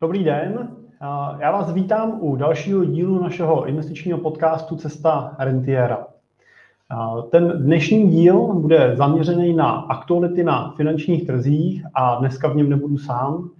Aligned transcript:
Dobrý 0.00 0.24
den, 0.24 0.68
já 1.38 1.52
vás 1.52 1.72
vítám 1.72 2.18
u 2.20 2.36
dalšího 2.36 2.84
dílu 2.84 3.22
našeho 3.22 3.66
investičního 3.66 4.18
podcastu 4.18 4.76
Cesta 4.76 5.36
Rentiera. 5.38 6.06
Ten 7.30 7.64
dnešní 7.64 8.10
díl 8.10 8.54
bude 8.54 8.96
zaměřený 8.96 9.52
na 9.52 9.70
aktuality 9.70 10.44
na 10.44 10.70
finančních 10.76 11.26
trzích 11.26 11.84
a 11.94 12.14
dneska 12.14 12.48
v 12.48 12.56
něm 12.56 12.68
nebudu 12.68 12.98
sám. 12.98 13.50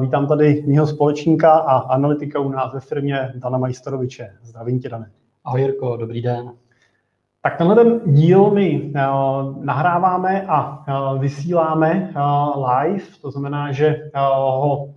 Vítám 0.00 0.26
tady 0.26 0.64
mého 0.66 0.86
společníka 0.86 1.52
a 1.52 1.78
analytika 1.78 2.40
u 2.40 2.48
nás 2.48 2.74
ve 2.74 2.80
firmě 2.80 3.32
Dana 3.34 3.58
Majstoroviče. 3.58 4.30
Zdravím 4.42 4.80
tě, 4.80 4.88
Dane. 4.88 5.10
Ahoj 5.44 5.60
Jirko, 5.60 5.96
dobrý 5.96 6.22
den. 6.22 6.52
Tak 7.44 7.56
tenhle 7.56 7.74
ten 7.74 8.00
díl 8.06 8.50
my 8.50 8.82
uh, 8.82 9.64
nahráváme 9.64 10.46
a 10.48 10.84
uh, 10.88 11.20
vysíláme 11.20 12.12
uh, 12.16 12.66
live, 12.68 13.04
to 13.22 13.30
znamená, 13.30 13.72
že 13.72 14.10
ho 14.16 14.88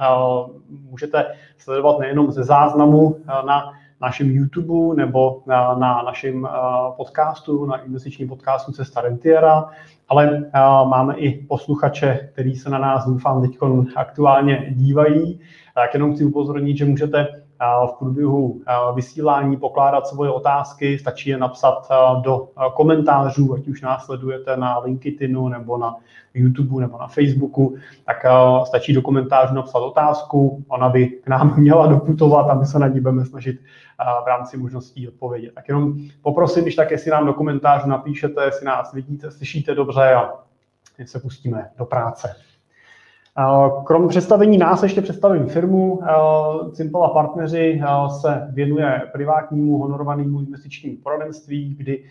můžete 0.68 1.26
sledovat 1.58 2.00
nejenom 2.00 2.32
ze 2.32 2.44
záznamu 2.44 3.16
na 3.46 3.74
našem 4.02 4.32
YouTube 4.32 4.96
nebo 4.96 5.42
na, 5.46 5.76
na 5.76 6.02
našem 6.02 6.48
podcastu, 6.98 7.66
na 7.66 7.78
investičním 7.78 8.28
podcastu 8.28 8.72
Cesta 8.72 9.02
Rentiera, 9.02 9.66
ale 10.10 10.46
máme 10.90 11.16
i 11.16 11.46
posluchače, 11.46 12.30
který 12.34 12.56
se 12.56 12.70
na 12.70 12.80
nás, 12.80 13.08
doufám, 13.08 13.42
teď 13.42 13.58
aktuálně 13.96 14.74
dívají. 14.76 15.40
Tak 15.76 15.94
jenom 15.94 16.14
chci 16.14 16.26
upozornit, 16.26 16.78
že 16.78 16.86
můžete 16.86 17.28
v 17.62 17.94
průběhu 18.00 18.62
vysílání 18.96 19.58
pokládat 19.58 20.08
svoje 20.08 20.32
otázky, 20.32 21.00
stačí 21.00 21.30
je 21.30 21.38
napsat 21.38 21.88
do 22.22 22.50
komentářů, 22.74 23.54
ať 23.54 23.68
už 23.68 23.82
následujete 23.82 24.58
na 24.58 24.80
LinkedInu 24.80 25.50
nebo 25.50 25.78
na 25.78 25.96
YouTube 26.34 26.82
nebo 26.82 26.98
na 26.98 27.08
Facebooku, 27.08 27.76
tak 28.06 28.26
stačí 28.68 28.94
do 28.94 29.02
komentářů 29.02 29.54
napsat 29.54 29.80
otázku, 29.80 30.64
ona 30.68 30.90
by 30.90 31.08
k 31.08 31.28
nám 31.28 31.54
měla 31.58 31.88
doputovat 31.88 32.50
a 32.50 32.54
my 32.54 32.66
se 32.66 32.80
na 32.80 32.88
ní 32.88 33.00
budeme 33.00 33.26
snažit 33.26 33.60
v 34.24 34.28
rámci 34.28 34.58
možností 34.58 35.08
odpovědět. 35.08 35.52
Tak 35.56 35.68
jenom 35.68 35.94
poprosím, 36.22 36.64
když 36.64 36.76
tak, 36.76 36.92
jestli 36.92 37.12
nám 37.12 37.26
do 37.26 37.34
komentářů 37.34 37.90
napíšete, 37.90 38.46
jestli 38.46 38.66
nás 38.66 38.94
vidíte, 38.94 39.32
slyšíte 39.32 39.76
dobře 39.76 40.14
a 40.14 40.34
se 41.06 41.20
pustíme 41.20 41.70
do 41.78 41.86
práce. 41.86 42.36
Krom 43.84 44.08
představení 44.08 44.58
nás 44.58 44.84
ještě 44.84 45.02
představím 45.02 45.48
firmu. 45.48 46.02
Simple 46.74 47.10
partneři 47.14 47.82
se 48.22 48.48
věnuje 48.54 49.02
privátnímu 49.12 49.78
honorovanému 49.78 50.40
investičnímu 50.40 50.98
poradenství, 51.04 51.76
kdy 51.78 52.04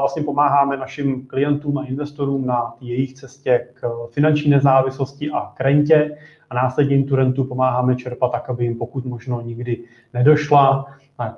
vlastně 0.00 0.22
pomáháme 0.22 0.76
našim 0.76 1.26
klientům 1.26 1.78
a 1.78 1.84
investorům 1.84 2.46
na 2.46 2.74
jejich 2.80 3.14
cestě 3.14 3.68
k 3.74 4.06
finanční 4.10 4.50
nezávislosti 4.50 5.30
a 5.30 5.52
k 5.54 5.60
rentě 5.60 6.16
a 6.50 6.54
následně 6.54 6.96
jim 6.96 7.04
tu 7.04 7.16
rentu 7.16 7.44
pomáháme 7.44 7.96
čerpat 7.96 8.32
tak, 8.32 8.50
aby 8.50 8.64
jim 8.64 8.78
pokud 8.78 9.04
možno 9.04 9.40
nikdy 9.40 9.84
nedošla. 10.14 10.86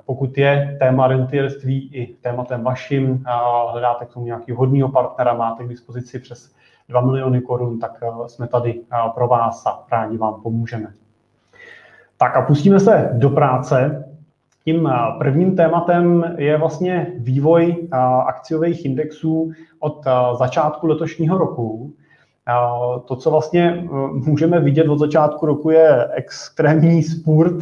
Pokud 0.05 0.37
je 0.37 0.77
téma 0.79 1.07
rentierství 1.07 1.89
i 1.93 2.15
tématem 2.21 2.63
vaším, 2.63 3.23
hledáte 3.71 4.05
k 4.05 4.13
tomu 4.13 4.25
nějaký 4.25 4.51
hodného 4.51 4.89
partnera, 4.89 5.33
máte 5.33 5.63
k 5.63 5.69
dispozici 5.69 6.19
přes 6.19 6.55
2 6.89 7.01
miliony 7.01 7.41
korun, 7.41 7.79
tak 7.79 8.03
eh, 8.03 8.29
jsme 8.29 8.47
tady 8.47 8.81
eh, 8.81 9.09
pro 9.15 9.27
vás 9.27 9.65
a 9.65 9.85
rádi 9.91 10.17
vám 10.17 10.41
pomůžeme. 10.41 10.93
Tak 12.17 12.35
a 12.37 12.41
pustíme 12.41 12.79
se 12.79 13.09
do 13.13 13.29
práce. 13.29 14.05
Tím 14.65 14.87
eh, 14.87 14.91
prvním 15.17 15.55
tématem 15.55 16.35
je 16.37 16.57
vlastně 16.57 17.13
vývoj 17.17 17.87
akciových 18.25 18.85
indexů 18.85 19.51
od 19.79 20.05
začátku 20.39 20.87
letošního 20.87 21.37
roku. 21.37 21.93
To, 23.05 23.15
co 23.15 23.31
vlastně 23.31 23.87
můžeme 24.13 24.59
vidět 24.59 24.87
od 24.87 24.99
začátku 24.99 25.45
roku, 25.45 25.69
je 25.69 26.07
extrémní 26.11 27.03
spurt 27.03 27.55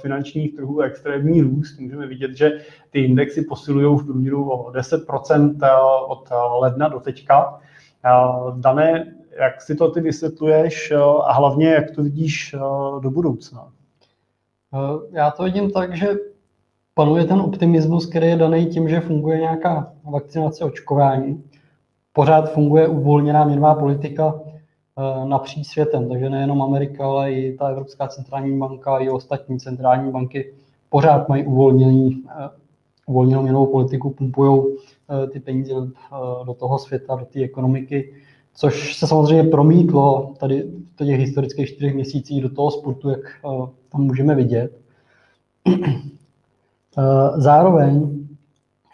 finančních 0.00 0.56
trhů, 0.56 0.80
extrémní 0.80 1.40
růst. 1.40 1.80
Můžeme 1.80 2.06
vidět, 2.06 2.36
že 2.36 2.52
ty 2.90 3.00
indexy 3.00 3.42
posilují 3.42 3.98
v 3.98 4.04
průměru 4.04 4.50
o 4.50 4.70
10% 4.70 5.56
od 6.08 6.28
ledna 6.60 6.88
do 6.88 7.00
teďka. 7.00 7.60
Dané, 8.56 9.14
jak 9.38 9.62
si 9.62 9.74
to 9.74 9.90
ty 9.90 10.00
vysvětluješ 10.00 10.92
a 11.24 11.32
hlavně 11.32 11.68
jak 11.68 11.90
to 11.90 12.02
vidíš 12.02 12.54
do 13.00 13.10
budoucna? 13.10 13.68
Já 15.12 15.30
to 15.30 15.44
vidím 15.44 15.70
tak, 15.70 15.96
že 15.96 16.08
panuje 16.94 17.24
ten 17.24 17.40
optimismus, 17.40 18.06
který 18.06 18.26
je 18.26 18.36
daný 18.36 18.66
tím, 18.66 18.88
že 18.88 19.00
funguje 19.00 19.38
nějaká 19.38 19.92
vakcinace 20.04 20.64
očkování. 20.64 21.44
Pořád 22.12 22.52
funguje 22.52 22.88
uvolněná 22.88 23.44
měnová 23.44 23.74
politika 23.74 24.40
napříč 25.24 25.66
světem, 25.66 26.08
takže 26.08 26.30
nejenom 26.30 26.62
Amerika, 26.62 27.06
ale 27.06 27.32
i 27.32 27.56
ta 27.56 27.68
Evropská 27.68 28.08
centrální 28.08 28.58
banka, 28.58 28.98
i 28.98 29.08
ostatní 29.08 29.60
centrální 29.60 30.12
banky 30.12 30.54
pořád 30.88 31.28
mají 31.28 31.46
uvolněný, 31.46 32.24
uvolněnou 33.08 33.42
měnovou 33.42 33.66
politiku, 33.66 34.10
pumpují 34.10 34.62
Eh, 35.10 35.26
ty 35.26 35.40
peníze 35.40 35.72
eh, 35.74 36.44
do 36.44 36.54
toho 36.54 36.78
světa, 36.78 37.16
do 37.16 37.24
té 37.24 37.40
ekonomiky, 37.40 38.14
což 38.54 38.96
se 38.96 39.06
samozřejmě 39.06 39.50
promítlo 39.50 40.34
tady 40.40 40.62
v 40.62 41.04
těch 41.04 41.20
historických 41.20 41.68
čtyřech 41.68 41.94
měsících 41.94 42.42
do 42.42 42.48
toho 42.48 42.70
sportu, 42.70 43.10
jak 43.10 43.20
eh, 43.20 43.48
tam 43.92 44.00
můžeme 44.00 44.34
vidět. 44.34 44.80
Zároveň 47.36 48.26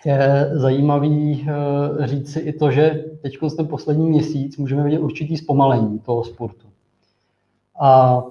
je 0.07 0.51
zajímavý 0.53 1.47
říct 2.01 2.33
si 2.33 2.41
i 2.41 2.53
to, 2.53 2.71
že 2.71 3.05
teď 3.23 3.39
ten 3.57 3.67
poslední 3.67 4.09
měsíc 4.09 4.57
můžeme 4.57 4.85
vidět 4.85 4.99
určitý 4.99 5.37
zpomalení 5.37 5.99
toho 5.99 6.25
sportu. 6.25 6.69
A 7.81 8.23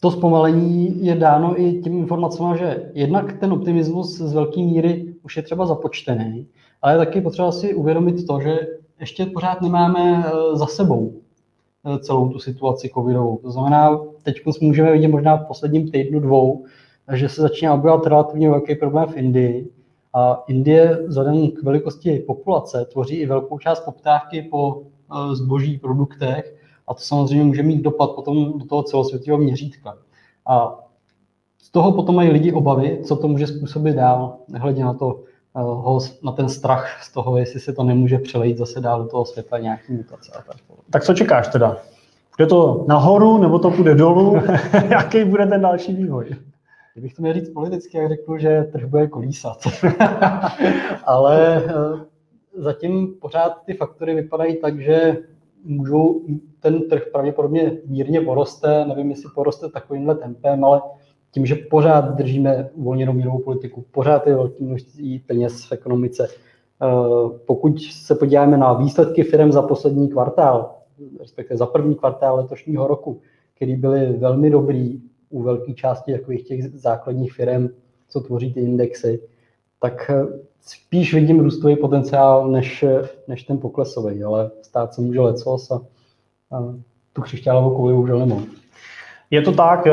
to 0.00 0.10
zpomalení 0.10 1.06
je 1.06 1.14
dáno 1.14 1.60
i 1.60 1.72
tím 1.72 1.98
informacemi, 1.98 2.58
že 2.58 2.90
jednak 2.94 3.32
ten 3.40 3.52
optimismus 3.52 4.18
z 4.18 4.32
velké 4.32 4.60
míry 4.60 5.14
už 5.22 5.36
je 5.36 5.42
třeba 5.42 5.66
započtený, 5.66 6.46
ale 6.82 6.92
je 6.92 6.98
taky 6.98 7.20
potřeba 7.20 7.52
si 7.52 7.74
uvědomit 7.74 8.26
to, 8.26 8.40
že 8.40 8.58
ještě 9.00 9.26
pořád 9.26 9.62
nemáme 9.62 10.24
eh, 10.26 10.56
za 10.56 10.66
sebou 10.66 11.12
eh, 11.84 11.98
celou 11.98 12.28
tu 12.28 12.38
situaci 12.38 12.90
covidovou. 12.94 13.38
To 13.42 13.50
znamená, 13.50 14.00
teď 14.22 14.36
můžeme 14.60 14.92
vidět 14.92 15.08
možná 15.08 15.36
v 15.36 15.46
posledním 15.46 15.90
týdnu, 15.90 16.20
dvou, 16.20 16.64
že 17.12 17.28
se 17.28 17.42
začíná 17.42 17.74
objevovat 17.74 18.06
relativně 18.06 18.50
velký 18.50 18.74
problém 18.74 19.08
v 19.08 19.16
Indii. 19.16 19.70
A 20.14 20.44
Indie 20.48 20.98
vzhledem 21.06 21.50
k 21.50 21.62
velikosti 21.62 22.18
populace 22.18 22.84
tvoří 22.84 23.16
i 23.16 23.26
velkou 23.26 23.58
část 23.58 23.80
poptávky 23.80 24.42
po 24.42 24.82
eh, 24.82 25.34
zboží 25.36 25.78
produktech, 25.78 26.57
a 26.88 26.94
to 26.94 27.00
samozřejmě 27.00 27.44
může 27.44 27.62
mít 27.62 27.82
dopad 27.82 28.10
potom 28.10 28.58
do 28.58 28.64
toho 28.64 28.82
celosvětového 28.82 29.38
měřítka. 29.38 29.96
A 30.46 30.78
z 31.58 31.70
toho 31.70 31.92
potom 31.92 32.14
mají 32.14 32.30
lidi 32.30 32.52
obavy, 32.52 33.00
co 33.04 33.16
to 33.16 33.28
může 33.28 33.46
způsobit 33.46 33.96
dál, 33.96 34.36
nehledě 34.48 34.84
na 34.84 34.94
to, 34.94 35.20
eh, 35.56 36.08
na 36.22 36.32
ten 36.32 36.48
strach 36.48 37.02
z 37.02 37.12
toho, 37.12 37.36
jestli 37.36 37.60
se 37.60 37.72
to 37.72 37.82
nemůže 37.82 38.18
přelejít 38.18 38.58
zase 38.58 38.80
dál 38.80 39.02
do 39.02 39.08
toho 39.08 39.24
světa 39.24 39.58
nějaký 39.58 39.92
mutace 39.92 40.32
a 40.38 40.42
tak. 40.42 40.56
Tak 40.90 41.04
co 41.04 41.14
čekáš 41.14 41.48
teda? 41.48 41.76
Bude 42.36 42.46
to 42.46 42.84
nahoru 42.88 43.38
nebo 43.38 43.58
to 43.58 43.70
půjde 43.70 43.94
dolů? 43.94 44.36
Jaký 44.90 45.24
bude 45.24 45.46
ten 45.46 45.60
další 45.60 45.94
vývoj? 45.94 46.26
Kdybych 46.94 47.14
to 47.14 47.22
měl 47.22 47.34
říct 47.34 47.50
politicky, 47.50 47.96
jak 47.96 48.08
řeknu, 48.08 48.38
že 48.38 48.68
trh 48.72 48.84
bude 48.84 49.06
kolísat. 49.06 49.58
Ale 51.04 51.64
eh, 51.64 51.72
zatím 52.54 53.14
pořád 53.20 53.62
ty 53.64 53.74
faktory 53.74 54.14
vypadají 54.14 54.56
tak, 54.56 54.80
že 54.80 55.16
můžou, 55.64 56.22
ten 56.60 56.88
trh 56.88 57.02
pravděpodobně 57.12 57.78
mírně 57.86 58.20
poroste, 58.20 58.84
nevím, 58.84 59.10
jestli 59.10 59.30
poroste 59.34 59.68
takovýmhle 59.68 60.14
tempem, 60.14 60.64
ale 60.64 60.82
tím, 61.30 61.46
že 61.46 61.54
pořád 61.54 62.14
držíme 62.14 62.70
uvolněnou 62.74 63.12
mírovou 63.12 63.38
politiku, 63.38 63.84
pořád 63.90 64.26
je 64.26 64.34
velké 64.34 64.64
množství 64.64 65.18
peněz 65.18 65.64
v 65.64 65.72
ekonomice. 65.72 66.28
Eh, 66.28 67.38
pokud 67.46 67.80
se 67.82 68.14
podíváme 68.14 68.56
na 68.56 68.72
výsledky 68.72 69.22
firm 69.22 69.52
za 69.52 69.62
poslední 69.62 70.08
kvartál, 70.08 70.74
respektive 71.20 71.58
za 71.58 71.66
první 71.66 71.94
kvartál 71.94 72.36
letošního 72.36 72.86
roku, 72.86 73.20
který 73.54 73.76
byly 73.76 74.12
velmi 74.12 74.50
dobrý 74.50 75.02
u 75.30 75.42
velké 75.42 75.74
části 75.74 76.12
takových 76.12 76.44
těch 76.44 76.68
základních 76.68 77.32
firm, 77.32 77.68
co 78.08 78.20
tvoří 78.20 78.54
ty 78.54 78.60
indexy, 78.60 79.20
tak 79.80 80.10
eh, 80.10 80.26
spíš 80.60 81.14
vidím 81.14 81.40
růstový 81.40 81.76
potenciál 81.76 82.48
než, 82.48 82.84
než 83.28 83.42
ten 83.42 83.58
poklesový, 83.58 84.24
ale 84.24 84.50
stát 84.62 84.94
se 84.94 85.00
může 85.00 85.20
lecos 85.20 85.70
a, 85.70 85.74
a 86.56 86.74
tu 87.12 87.22
křišťálovou 87.22 87.76
kouli 87.76 87.94
už 87.94 88.10
nemohu. 88.10 88.46
Je 89.30 89.42
to 89.42 89.52
tak, 89.52 89.86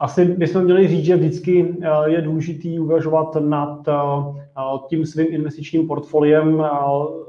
asi 0.00 0.24
bychom 0.24 0.64
měli 0.64 0.88
říct, 0.88 1.04
že 1.04 1.16
vždycky 1.16 1.76
eh, 1.82 2.10
je 2.10 2.20
důležitý 2.20 2.80
uvažovat 2.80 3.36
nad 3.40 3.88
eh, 3.88 3.92
tím 4.88 5.06
svým 5.06 5.26
investičním 5.30 5.86
portfoliem, 5.86 6.64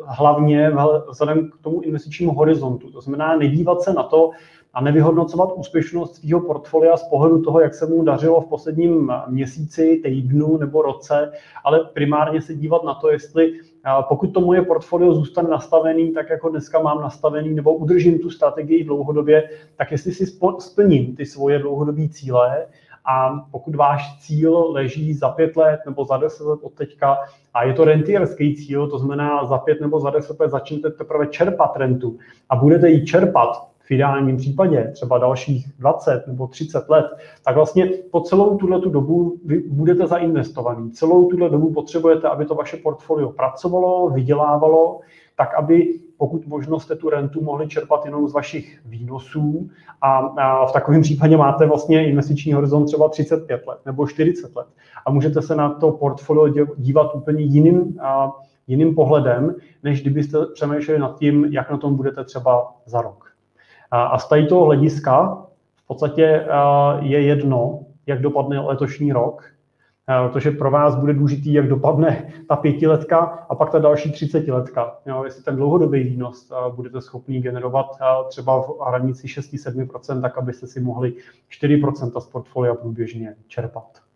hlavně 0.07 0.71
vzhledem 1.09 1.49
k 1.49 1.63
tomu 1.63 1.81
investičnímu 1.81 2.33
horizontu. 2.33 2.91
To 2.91 3.01
znamená 3.01 3.35
nedívat 3.35 3.81
se 3.81 3.93
na 3.93 4.03
to, 4.03 4.31
a 4.73 4.81
nevyhodnocovat 4.81 5.49
úspěšnost 5.55 6.15
svého 6.15 6.41
portfolia 6.41 6.97
z 6.97 7.03
pohledu 7.09 7.41
toho, 7.41 7.59
jak 7.59 7.73
se 7.73 7.85
mu 7.85 8.03
dařilo 8.03 8.41
v 8.41 8.49
posledním 8.49 9.13
měsíci, 9.27 10.01
týdnu 10.03 10.57
nebo 10.57 10.81
roce, 10.81 11.31
ale 11.63 11.79
primárně 11.93 12.41
se 12.41 12.55
dívat 12.55 12.83
na 12.83 12.93
to, 12.93 13.11
jestli 13.11 13.53
pokud 14.07 14.27
to 14.27 14.41
moje 14.41 14.61
portfolio 14.61 15.13
zůstane 15.13 15.49
nastavený, 15.49 16.11
tak 16.11 16.29
jako 16.29 16.49
dneska 16.49 16.79
mám 16.79 17.01
nastavený, 17.01 17.49
nebo 17.55 17.73
udržím 17.73 18.19
tu 18.19 18.29
strategii 18.29 18.83
dlouhodobě, 18.83 19.49
tak 19.75 19.91
jestli 19.91 20.11
si 20.11 20.25
splním 20.59 21.15
ty 21.15 21.25
svoje 21.25 21.59
dlouhodobé 21.59 22.09
cíle, 22.09 22.65
a 23.05 23.45
pokud 23.51 23.75
váš 23.75 24.19
cíl 24.19 24.71
leží 24.71 25.13
za 25.13 25.29
pět 25.29 25.57
let 25.57 25.79
nebo 25.85 26.05
za 26.05 26.17
deset 26.17 26.43
let 26.43 26.59
od 26.63 26.73
teďka 26.73 27.17
a 27.53 27.63
je 27.63 27.73
to 27.73 27.85
rentierský 27.85 28.55
cíl, 28.55 28.87
to 28.87 28.99
znamená 28.99 29.45
za 29.45 29.57
pět 29.57 29.81
nebo 29.81 29.99
za 29.99 30.09
deset 30.09 30.39
let 30.39 30.51
začnete 30.51 30.89
teprve 30.89 31.27
čerpat 31.27 31.77
rentu 31.77 32.17
a 32.49 32.55
budete 32.55 32.89
ji 32.89 33.05
čerpat 33.05 33.68
v 33.89 33.91
ideálním 33.91 34.37
případě 34.37 34.91
třeba 34.93 35.17
dalších 35.17 35.71
20 35.79 36.23
nebo 36.27 36.47
30 36.47 36.89
let, 36.89 37.05
tak 37.45 37.55
vlastně 37.55 37.85
po 38.11 38.21
celou 38.21 38.57
tuhle 38.57 38.81
tu 38.81 38.89
dobu 38.89 39.37
vy 39.45 39.59
budete 39.59 40.07
zainvestovaný. 40.07 40.91
Celou 40.91 41.29
tuhle 41.29 41.49
dobu 41.49 41.73
potřebujete, 41.73 42.27
aby 42.27 42.45
to 42.45 42.55
vaše 42.55 42.77
portfolio 42.77 43.29
pracovalo, 43.29 44.09
vydělávalo, 44.09 44.99
tak 45.37 45.55
aby 45.55 45.99
pokud 46.17 46.47
možno 46.47 46.79
jste 46.79 46.95
tu 46.95 47.09
rentu 47.09 47.43
mohli 47.43 47.67
čerpat 47.67 48.05
jenom 48.05 48.27
z 48.27 48.33
vašich 48.33 48.79
výnosů 48.85 49.69
a, 50.01 50.17
a 50.17 50.65
v 50.65 50.71
takovém 50.71 51.01
případě 51.01 51.37
máte 51.37 51.65
vlastně 51.65 52.09
investiční 52.09 52.53
horizont 52.53 52.85
třeba 52.85 53.09
35 53.09 53.67
let 53.67 53.79
nebo 53.85 54.07
40 54.07 54.55
let 54.55 54.67
a 55.05 55.11
můžete 55.11 55.41
se 55.41 55.55
na 55.55 55.69
to 55.69 55.91
portfolio 55.91 56.65
dívat 56.77 57.15
úplně 57.15 57.41
jiným, 57.41 57.99
a, 58.01 58.31
jiným 58.67 58.95
pohledem, 58.95 59.55
než 59.83 60.01
kdybyste 60.01 60.37
přemýšleli 60.53 60.99
nad 60.99 61.19
tím, 61.19 61.45
jak 61.45 61.71
na 61.71 61.77
tom 61.77 61.95
budete 61.95 62.23
třeba 62.23 62.73
za 62.85 63.01
rok. 63.01 63.28
A, 63.91 64.17
z 64.19 64.27
toho 64.49 64.65
hlediska 64.65 65.43
v 65.83 65.87
podstatě 65.87 66.45
je 66.99 67.21
jedno, 67.21 67.79
jak 68.07 68.21
dopadne 68.21 68.59
letošní 68.59 69.13
rok, 69.13 69.43
protože 70.27 70.51
pro 70.51 70.71
vás 70.71 70.95
bude 70.95 71.13
důležitý, 71.13 71.53
jak 71.53 71.67
dopadne 71.67 72.33
ta 72.47 72.55
pětiletka 72.55 73.17
a 73.49 73.55
pak 73.55 73.71
ta 73.71 73.79
další 73.79 74.11
třicetiletka. 74.11 74.97
Jestli 75.23 75.43
ten 75.43 75.55
dlouhodobý 75.55 76.03
výnos 76.03 76.51
budete 76.75 77.01
schopný 77.01 77.41
generovat 77.41 77.97
třeba 78.29 78.61
v 78.61 78.67
hranici 78.87 79.27
6-7%, 79.27 80.21
tak 80.21 80.37
abyste 80.37 80.67
si 80.67 80.79
mohli 80.79 81.13
4% 81.61 82.19
z 82.19 82.27
portfolia 82.27 82.75
průběžně 82.75 83.35
čerpat. 83.47 84.08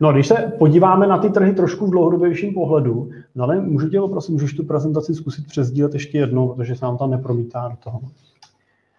No, 0.00 0.12
když 0.12 0.26
se 0.26 0.52
podíváme 0.58 1.06
na 1.06 1.18
ty 1.18 1.30
trhy 1.30 1.52
trošku 1.52 1.86
v 1.86 1.90
dlouhodobějším 1.90 2.54
pohledu, 2.54 3.10
ale 3.40 3.60
můžu 3.60 3.88
tě 3.88 4.00
prosím, 4.10 4.34
můžeš 4.34 4.52
tu 4.52 4.64
prezentaci 4.64 5.14
zkusit 5.14 5.46
přesdílet 5.46 5.94
ještě 5.94 6.18
jednou, 6.18 6.48
protože 6.48 6.76
se 6.76 6.84
nám 6.84 6.98
tam 6.98 7.10
nepromítá 7.10 7.68
do 7.68 7.76
toho. 7.76 8.00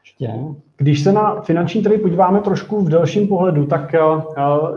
Ještě. 0.03 0.39
Když 0.77 1.03
se 1.03 1.11
na 1.11 1.41
finanční 1.41 1.83
trhy 1.83 1.97
podíváme 1.97 2.41
trošku 2.41 2.81
v 2.81 2.89
delším 2.89 3.27
pohledu, 3.27 3.65
tak 3.65 3.93
eh, 3.93 3.99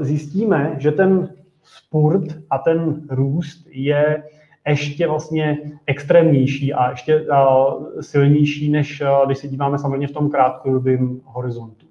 zjistíme, 0.00 0.76
že 0.78 0.92
ten 0.92 1.28
spurt 1.62 2.24
a 2.50 2.58
ten 2.58 3.02
růst 3.10 3.66
je 3.70 4.22
ještě 4.68 5.08
vlastně 5.08 5.58
extrémnější 5.86 6.72
a 6.72 6.90
ještě 6.90 7.14
eh, 7.14 8.02
silnější, 8.02 8.70
než 8.70 9.00
eh, 9.00 9.06
když 9.26 9.38
se 9.38 9.48
díváme 9.48 9.78
samozřejmě 9.78 10.08
v 10.08 10.12
tom 10.12 10.30
krátkodobém 10.30 11.20
horizontu. 11.24 11.81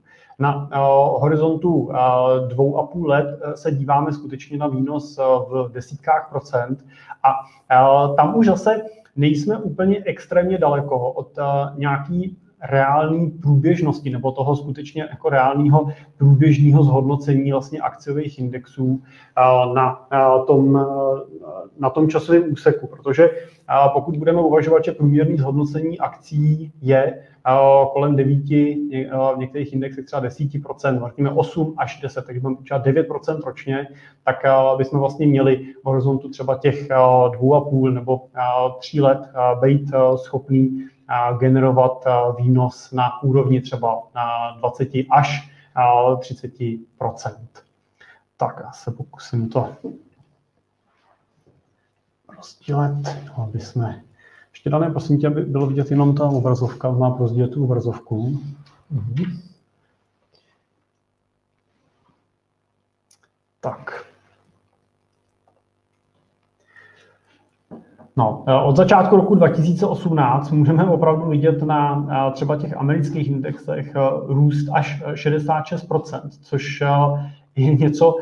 Na 0.41 0.69
horizontu 1.19 1.91
dvou 2.47 2.77
a 2.77 2.87
půl 2.87 3.07
let 3.07 3.39
se 3.55 3.71
díváme 3.71 4.13
skutečně 4.13 4.57
na 4.57 4.67
výnos 4.67 5.19
v 5.49 5.69
desítkách 5.73 6.27
procent. 6.29 6.85
A 7.23 8.07
tam 8.07 8.35
už 8.35 8.45
zase 8.45 8.81
nejsme 9.15 9.57
úplně 9.57 10.03
extrémně 10.05 10.57
daleko 10.57 11.11
od 11.11 11.39
nějaký 11.75 12.37
reální 12.69 13.29
průběžnosti 13.31 14.09
nebo 14.09 14.31
toho 14.31 14.55
skutečně 14.55 15.07
jako 15.09 15.29
reálného 15.29 15.87
průběžného 16.17 16.83
zhodnocení 16.83 17.51
vlastně 17.51 17.79
akciových 17.79 18.39
indexů 18.39 19.01
na 19.73 20.07
tom, 20.47 20.87
na 21.79 21.89
tom 21.89 22.09
časovém 22.09 22.51
úseku, 22.51 22.87
protože 22.87 23.29
pokud 23.93 24.17
budeme 24.17 24.41
uvažovat, 24.41 24.83
že 24.85 24.91
průměrný 24.91 25.37
zhodnocení 25.37 25.99
akcí 25.99 26.71
je 26.81 27.21
kolem 27.93 28.15
9, 28.15 28.37
v 29.35 29.37
některých 29.37 29.73
indexech 29.73 30.05
třeba 30.05 30.21
10%, 30.21 30.99
vrtíme 30.99 31.31
8 31.31 31.73
až 31.77 32.01
10, 32.01 32.25
takže 32.25 32.41
budeme 32.41 32.57
třeba 32.63 32.83
9% 32.83 33.39
ročně, 33.45 33.87
tak 34.23 34.35
bychom 34.77 34.99
vlastně 34.99 35.27
měli 35.27 35.65
v 35.83 35.85
horizontu 35.85 36.29
třeba 36.29 36.57
těch 36.57 36.89
2,5 36.89 37.93
nebo 37.93 38.21
3 38.79 39.01
let 39.01 39.19
být 39.61 39.91
schopný 40.15 40.85
generovat 41.39 42.05
výnos 42.37 42.91
na 42.91 43.23
úrovni 43.23 43.61
třeba 43.61 44.03
na 44.15 44.51
20 44.59 44.89
až 45.09 45.51
30% 46.19 46.85
Tak 48.37 48.61
já 48.63 48.71
se 48.71 48.91
pokusím 48.91 49.49
to 49.49 49.75
rozdílet, 52.37 53.17
aby 53.43 53.59
jsme... 53.59 54.03
Ještě 54.51 54.69
dané, 54.69 54.89
prosím 54.89 55.19
tě, 55.19 55.27
aby 55.27 55.41
bylo 55.41 55.67
vidět 55.67 55.91
jenom 55.91 56.15
ta 56.15 56.25
obrazovka, 56.25 56.91
má 56.91 57.17
rozdílet 57.19 57.51
tu 57.51 57.63
obrazovku. 57.63 58.39
Mm-hmm. 58.93 59.41
Tak. 63.59 64.00
No, 68.17 68.43
eh, 68.47 68.53
od 68.53 68.75
začátku 68.75 69.15
roku 69.15 69.35
2018 69.35 70.51
můžeme 70.51 70.85
opravdu 70.85 71.29
vidět 71.29 71.63
na 71.63 72.07
eh, 72.11 72.31
třeba 72.31 72.55
těch 72.55 72.77
amerických 72.77 73.27
indexech 73.27 73.95
eh, 73.95 73.99
růst 74.27 74.69
až 74.73 75.03
66%, 75.13 76.21
což 76.41 76.83
je 77.55 77.75
něco, 77.75 78.17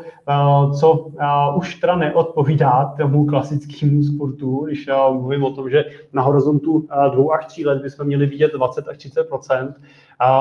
co 0.80 1.10
už 1.56 1.74
teda 1.74 1.96
neodpovídá 1.96 2.94
tomu 2.98 3.26
klasickému 3.26 4.02
sportu, 4.02 4.64
když 4.66 4.88
mluvím 5.12 5.44
o 5.44 5.50
tom, 5.50 5.70
že 5.70 5.84
na 6.12 6.22
horizontu 6.22 6.88
dvou 7.12 7.32
až 7.32 7.46
tří 7.46 7.66
let 7.66 7.82
bychom 7.82 8.06
měli 8.06 8.26
vidět 8.26 8.52
20 8.52 8.88
až 8.88 8.96
30% 8.96 9.74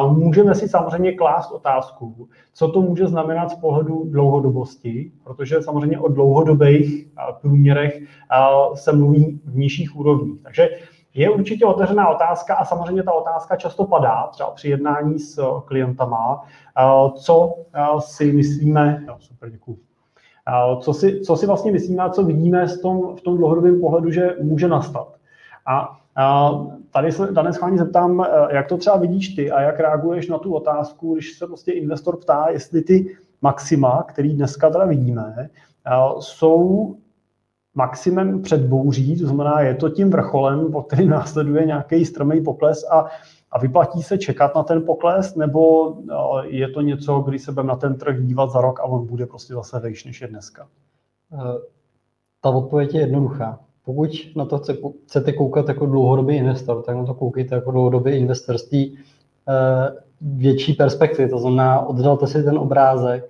Můžeme 0.09 0.55
si 0.55 0.67
samozřejmě 0.67 1.11
klást 1.11 1.51
otázku, 1.51 2.29
co 2.53 2.71
to 2.71 2.81
může 2.81 3.07
znamenat 3.07 3.51
z 3.51 3.55
pohledu 3.55 4.03
dlouhodobosti, 4.09 5.11
protože 5.23 5.61
samozřejmě 5.61 5.99
o 5.99 6.07
dlouhodobých 6.07 7.07
průměrech 7.41 8.01
se 8.73 8.91
mluví 8.91 9.41
v 9.45 9.57
nižších 9.57 9.95
úrovních. 9.95 10.41
Takže 10.41 10.69
je 11.13 11.29
určitě 11.29 11.65
otevřená 11.65 12.09
otázka 12.09 12.55
a 12.55 12.65
samozřejmě 12.65 13.03
ta 13.03 13.13
otázka 13.13 13.55
často 13.55 13.85
padá, 13.85 14.27
třeba 14.31 14.51
při 14.51 14.69
jednání 14.69 15.19
s 15.19 15.61
klientama, 15.65 16.41
co 17.15 17.55
si 17.99 18.31
myslíme, 18.31 19.03
jo, 19.07 19.15
super, 19.19 19.49
děkuji. 19.49 19.77
Co 20.79 20.93
si, 20.93 21.21
co 21.21 21.35
si 21.35 21.47
vlastně 21.47 21.71
myslíme 21.71 22.03
a 22.03 22.09
co 22.09 22.23
vidíme 22.23 22.67
v 22.67 22.81
tom, 22.81 23.15
v 23.15 23.21
tom 23.21 23.37
dlouhodobém 23.37 23.81
pohledu, 23.81 24.11
že 24.11 24.35
může 24.41 24.67
nastat. 24.67 25.07
A 25.67 25.99
tady 26.91 27.11
se 27.11 27.27
dnes 27.27 27.55
schválně 27.55 27.77
zeptám, 27.77 28.25
jak 28.49 28.67
to 28.67 28.77
třeba 28.77 28.97
vidíš 28.97 29.35
ty 29.35 29.51
a 29.51 29.61
jak 29.61 29.79
reaguješ 29.79 30.27
na 30.27 30.37
tu 30.37 30.53
otázku, 30.53 31.13
když 31.13 31.37
se 31.37 31.47
prostě 31.47 31.71
investor 31.71 32.17
ptá, 32.17 32.45
jestli 32.49 32.81
ty 32.81 33.17
maxima, 33.41 34.03
který 34.07 34.33
dneska 34.33 34.69
teda 34.69 34.85
vidíme, 34.85 35.49
jsou 36.19 36.95
maximem 37.75 38.41
před 38.41 38.61
bouří, 38.61 39.19
to 39.19 39.25
znamená, 39.25 39.61
je 39.61 39.75
to 39.75 39.89
tím 39.89 40.09
vrcholem, 40.09 40.71
po 40.71 40.81
který 40.81 41.07
následuje 41.07 41.65
nějaký 41.65 42.05
strmý 42.05 42.41
pokles 42.41 42.85
a, 42.91 43.05
a 43.51 43.59
vyplatí 43.59 44.03
se 44.03 44.17
čekat 44.17 44.55
na 44.55 44.63
ten 44.63 44.85
pokles, 44.85 45.35
nebo 45.35 45.93
je 46.43 46.69
to 46.69 46.81
něco, 46.81 47.19
kdy 47.19 47.39
se 47.39 47.51
budeme 47.51 47.67
na 47.67 47.75
ten 47.75 47.97
trh 47.97 48.25
dívat 48.25 48.51
za 48.51 48.61
rok 48.61 48.79
a 48.79 48.83
on 48.83 49.07
bude 49.07 49.25
prostě 49.25 49.53
zase 49.53 49.79
vejš, 49.79 50.05
než 50.05 50.21
je 50.21 50.27
dneska? 50.27 50.67
Eh, 51.33 51.59
ta 52.41 52.49
odpověď 52.49 52.95
je 52.95 53.01
jednoduchá. 53.01 53.59
Pokud 53.85 54.09
na 54.35 54.45
to 54.45 54.61
chcete 55.07 55.33
koukat 55.33 55.67
jako 55.67 55.85
dlouhodobý 55.85 56.35
investor, 56.35 56.81
tak 56.83 56.95
na 56.95 57.05
to 57.05 57.13
koukejte 57.13 57.55
jako 57.55 57.71
dlouhodobý 57.71 58.11
investor 58.11 58.57
z 58.57 58.69
té 58.69 58.77
eh, 58.77 59.95
větší 60.21 60.73
perspektivy. 60.73 61.29
To 61.29 61.39
znamená, 61.39 61.79
oddalte 61.79 62.27
si 62.27 62.43
ten 62.43 62.57
obrázek, 62.57 63.29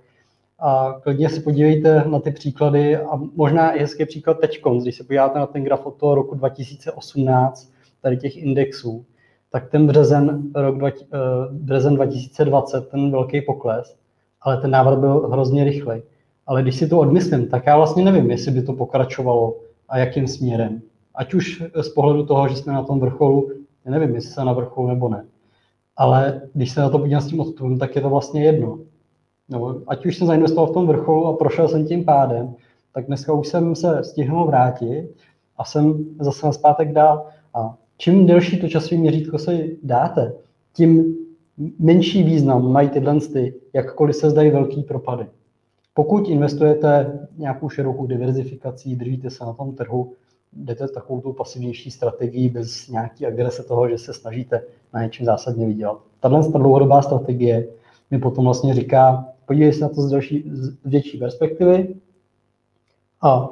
a 0.62 1.00
klidně 1.04 1.30
si 1.30 1.40
podívejte 1.40 2.04
na 2.08 2.20
ty 2.20 2.32
příklady 2.32 2.98
a 2.98 3.20
možná 3.36 3.72
i 3.72 3.80
hezký 3.80 4.06
příklad 4.06 4.40
teď, 4.40 4.62
když 4.82 4.96
se 4.96 5.04
podíváte 5.04 5.40
na 5.40 5.46
ten 5.46 5.64
graf 5.64 5.86
od 5.86 5.96
toho 5.96 6.16
roku 6.16 6.36
2018, 6.36 7.72
tady 8.02 8.18
těch 8.18 8.38
indexů, 8.38 9.06
tak 9.52 9.70
ten 9.70 9.88
březen, 9.88 10.52
rok 10.56 10.80
eh, 10.86 11.18
březen 11.52 11.96
2020, 11.96 12.90
ten 12.90 13.12
velký 13.12 13.42
pokles, 13.42 13.96
ale 14.42 14.62
ten 14.62 14.72
návrat 14.72 15.00
byl 15.00 15.28
hrozně 15.32 15.64
rychlej. 15.64 16.02
Ale 16.48 16.62
když 16.62 16.76
si 16.76 16.88
to 16.88 17.00
odmyslím, 17.00 17.48
tak 17.48 17.66
já 17.66 17.78
vlastně 17.78 18.04
nevím, 18.04 18.32
jestli 18.32 18.52
by 18.52 18.62
to 18.62 18.74
pokračovalo 18.74 19.58
a 19.90 19.98
jakým 19.98 20.28
směrem. 20.28 20.82
Ať 21.16 21.34
už 21.34 21.64
z 21.82 21.90
pohledu 21.90 22.26
toho, 22.26 22.48
že 22.48 22.56
jsme 22.56 22.74
na 22.74 22.84
tom 22.84 23.00
vrcholu, 23.00 23.52
nevím, 23.86 24.16
jestli 24.16 24.32
se 24.32 24.46
na 24.46 24.54
vrcholu 24.54 24.88
nebo 24.88 25.10
ne. 25.10 25.26
Ale 25.98 26.42
když 26.54 26.72
se 26.72 26.82
na 26.82 26.90
to 26.90 27.00
podívám 27.00 27.22
s 27.22 27.28
tím 27.28 27.40
odstupem, 27.40 27.80
tak 27.80 27.96
je 27.96 28.02
to 28.02 28.10
vlastně 28.10 28.44
jedno 28.44 28.80
nebo 29.50 29.76
ať 29.88 30.06
už 30.06 30.18
jsem 30.18 30.28
zainvestoval 30.28 30.68
v 30.68 30.74
tom 30.74 30.88
vrcholu 30.88 31.26
a 31.26 31.38
prošel 31.38 31.68
jsem 31.68 31.86
tím 31.86 32.06
pádem, 32.06 32.56
tak 32.94 33.06
dneska 33.06 33.34
už 33.34 33.48
jsem 33.48 33.76
se 33.76 34.04
stihnul 34.04 34.46
vrátit 34.46 35.10
a 35.58 35.66
jsem 35.66 36.06
zase 36.20 36.46
na 36.46 36.52
zpátek 36.52 36.94
dál. 36.94 37.26
A 37.54 37.78
čím 37.98 38.26
delší 38.26 38.60
to 38.60 38.68
časové 38.68 39.02
měřítko 39.02 39.38
si 39.40 39.78
dáte, 39.84 40.34
tím 40.74 41.16
menší 41.80 42.24
význam 42.24 42.72
mají 42.72 42.90
tyhle, 42.90 43.20
ty, 43.20 43.54
jakkoliv 43.74 44.16
se 44.16 44.30
zdají 44.30 44.52
velký 44.52 44.84
propady. 44.84 45.26
Pokud 45.94 46.30
investujete 46.30 47.20
nějakou 47.38 47.70
širokou 47.70 48.06
diverzifikací, 48.06 48.96
držíte 48.96 49.30
se 49.30 49.46
na 49.46 49.54
tom 49.54 49.76
trhu, 49.76 50.14
jdete 50.54 50.88
takovou 50.88 51.22
tu 51.22 51.34
pasivnější 51.34 51.92
strategii 51.92 52.50
bez 52.50 52.88
nějaký 52.88 53.26
agrese 53.26 53.64
toho, 53.64 53.90
že 53.90 53.98
se 53.98 54.14
snažíte 54.14 54.62
na 54.94 55.04
něčem 55.04 55.26
zásadně 55.26 55.66
vydělat. 55.66 56.02
Tahle 56.20 56.42
dlouhodobá 56.52 57.02
strategie 57.02 57.68
mi 58.12 58.20
potom 58.20 58.46
vlastně 58.46 58.74
říká, 58.74 59.26
podívej 59.50 59.74
se 59.74 59.82
na 59.82 59.90
to 59.90 60.02
z, 60.02 60.12
další, 60.12 60.44
z 60.52 60.78
větší 60.86 61.18
perspektivy 61.18 61.96
a 63.22 63.46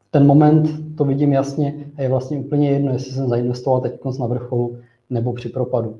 v 0.00 0.10
ten 0.10 0.26
moment 0.26 0.68
to 0.96 1.04
vidím 1.04 1.32
jasně 1.32 1.74
a 1.96 2.02
je 2.02 2.08
vlastně 2.08 2.38
úplně 2.38 2.70
jedno, 2.70 2.92
jestli 2.92 3.12
jsem 3.12 3.28
zainvestoval 3.28 3.80
teď 3.80 4.00
na 4.20 4.26
vrcholu 4.26 4.78
nebo 5.10 5.32
při 5.32 5.48
propadu. 5.48 5.98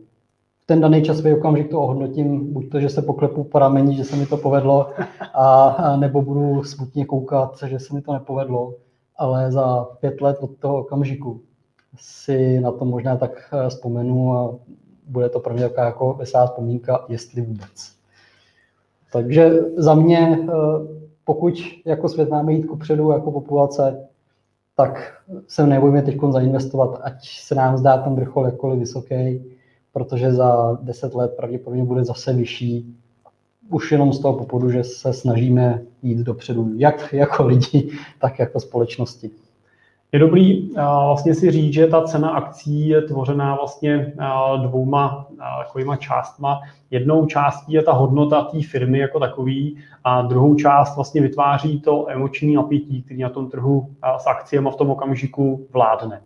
V 0.60 0.66
ten 0.66 0.80
daný 0.80 1.02
časový 1.02 1.32
okamžik 1.32 1.70
to 1.70 1.82
ohodnotím, 1.82 2.52
buď 2.52 2.70
to, 2.70 2.80
že 2.80 2.88
se 2.88 3.02
poklepu 3.02 3.44
po 3.44 3.58
rameni, 3.58 3.96
že 3.96 4.04
se 4.04 4.16
mi 4.16 4.26
to 4.26 4.36
povedlo, 4.36 4.90
a, 5.34 5.68
a 5.68 5.96
nebo 5.96 6.22
budu 6.22 6.64
smutně 6.64 7.04
koukat, 7.04 7.64
že 7.66 7.78
se 7.78 7.94
mi 7.94 8.02
to 8.02 8.12
nepovedlo, 8.12 8.74
ale 9.16 9.52
za 9.52 9.84
pět 9.84 10.20
let 10.20 10.36
od 10.40 10.50
toho 10.58 10.78
okamžiku 10.78 11.40
si 11.96 12.60
na 12.60 12.72
to 12.72 12.84
možná 12.84 13.16
tak 13.16 13.30
eh, 13.52 13.68
vzpomenu 13.68 14.32
a 14.32 14.54
bude 15.06 15.28
to 15.28 15.40
pro 15.40 15.54
mě 15.54 15.62
taková 15.62 15.86
jako 15.86 16.14
veselá 16.14 16.46
vzpomínka, 16.46 17.04
jestli 17.08 17.42
vůbec. 17.42 17.97
Takže 19.12 19.50
za 19.76 19.94
mě, 19.94 20.38
eh, 20.42 20.52
pokud 21.24 21.54
jako 21.84 22.08
svět 22.08 22.30
máme 22.30 22.52
jít 22.52 22.66
kupředu 22.66 23.10
jako 23.10 23.32
populace, 23.32 24.08
tak 24.76 25.12
se 25.48 25.66
nebojíme 25.66 26.02
teď 26.02 26.16
zainvestovat, 26.30 27.00
ať 27.02 27.28
se 27.28 27.54
nám 27.54 27.78
zdá 27.78 27.98
ten 27.98 28.14
vrchol 28.14 28.46
jakkoliv 28.46 28.78
vysoký, 28.78 29.44
protože 29.92 30.32
za 30.32 30.78
deset 30.82 31.14
let 31.14 31.34
pravděpodobně 31.36 31.84
bude 31.84 32.04
zase 32.04 32.32
vyšší. 32.32 32.96
Už 33.70 33.92
jenom 33.92 34.12
z 34.12 34.18
toho 34.18 34.38
popodu, 34.38 34.70
že 34.70 34.84
se 34.84 35.12
snažíme 35.12 35.82
jít 36.02 36.18
dopředu, 36.18 36.70
jak 36.76 37.12
jako 37.12 37.46
lidi, 37.46 37.90
tak 38.20 38.38
jako 38.38 38.60
společnosti. 38.60 39.30
Je 40.12 40.18
dobrý 40.18 40.70
vlastně 41.06 41.34
si 41.34 41.50
říct, 41.50 41.72
že 41.72 41.86
ta 41.86 42.02
cena 42.02 42.30
akcí 42.30 42.88
je 42.88 43.02
tvořená 43.02 43.54
vlastně 43.54 44.12
dvouma 44.62 45.26
takovýma 45.66 45.96
částma. 45.96 46.60
Jednou 46.90 47.26
částí 47.26 47.72
je 47.72 47.82
ta 47.82 47.92
hodnota 47.92 48.42
té 48.42 48.62
firmy 48.62 48.98
jako 48.98 49.20
takový 49.20 49.76
a 50.04 50.22
druhou 50.22 50.54
část 50.54 50.96
vlastně 50.96 51.20
vytváří 51.20 51.80
to 51.80 52.10
emoční 52.10 52.54
napětí, 52.54 53.02
který 53.02 53.22
na 53.22 53.28
tom 53.28 53.50
trhu 53.50 53.86
s 54.18 54.26
akciemi 54.26 54.68
v 54.72 54.76
tom 54.76 54.90
okamžiku 54.90 55.66
vládne. 55.72 56.22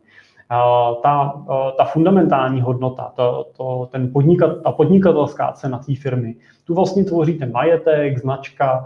Ta, 1.03 1.43
ta 1.79 1.85
fundamentální 1.85 2.61
hodnota, 2.61 3.13
to, 3.17 3.47
to, 3.57 3.89
ten 3.93 4.13
podnikat, 4.13 4.63
ta 4.63 4.73
podnikatelská 4.73 5.53
cena 5.53 5.79
té 5.79 5.95
firmy, 5.95 6.35
tu 6.65 6.75
vlastně 6.75 7.05
tvoří 7.05 7.39
ten 7.39 7.53
majetek, 7.53 8.19
značka, 8.19 8.85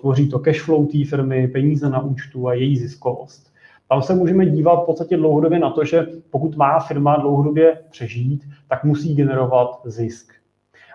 tvoří 0.00 0.28
to 0.28 0.38
cash 0.38 0.62
flow 0.62 0.86
té 0.86 1.04
firmy, 1.04 1.48
peníze 1.48 1.90
na 1.90 2.00
účtu 2.00 2.48
a 2.48 2.54
její 2.54 2.76
ziskovost. 2.76 3.49
Tam 3.90 4.02
se 4.02 4.14
můžeme 4.14 4.46
dívat 4.46 4.82
v 4.82 4.86
podstatě 4.86 5.16
dlouhodobě 5.16 5.58
na 5.58 5.70
to, 5.70 5.84
že 5.84 6.06
pokud 6.30 6.56
má 6.56 6.80
firma 6.80 7.16
dlouhodobě 7.16 7.78
přežít, 7.90 8.44
tak 8.68 8.84
musí 8.84 9.14
generovat 9.14 9.80
zisk. 9.84 10.32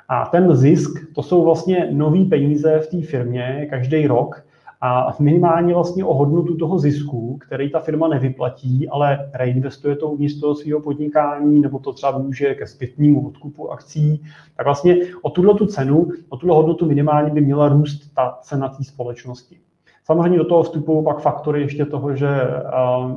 A 0.10 0.26
ten 0.26 0.56
zisk, 0.56 0.92
to 1.16 1.24
jsou 1.24 1.44
vlastně 1.44 1.90
nové 1.92 2.26
peníze 2.26 2.80
v 2.80 2.88
té 2.88 3.02
firmě 3.02 3.68
každý 3.70 4.08
rok 4.08 4.46
a 4.82 5.16
minimálně 5.20 5.74
vlastně 5.74 6.06
o 6.06 6.14
hodnotu 6.14 6.58
toho 6.58 6.80
zisku, 6.80 7.38
který 7.38 7.72
ta 7.72 7.80
firma 7.80 8.08
nevyplatí, 8.08 8.90
ale 8.90 9.32
reinvestuje 9.34 9.96
to 9.96 10.10
uvnitř 10.10 10.40
toho 10.40 10.56
svého 10.56 10.82
podnikání 10.82 11.60
nebo 11.60 11.80
to 11.80 11.94
třeba 11.94 12.18
využije 12.18 12.56
ke 12.56 12.68
zpětnímu 12.68 13.28
odkupu 13.28 13.72
akcí, 13.72 14.24
tak 14.58 14.66
vlastně 14.66 14.98
o 15.22 15.30
tuhle 15.30 15.54
tu 15.54 15.66
cenu, 15.66 16.08
o 16.30 16.38
tuhle 16.38 16.56
hodnotu 16.56 16.86
minimálně 16.86 17.32
by 17.32 17.42
měla 17.42 17.70
růst 17.70 18.14
ta 18.16 18.38
cena 18.42 18.70
té 18.70 18.84
společnosti. 18.84 19.60
Samozřejmě 20.06 20.38
do 20.38 20.46
toho 20.46 20.64
vstupují 20.64 21.04
pak 21.04 21.20
faktory 21.20 21.62
ještě 21.62 21.86
toho, 21.86 22.16
že 22.16 22.28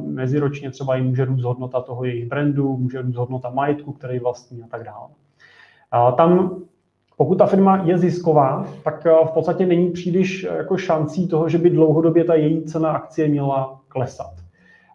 meziročně 0.06 0.70
třeba 0.70 0.96
jim 0.96 1.06
může 1.06 1.24
růst 1.24 1.42
hodnota 1.42 1.80
toho 1.80 2.04
jejich 2.04 2.28
brandu, 2.28 2.76
může 2.76 3.02
růst 3.02 3.16
hodnota 3.16 3.50
majetku, 3.50 3.92
který 3.92 4.18
vlastní 4.18 4.62
a 4.62 4.66
tak 4.66 4.84
dále. 4.84 5.08
Tam 6.16 6.56
pokud 7.16 7.38
ta 7.38 7.46
firma 7.46 7.76
je 7.84 7.98
zisková, 7.98 8.66
tak 8.84 9.04
v 9.04 9.30
podstatě 9.34 9.66
není 9.66 9.90
příliš 9.90 10.42
jako 10.42 10.76
šancí 10.76 11.28
toho, 11.28 11.48
že 11.48 11.58
by 11.58 11.70
dlouhodobě 11.70 12.24
ta 12.24 12.34
její 12.34 12.62
cena 12.62 12.90
akcie 12.90 13.28
měla 13.28 13.80
klesat. 13.88 14.34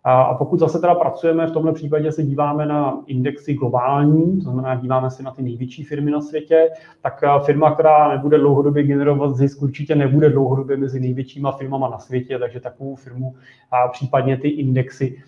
A 0.05 0.33
pokud 0.33 0.59
zase 0.59 0.79
teda 0.79 0.95
pracujeme, 0.95 1.47
v 1.47 1.51
tomhle 1.51 1.73
případě 1.73 2.11
se 2.11 2.23
díváme 2.23 2.65
na 2.65 3.03
indexy 3.07 3.53
globální, 3.53 4.37
to 4.37 4.43
znamená 4.43 4.75
díváme 4.75 5.11
se 5.11 5.23
na 5.23 5.31
ty 5.31 5.41
největší 5.41 5.83
firmy 5.83 6.11
na 6.11 6.21
světě, 6.21 6.69
tak 7.01 7.23
firma, 7.45 7.73
která 7.73 8.09
nebude 8.15 8.37
dlouhodobě 8.37 8.83
generovat 8.83 9.35
zisk, 9.35 9.61
určitě 9.61 9.95
nebude 9.95 10.29
dlouhodobě 10.29 10.77
mezi 10.77 10.99
největšíma 10.99 11.51
firmama 11.51 11.89
na 11.89 11.99
světě, 11.99 12.39
takže 12.39 12.59
takovou 12.59 12.95
firmu 12.95 13.35
a 13.71 13.87
případně 13.87 14.37
ty 14.37 14.47
indexy 14.47 15.23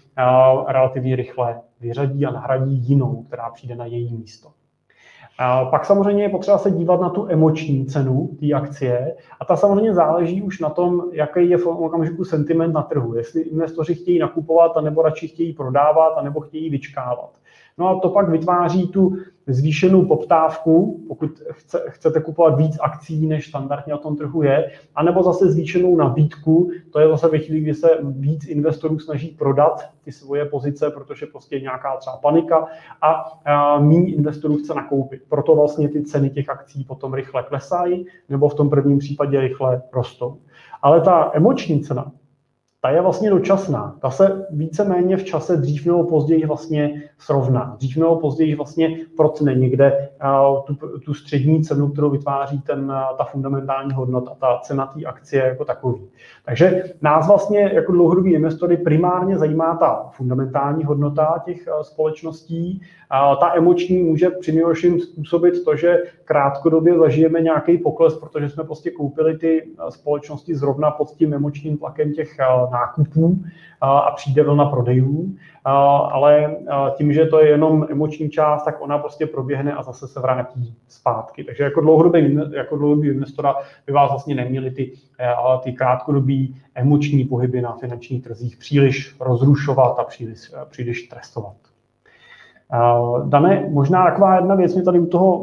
relativně 0.67 1.15
rychle 1.15 1.62
vyřadí 1.82 2.25
a 2.25 2.32
nahradí 2.32 2.75
jinou, 2.75 3.24
která 3.24 3.50
přijde 3.50 3.75
na 3.75 3.86
její 3.86 4.17
místo. 4.17 4.50
A 5.38 5.65
pak 5.65 5.86
samozřejmě 5.86 6.24
je 6.24 6.30
potřeba 6.30 6.58
se 6.58 6.72
dívat 6.72 7.01
na 7.01 7.10
tu 7.10 7.27
emoční 7.30 7.86
cenu 7.86 8.30
té 8.39 8.54
akcie 8.54 9.15
a 9.39 9.46
ta 9.46 9.56
samozřejmě 9.56 9.94
záleží 9.94 10.42
už 10.42 10.60
na 10.60 10.70
tom, 10.70 11.04
jaký 11.12 11.50
je 11.50 11.58
v 11.58 11.68
okamžiku 11.68 12.25
sentiment 12.25 12.74
na 12.74 12.82
trhu. 12.82 13.15
Jestli 13.15 13.42
investoři 13.42 13.96
chtějí 13.96 14.20
nakupovat, 14.20 14.77
anebo 14.77 15.01
radši 15.01 15.27
chtějí 15.27 15.54
prodávat, 15.54 16.18
anebo 16.18 16.39
chtějí 16.39 16.70
vyčkávat. 16.70 17.30
No 17.77 17.89
a 17.89 18.00
to 18.00 18.10
pak 18.10 18.29
vytváří 18.29 18.88
tu 18.88 19.17
zvýšenou 19.48 20.05
poptávku, 20.05 21.03
pokud 21.08 21.41
chce, 21.51 21.84
chcete 21.88 22.22
kupovat 22.22 22.58
víc 22.58 22.77
akcí, 22.82 23.27
než 23.27 23.48
standardně 23.48 23.91
na 23.91 23.98
tom 23.98 24.15
trhu 24.15 24.44
je, 24.44 24.72
anebo 24.96 25.24
zase 25.24 25.51
zvýšenou 25.51 25.96
nabídku, 25.96 26.72
to 26.91 27.00
je 27.00 27.08
zase 27.08 27.27
ve 27.27 27.39
chvíli, 27.39 27.62
kdy 27.62 27.74
se 27.74 27.89
víc 28.01 28.48
investorů 28.48 29.00
snaží 29.00 29.27
prodat 29.27 29.89
ty 30.03 30.12
svoje 30.12 30.46
pozice, 30.46 30.89
protože 30.89 31.25
prostě 31.25 31.55
je 31.55 31.62
nějaká 31.62 31.98
třeba 31.98 32.17
panika 32.17 32.67
a, 33.01 33.12
a 33.46 33.79
méně 33.79 34.15
investorů 34.15 34.58
chce 34.58 34.74
nakoupit. 34.74 35.22
Proto 35.29 35.55
vlastně 35.55 35.89
ty 35.89 36.03
ceny 36.03 36.29
těch 36.29 36.50
akcí 36.50 36.84
potom 36.84 37.13
rychle 37.13 37.44
klesají, 37.44 38.05
nebo 38.29 38.50
v 38.50 38.55
tom 38.55 38.70
prvním 38.70 39.00
případě 39.00 39.41
rychle 39.41 39.82
rostou. 39.94 40.38
Ale 40.82 41.01
ta 41.01 41.32
emoční 41.34 41.79
cena, 41.79 42.12
ta 42.86 42.92
je 42.92 43.01
vlastně 43.01 43.30
dočasná. 43.30 43.96
Ta 44.01 44.10
se 44.10 44.46
víceméně 44.50 45.18
v 45.18 45.24
čase 45.24 45.58
dřív 45.58 45.86
nebo 45.86 46.04
později 46.04 46.46
vlastně 46.46 47.04
srovná. 47.18 47.75
Dřív 47.77 47.98
nebo 47.98 48.15
později 48.15 48.56
vlastně 48.56 48.98
procne 49.18 49.56
někde 49.56 50.10
tu, 50.68 50.75
tu 51.00 51.13
střední 51.13 51.63
cenu, 51.63 51.89
kterou 51.89 52.10
vytváří 52.10 52.62
ten, 52.62 52.94
ta 53.18 53.24
fundamentální 53.24 53.94
hodnota, 53.94 54.32
ta 54.39 54.60
cena 54.63 54.86
té 54.86 55.06
akcie 55.06 55.44
jako 55.44 55.65
takový. 55.65 56.01
Takže 56.46 56.84
nás 57.01 57.27
vlastně 57.27 57.72
jako 57.74 57.92
dlouhodobý 57.92 58.34
investory 58.34 58.77
primárně 58.77 59.38
zajímá 59.38 59.75
ta 59.75 60.10
fundamentální 60.12 60.84
hodnota 60.84 61.42
těch 61.46 61.68
společností. 61.82 62.82
Ta 63.39 63.56
emoční 63.56 64.04
může 64.04 64.30
přinejmenším 64.30 65.00
způsobit 65.00 65.63
to, 65.65 65.75
že 65.75 66.04
krátkodobě 66.25 66.98
zažijeme 66.98 67.42
nějaký 67.42 67.77
pokles, 67.77 68.20
protože 68.20 68.50
jsme 68.50 68.63
prostě 68.63 68.92
koupili 68.92 69.38
ty 69.38 69.68
společnosti 69.89 70.56
zrovna 70.56 70.92
pod 70.92 71.12
tím 71.12 71.34
emočním 71.34 71.77
tlakem 71.77 72.13
těch 72.13 72.39
nákupů 72.75 73.44
a 73.82 74.12
přijde 74.12 74.44
vlna 74.44 74.65
prodejů, 74.65 75.36
ale 76.12 76.55
tím, 76.98 77.13
že 77.13 77.25
to 77.25 77.39
je 77.39 77.50
jenom 77.50 77.88
emoční 77.89 78.29
část, 78.29 78.63
tak 78.63 78.82
ona 78.82 78.98
prostě 78.98 79.25
proběhne 79.25 79.74
a 79.74 79.84
zase 79.84 80.08
se 80.08 80.20
vrátí 80.20 80.75
zpátky. 80.88 81.44
Takže 81.44 81.63
jako 81.63 81.82
dlouhodobý, 81.82 82.39
jako 82.51 82.77
dlouhodobý 82.77 83.08
investora 83.08 83.55
by 83.88 83.94
vás 83.94 84.10
vlastně 84.10 84.36
neměli 84.36 84.72
ty, 84.72 84.91
ty 85.63 85.74
krátkodobý 85.74 86.62
emoční 86.75 87.25
pohyby 87.25 87.62
na 87.62 87.72
finančních 87.74 88.24
trzích 88.24 88.58
příliš 88.58 89.15
rozrušovat 89.20 90.00
a 90.00 90.03
příliš, 90.03 90.51
příliš 90.70 91.08
trestovat. 91.08 91.55
Dané, 93.25 93.69
možná 93.69 94.05
taková 94.05 94.36
jedna 94.36 94.55
věc 94.55 94.74
mě 94.74 94.84
tady 94.84 95.00
u 95.00 95.05
toho, 95.05 95.38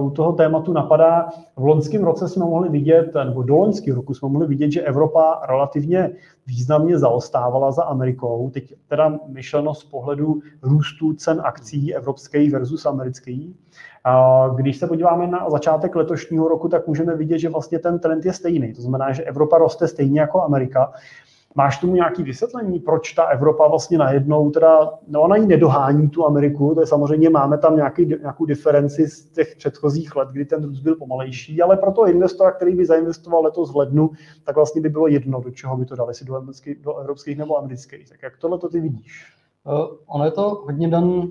u 0.00 0.10
toho 0.10 0.32
tématu 0.32 0.72
napadá. 0.72 1.28
V 1.56 1.64
loňském 1.64 2.04
roce 2.04 2.28
jsme 2.28 2.44
mohli 2.44 2.68
vidět, 2.68 3.14
nebo 3.24 3.42
do 3.42 3.56
loňského 3.56 3.96
roku 3.96 4.14
jsme 4.14 4.28
mohli 4.28 4.46
vidět, 4.46 4.70
že 4.70 4.82
Evropa 4.82 5.42
relativně 5.48 6.10
významně 6.46 6.98
zaostávala 6.98 7.70
za 7.70 7.82
Amerikou. 7.82 8.50
Teď 8.50 8.74
teda 8.88 9.18
myšleno 9.26 9.74
z 9.74 9.84
pohledu 9.84 10.40
růstu 10.62 11.12
cen 11.12 11.40
akcí 11.44 11.94
evropských 11.94 12.52
versus 12.52 12.86
amerických. 12.86 13.56
Když 14.54 14.76
se 14.76 14.86
podíváme 14.86 15.26
na 15.26 15.50
začátek 15.50 15.96
letošního 15.96 16.48
roku, 16.48 16.68
tak 16.68 16.86
můžeme 16.86 17.16
vidět, 17.16 17.38
že 17.38 17.48
vlastně 17.48 17.78
ten 17.78 17.98
trend 17.98 18.24
je 18.24 18.32
stejný. 18.32 18.74
To 18.74 18.82
znamená, 18.82 19.12
že 19.12 19.22
Evropa 19.22 19.58
roste 19.58 19.88
stejně 19.88 20.20
jako 20.20 20.42
Amerika. 20.42 20.92
Máš 21.54 21.78
tomu 21.78 21.94
nějaký 21.94 22.22
vysvětlení, 22.22 22.78
proč 22.78 23.12
ta 23.12 23.24
Evropa 23.24 23.68
vlastně 23.68 23.98
najednou, 23.98 24.50
teda, 24.50 24.90
no 25.08 25.22
ona 25.22 25.36
ji 25.36 25.46
nedohání 25.46 26.08
tu 26.08 26.26
Ameriku, 26.26 26.74
to 26.74 26.80
je 26.80 26.86
samozřejmě, 26.86 27.30
máme 27.30 27.58
tam 27.58 27.76
nějaký, 27.76 28.06
nějakou 28.06 28.44
diferenci 28.44 29.08
z 29.08 29.30
těch 29.30 29.56
předchozích 29.56 30.16
let, 30.16 30.28
kdy 30.28 30.44
ten 30.44 30.64
růst 30.64 30.80
byl 30.80 30.96
pomalejší, 30.96 31.62
ale 31.62 31.76
pro 31.76 31.92
toho 31.92 32.06
investora, 32.06 32.52
který 32.52 32.74
by 32.74 32.86
zainvestoval 32.86 33.42
letos 33.42 33.72
v 33.72 33.76
lednu, 33.76 34.10
tak 34.44 34.56
vlastně 34.56 34.80
by 34.80 34.88
bylo 34.88 35.06
jedno, 35.06 35.40
do 35.40 35.50
čeho 35.50 35.76
by 35.76 35.86
to 35.86 35.96
dali, 35.96 36.14
si 36.14 36.24
do, 36.24 36.36
evropských, 36.36 36.82
do 36.82 36.96
evropských 36.96 37.38
nebo 37.38 37.58
amerických. 37.58 38.08
Tak 38.08 38.22
jak 38.22 38.36
tohle 38.36 38.58
to 38.58 38.68
ty 38.68 38.80
vidíš? 38.80 39.24
Uh, 39.64 39.96
ono 40.06 40.24
je 40.24 40.30
to 40.30 40.62
hodně 40.64 40.88
dan 40.88 41.04
uh, 41.04 41.28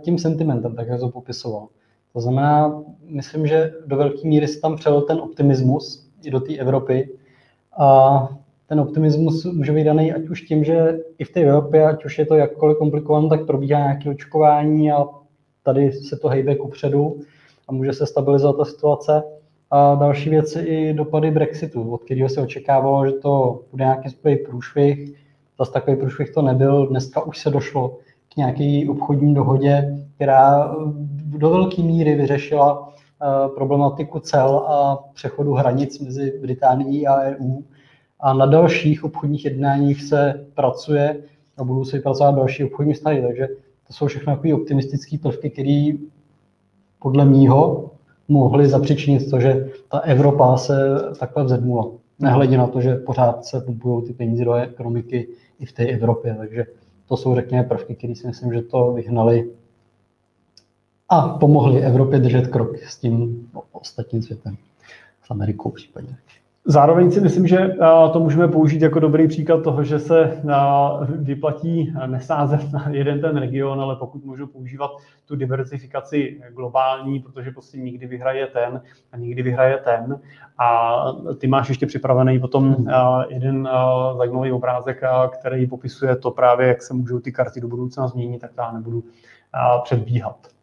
tím 0.00 0.18
sentimentem, 0.18 0.76
tak 0.76 0.88
jak 0.88 1.00
to 1.00 1.08
popisoval. 1.08 1.68
To 2.12 2.20
znamená, 2.20 2.82
myslím, 3.04 3.46
že 3.46 3.72
do 3.86 3.96
velké 3.96 4.28
míry 4.28 4.48
se 4.48 4.60
tam 4.60 4.76
přelil 4.76 5.02
ten 5.02 5.20
optimismus 5.20 6.10
i 6.22 6.30
do 6.30 6.40
té 6.40 6.56
Evropy. 6.56 7.18
A 7.78 8.28
ten 8.68 8.80
optimismus 8.80 9.44
může 9.44 9.72
být 9.72 9.84
daný 9.84 10.12
ať 10.12 10.28
už 10.28 10.42
tím, 10.42 10.64
že 10.64 10.98
i 11.18 11.24
v 11.24 11.32
té 11.32 11.40
Evropě, 11.40 11.84
ať 11.84 12.04
už 12.04 12.18
je 12.18 12.26
to 12.26 12.34
jakkoliv 12.34 12.78
komplikované, 12.78 13.28
tak 13.28 13.46
probíhá 13.46 13.80
nějaké 13.80 14.10
očkování 14.10 14.92
a 14.92 15.04
tady 15.62 15.92
se 15.92 16.16
to 16.16 16.28
hejbe 16.28 16.56
kupředu 16.56 17.16
a 17.68 17.72
může 17.72 17.92
se 17.92 18.06
stabilizovat 18.06 18.56
ta 18.56 18.64
situace. 18.64 19.22
A 19.70 19.94
další 19.94 20.30
věc 20.30 20.56
je 20.56 20.66
i 20.66 20.94
dopady 20.94 21.30
Brexitu, 21.30 21.92
od 21.92 22.02
kterého 22.02 22.28
se 22.28 22.40
očekávalo, 22.40 23.06
že 23.06 23.12
to 23.12 23.60
bude 23.70 23.84
nějaký 23.84 24.10
způsob 24.10 24.38
průšvih. 24.46 25.14
Zase 25.58 25.72
takový 25.72 25.96
průšvih 25.96 26.30
to 26.34 26.42
nebyl. 26.42 26.86
Dneska 26.86 27.22
už 27.22 27.38
se 27.38 27.50
došlo 27.50 27.98
k 28.34 28.36
nějaké 28.36 28.84
obchodní 28.90 29.34
dohodě, 29.34 29.98
která 30.14 30.76
do 31.24 31.50
velké 31.50 31.82
míry 31.82 32.14
vyřešila 32.14 32.92
eh, 33.22 33.48
problematiku 33.48 34.20
cel 34.20 34.58
a 34.58 35.04
přechodu 35.14 35.52
hranic 35.52 36.00
mezi 36.00 36.38
Británií 36.40 37.06
a 37.06 37.22
EU. 37.22 37.62
A 38.24 38.32
na 38.32 38.46
dalších 38.46 39.04
obchodních 39.04 39.44
jednáních 39.44 40.02
se 40.02 40.46
pracuje 40.54 41.22
a 41.56 41.64
budou 41.64 41.84
se 41.84 42.00
pracovat 42.00 42.34
další 42.34 42.64
obchodní 42.64 42.92
vztahy. 42.92 43.22
Takže 43.22 43.48
to 43.86 43.92
jsou 43.92 44.06
všechno 44.06 44.36
takové 44.36 44.54
optimistické 44.54 45.18
prvky, 45.18 45.50
které 45.50 45.92
podle 46.98 47.24
mýho 47.24 47.90
mohly 48.28 48.68
zapříčinit 48.68 49.30
to, 49.30 49.40
že 49.40 49.68
ta 49.88 49.98
Evropa 49.98 50.56
se 50.56 50.74
takhle 51.18 51.44
vzedmula. 51.44 51.90
Nehledě 52.18 52.58
na 52.58 52.66
to, 52.66 52.80
že 52.80 52.96
pořád 52.96 53.44
se 53.44 53.60
pumpují 53.60 54.04
ty 54.06 54.12
peníze 54.12 54.44
do 54.44 54.52
ekonomiky 54.54 55.28
i 55.60 55.66
v 55.66 55.72
té 55.72 55.86
Evropě. 55.86 56.34
Takže 56.38 56.66
to 57.08 57.16
jsou, 57.16 57.34
řekněme, 57.34 57.64
prvky, 57.64 57.94
které 57.94 58.14
si 58.14 58.26
myslím, 58.26 58.52
že 58.52 58.62
to 58.62 58.92
vyhnali 58.92 59.50
a 61.08 61.28
pomohli 61.28 61.80
Evropě 61.80 62.18
držet 62.18 62.46
krok 62.46 62.78
s 62.78 62.98
tím 62.98 63.48
ostatním 63.72 64.22
světem, 64.22 64.56
s 65.26 65.30
Amerikou 65.30 65.70
případně. 65.70 66.16
Zároveň 66.66 67.10
si 67.10 67.20
myslím, 67.20 67.46
že 67.46 67.76
to 68.12 68.20
můžeme 68.20 68.48
použít 68.48 68.82
jako 68.82 69.00
dobrý 69.00 69.28
příklad 69.28 69.62
toho, 69.62 69.84
že 69.84 69.98
se 69.98 70.42
vyplatí 71.08 71.94
nesázet 72.06 72.72
na 72.72 72.88
jeden 72.90 73.20
ten 73.20 73.36
region, 73.36 73.80
ale 73.80 73.96
pokud 73.96 74.24
můžu 74.24 74.46
používat 74.46 74.90
tu 75.24 75.36
diversifikaci 75.36 76.40
globální, 76.54 77.20
protože 77.20 77.50
prostě 77.50 77.78
nikdy 77.78 78.06
vyhraje 78.06 78.46
ten 78.46 78.80
a 79.12 79.16
nikdy 79.16 79.42
vyhraje 79.42 79.78
ten. 79.78 80.20
A 80.58 80.96
ty 81.38 81.46
máš 81.46 81.68
ještě 81.68 81.86
připravený 81.86 82.40
potom 82.40 82.76
jeden 83.28 83.68
zajímavý 84.16 84.52
obrázek, 84.52 85.00
který 85.38 85.66
popisuje 85.66 86.16
to 86.16 86.30
právě, 86.30 86.68
jak 86.68 86.82
se 86.82 86.94
můžou 86.94 87.18
ty 87.18 87.32
karty 87.32 87.60
do 87.60 87.68
budoucna 87.68 88.08
změnit, 88.08 88.38
tak 88.38 88.50
já 88.58 88.72
nebudu 88.72 89.04
předbíhat. 89.82 90.53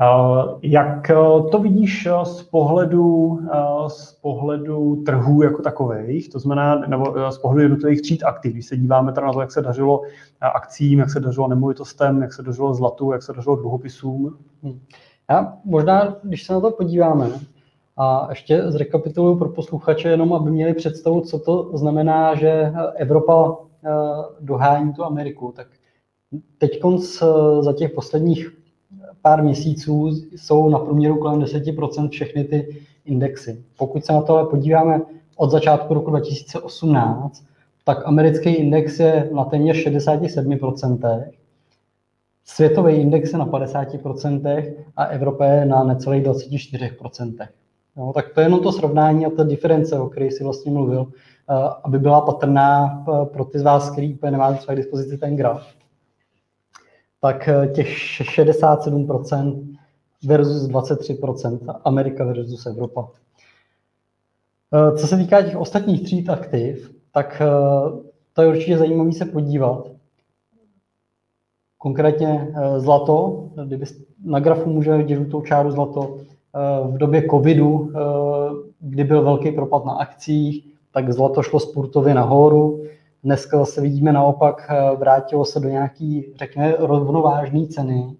Eh, 0.00 0.58
jak 0.62 1.10
eh, 1.10 1.14
to 1.50 1.58
vidíš 1.58 2.06
eh, 2.06 2.24
z 2.24 2.42
pohledu, 2.42 3.40
z 3.88 4.12
pohledu 4.12 5.02
trhů 5.06 5.42
jako 5.42 5.62
takových, 5.62 6.28
to 6.28 6.38
znamená, 6.38 6.74
nebo 6.74 7.30
z 7.30 7.38
pohledu 7.38 7.62
jednotlivých 7.62 8.02
tříd 8.02 8.24
aktiv, 8.24 8.52
když 8.52 8.66
se 8.66 8.76
díváme 8.76 9.12
teda 9.12 9.26
na 9.26 9.32
to, 9.32 9.40
jak 9.40 9.52
se 9.52 9.62
dařilo 9.62 10.02
akcím, 10.40 10.98
jak 10.98 11.10
se 11.10 11.20
dařilo 11.20 11.48
nemovitostem, 11.48 12.22
jak 12.22 12.32
se 12.32 12.42
dařilo 12.42 12.74
zlatu, 12.74 13.12
jak 13.12 13.22
se 13.22 13.32
dařilo 13.32 13.56
dluhopisům? 13.56 14.38
Hmm. 14.62 14.80
Já 15.30 15.56
možná, 15.64 16.16
když 16.22 16.44
se 16.44 16.52
na 16.52 16.60
to 16.60 16.70
podíváme, 16.70 17.30
a 17.96 18.26
ještě 18.30 18.70
zrekapituluju 18.70 19.38
pro 19.38 19.48
posluchače, 19.48 20.08
jenom 20.08 20.32
aby 20.32 20.50
měli 20.50 20.74
představu, 20.74 21.20
co 21.20 21.38
to 21.38 21.70
znamená, 21.74 22.34
že 22.34 22.72
Evropa 22.96 23.56
dohání 24.40 24.92
tu 24.92 25.04
Ameriku. 25.04 25.52
Tak 25.56 25.66
teď 26.58 26.80
za 27.60 27.72
těch 27.72 27.90
posledních 27.90 28.63
pár 29.24 29.42
měsíců 29.42 30.10
jsou 30.36 30.68
na 30.68 30.78
průměru 30.78 31.18
kolem 31.18 31.40
10% 31.40 32.08
všechny 32.08 32.44
ty 32.44 32.76
indexy. 33.04 33.64
Pokud 33.78 34.04
se 34.04 34.12
na 34.12 34.22
to 34.22 34.46
podíváme 34.50 35.00
od 35.36 35.50
začátku 35.50 35.94
roku 35.94 36.10
2018, 36.10 37.44
tak 37.84 37.98
americký 38.04 38.54
index 38.54 39.00
je 39.00 39.30
na 39.34 39.44
téměř 39.44 39.86
67%, 39.86 41.24
světový 42.44 42.94
index 42.94 43.32
je 43.32 43.38
na 43.38 43.46
50% 43.46 44.74
a 44.96 45.04
Evropa 45.04 45.44
je 45.44 45.66
na 45.66 45.84
necelých 45.84 46.24
24%. 46.24 47.48
No, 47.96 48.12
tak 48.12 48.34
to 48.34 48.40
je 48.40 48.46
jenom 48.46 48.60
to 48.60 48.72
srovnání 48.72 49.26
a 49.26 49.30
ta 49.30 49.44
diference, 49.44 49.98
o 49.98 50.08
které 50.08 50.30
si 50.30 50.44
vlastně 50.44 50.72
mluvil, 50.72 51.06
eh, 51.06 51.54
aby 51.84 51.98
byla 51.98 52.20
patrná 52.20 53.04
eh, 53.08 53.26
pro 53.26 53.44
ty 53.44 53.58
z 53.58 53.62
vás, 53.62 53.90
kteří 53.90 54.14
úplně 54.14 54.32
nemáte 54.32 54.58
třeba 54.58 54.74
k 54.74 54.76
dispozici 54.76 55.18
ten 55.18 55.36
graf 55.36 55.73
tak 57.24 57.48
eh, 57.48 57.68
těch 57.68 57.88
67% 57.88 59.76
versus 60.24 60.68
23% 60.68 61.80
Amerika 61.84 62.24
versus 62.24 62.66
Evropa. 62.66 63.08
Eh, 64.74 64.98
co 64.98 65.06
se 65.06 65.16
týká 65.16 65.42
těch 65.42 65.56
ostatních 65.56 66.02
tříd 66.02 66.30
aktiv, 66.30 66.94
tak 67.12 67.40
eh, 67.40 67.46
to 68.32 68.42
je 68.42 68.48
určitě 68.48 68.78
zajímavé 68.78 69.12
se 69.12 69.24
podívat. 69.24 69.86
Konkrétně 71.78 72.54
zlato, 72.78 73.48
kdyby 73.64 73.86
na 74.24 74.40
grafu 74.40 74.70
můžeme 74.70 74.98
vidět 74.98 75.14
žlutou 75.14 75.40
čáru 75.40 75.70
zlato, 75.70 76.18
v 76.84 76.98
době 76.98 77.28
covidu, 77.30 77.92
kdy 78.80 79.04
byl 79.04 79.22
velký 79.22 79.50
propad 79.50 79.84
na 79.84 79.92
akcích, 79.92 80.66
tak 80.92 81.12
zlato 81.12 81.42
šlo 81.42 81.60
sportově 81.60 82.14
nahoru. 82.14 82.84
Dneska 83.24 83.58
zase 83.58 83.80
vidíme 83.80 84.12
naopak, 84.12 84.66
eh, 84.70 84.96
vrátilo 84.96 85.44
se 85.44 85.60
do 85.60 85.68
nějaký, 85.68 86.24
řekněme, 86.36 86.74
rovnovážné 86.78 87.66
ceny, 87.66 88.16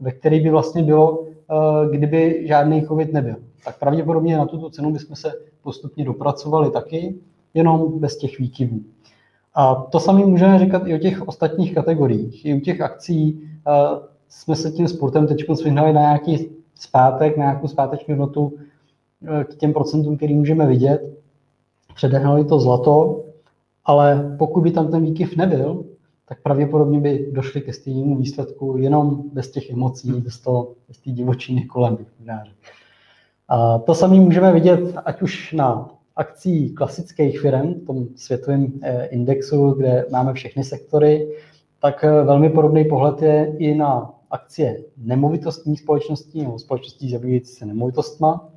ve 0.00 0.12
které 0.12 0.40
by 0.40 0.50
vlastně 0.50 0.82
bylo, 0.82 1.24
eh, 1.24 1.96
kdyby 1.96 2.42
žádný 2.46 2.86
COVID 2.86 3.12
nebyl. 3.12 3.36
Tak 3.64 3.78
pravděpodobně 3.78 4.36
na 4.36 4.46
tuto 4.46 4.70
cenu 4.70 4.92
bychom 4.92 5.16
se 5.16 5.32
postupně 5.62 6.04
dopracovali 6.04 6.70
taky, 6.70 7.14
jenom 7.54 7.98
bez 7.98 8.16
těch 8.16 8.38
výkyvů. 8.38 8.80
A 9.54 9.74
to 9.74 10.00
samé 10.00 10.26
můžeme 10.26 10.58
říkat 10.58 10.82
i 10.86 10.94
o 10.94 10.98
těch 10.98 11.28
ostatních 11.28 11.74
kategoriích. 11.74 12.44
I 12.44 12.54
u 12.54 12.60
těch 12.60 12.80
akcí 12.80 13.42
eh, 13.68 13.70
jsme 14.28 14.56
se 14.56 14.70
tím 14.70 14.88
sportem 14.88 15.26
teď 15.26 15.44
svihnali 15.54 15.92
na 15.92 16.00
nějaký 16.00 16.48
zpátek, 16.74 17.36
na 17.36 17.44
nějakou 17.44 17.68
zpáteční 17.68 18.14
hodnotu 18.14 18.52
k 19.44 19.54
těm 19.54 19.72
procentům, 19.72 20.16
který 20.16 20.34
můžeme 20.34 20.66
vidět. 20.66 21.18
Předehnali 21.94 22.44
to 22.44 22.60
zlato, 22.60 23.24
ale 23.88 24.34
pokud 24.38 24.60
by 24.60 24.70
tam 24.70 24.90
ten 24.90 25.02
výkyv 25.02 25.36
nebyl, 25.36 25.84
tak 26.28 26.42
pravděpodobně 26.42 27.00
by 27.00 27.28
došli 27.32 27.60
ke 27.60 27.72
stejnému 27.72 28.16
výsledku 28.16 28.76
jenom 28.78 29.22
bez 29.32 29.50
těch 29.50 29.70
emocí, 29.70 30.12
bez, 30.12 30.40
toho, 30.40 30.74
bez 30.88 30.98
té 30.98 31.10
divočiny 31.10 31.64
kolem. 31.64 31.98
A 33.48 33.78
to 33.78 33.94
samé 33.94 34.16
můžeme 34.16 34.52
vidět 34.52 34.94
ať 35.04 35.22
už 35.22 35.52
na 35.52 35.90
akcí 36.16 36.74
klasických 36.74 37.40
firm, 37.40 37.74
v 37.74 37.86
tom 37.86 38.06
světovém 38.16 38.72
eh, 38.82 39.06
indexu, 39.06 39.70
kde 39.70 40.06
máme 40.12 40.32
všechny 40.32 40.64
sektory, 40.64 41.36
tak 41.80 42.04
eh, 42.04 42.22
velmi 42.24 42.50
podobný 42.50 42.84
pohled 42.84 43.22
je 43.22 43.56
i 43.58 43.74
na 43.74 44.14
akcie 44.30 44.84
nemovitostních 44.96 45.80
společností 45.80 46.42
nebo 46.42 46.58
společností 46.58 47.10
zabývající 47.10 47.54
se 47.54 47.66
nemovitostma. 47.66 48.48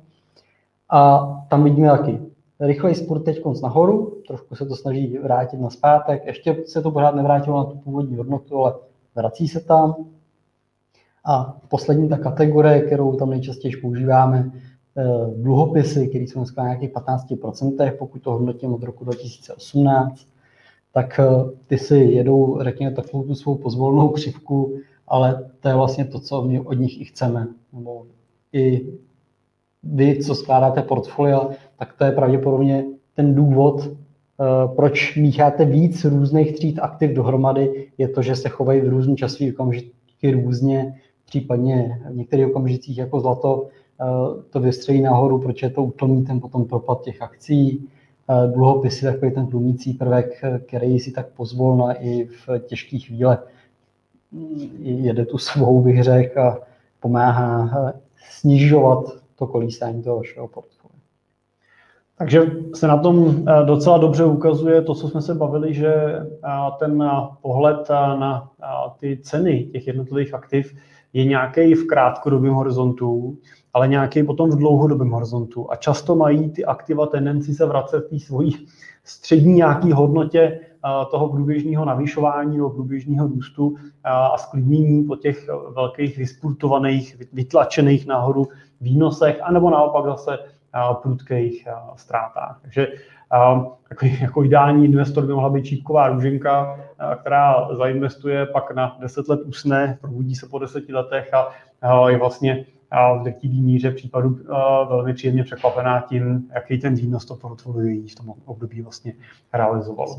A 0.90 1.26
tam 1.50 1.64
vidíme 1.64 1.88
taky 1.88 2.31
rychlej 2.66 2.94
spurt 2.94 3.20
teď 3.20 3.42
nahoru, 3.62 4.22
trošku 4.26 4.54
se 4.54 4.66
to 4.66 4.76
snaží 4.76 5.18
vrátit 5.18 5.60
na 5.60 5.70
zpátek, 5.70 6.26
ještě 6.26 6.56
se 6.66 6.82
to 6.82 6.90
pořád 6.90 7.14
nevrátilo 7.14 7.56
na 7.56 7.64
tu 7.64 7.78
původní 7.78 8.16
hodnotu, 8.16 8.58
ale 8.58 8.74
vrací 9.14 9.48
se 9.48 9.60
tam. 9.60 9.94
A 11.24 11.58
poslední 11.68 12.08
ta 12.08 12.18
kategorie, 12.18 12.80
kterou 12.80 13.16
tam 13.16 13.30
nejčastěji 13.30 13.76
používáme, 13.76 14.52
eh, 14.96 15.04
dluhopisy, 15.36 16.08
které 16.08 16.24
jsou 16.24 16.38
dneska 16.38 16.62
na 16.62 16.68
nějakých 16.68 16.90
15%, 16.90 17.92
pokud 17.98 18.22
to 18.22 18.32
hodnotím 18.32 18.74
od 18.74 18.82
roku 18.82 19.04
2018, 19.04 20.26
tak 20.92 21.20
eh, 21.20 21.26
ty 21.66 21.78
si 21.78 21.96
jedou, 21.96 22.58
řekněme, 22.62 22.96
takovou 22.96 23.22
tu 23.22 23.34
svou 23.34 23.54
pozvolnou 23.54 24.08
křivku, 24.08 24.78
ale 25.08 25.50
to 25.60 25.68
je 25.68 25.74
vlastně 25.74 26.04
to, 26.04 26.20
co 26.20 26.42
my 26.42 26.60
od 26.60 26.74
nich 26.74 27.00
i 27.00 27.04
chceme. 27.04 27.48
Nebo 27.72 28.06
i 28.52 28.86
vy, 29.82 30.24
co 30.24 30.34
skládáte 30.34 30.82
portfolia, 30.82 31.48
tak 31.82 31.92
to 31.98 32.04
je 32.04 32.12
pravděpodobně 32.12 32.84
ten 33.14 33.34
důvod, 33.34 33.82
eh, 33.82 34.44
proč 34.76 35.16
mícháte 35.16 35.64
víc 35.64 36.04
různých 36.04 36.52
tříd 36.52 36.78
aktiv 36.78 37.10
dohromady, 37.10 37.86
je 37.98 38.08
to, 38.08 38.22
že 38.22 38.36
se 38.36 38.48
chovají 38.48 38.80
v 38.80 38.88
různý 38.88 39.16
časové 39.16 39.50
okamžiky 39.52 40.30
různě, 40.30 41.00
případně 41.26 42.00
v 42.10 42.16
některých 42.16 42.46
okamžicích 42.46 42.98
jako 42.98 43.20
zlato 43.20 43.66
eh, 43.66 44.04
to 44.50 44.60
vystřelí 44.60 45.00
nahoru, 45.02 45.38
protože 45.38 45.70
to 45.70 45.82
utlumí 45.82 46.24
ten 46.24 46.40
potom 46.40 46.64
propad 46.64 47.02
těch 47.02 47.22
akcí. 47.22 47.88
Eh, 48.30 48.52
dluhopisy 48.52 49.04
takový 49.04 49.32
ten 49.32 49.46
tlumící 49.46 49.94
prvek, 49.94 50.42
který 50.66 51.00
si 51.00 51.10
tak 51.10 51.28
pozvolna 51.28 51.92
i 51.92 52.24
v 52.24 52.58
těžkých 52.58 53.06
chvíle 53.06 53.38
jede 54.82 55.26
tu 55.26 55.38
svou 55.38 55.82
vyhřech 55.82 56.36
a 56.36 56.58
pomáhá 57.00 57.92
snižovat 58.30 59.04
to 59.36 59.46
kolísání 59.46 60.02
toho 60.02 60.16
vašeho 60.16 60.48
portfolia. 60.48 60.81
Takže 62.22 62.50
se 62.74 62.86
na 62.86 62.96
tom 62.96 63.44
eh, 63.48 63.64
docela 63.64 63.98
dobře 63.98 64.24
ukazuje 64.24 64.82
to, 64.82 64.94
co 64.94 65.08
jsme 65.08 65.22
se 65.22 65.34
bavili, 65.34 65.74
že 65.74 65.94
eh, 65.94 66.26
ten 66.78 67.02
eh, 67.02 67.10
pohled 67.40 67.88
na 68.18 68.50
ty 69.00 69.18
ceny 69.22 69.68
těch 69.72 69.86
jednotlivých 69.86 70.34
aktiv 70.34 70.74
je 71.12 71.24
nějaký 71.24 71.74
v 71.74 71.86
krátkodobém 71.86 72.52
horizontu, 72.52 73.38
ale 73.72 73.88
nějaký 73.88 74.22
potom 74.22 74.50
v 74.50 74.56
dlouhodobém 74.56 75.10
horizontu. 75.10 75.72
A 75.72 75.76
často 75.76 76.16
mají 76.16 76.50
ty 76.50 76.64
aktiva 76.64 77.06
tendenci 77.06 77.54
se 77.54 77.66
vracet 77.66 78.06
v 78.06 78.10
té 78.10 78.18
svojí 78.18 78.66
střední 79.04 79.52
nějaký 79.52 79.92
hodnotě 79.92 80.60
toho 81.10 81.28
průběžného 81.28 81.84
navyšování 81.84 82.56
nebo 82.56 82.70
průběžného 82.70 83.28
růstu 83.28 83.74
a 84.04 84.38
sklidnění 84.38 85.04
po 85.04 85.16
těch 85.16 85.48
velkých 85.74 86.18
vyspurtovaných, 86.18 87.16
vytlačených 87.32 88.06
nahoru 88.06 88.48
výnosech, 88.80 89.40
anebo 89.42 89.70
naopak 89.70 90.04
zase 90.04 90.38
prudkých 91.02 91.68
ztrátách. 91.96 92.58
Takže 92.62 92.88
jako, 93.90 94.06
jako 94.20 94.44
ideální 94.44 94.84
investor 94.84 95.26
by 95.26 95.32
mohla 95.32 95.50
být 95.50 95.64
čípková 95.64 96.08
růženka, 96.08 96.80
která 97.20 97.68
zainvestuje, 97.74 98.46
pak 98.46 98.74
na 98.74 98.96
10 99.00 99.28
let 99.28 99.40
usne, 99.44 99.98
probudí 100.00 100.34
se 100.34 100.46
po 100.46 100.58
10 100.58 100.88
letech 100.88 101.34
a 101.34 101.48
je 102.08 102.18
vlastně 102.18 102.66
v 102.92 103.22
drtivé 103.22 103.54
míře 103.54 103.90
případu 103.90 104.38
velmi 104.88 105.14
příjemně 105.14 105.44
překvapená 105.44 106.00
tím, 106.00 106.50
jaký 106.54 106.78
ten 106.78 106.94
výnos 106.94 107.24
to 107.24 107.36
portfolio 107.36 108.06
v 108.12 108.14
tom 108.14 108.34
období 108.44 108.82
vlastně 108.82 109.12
realizovalo. 109.52 110.16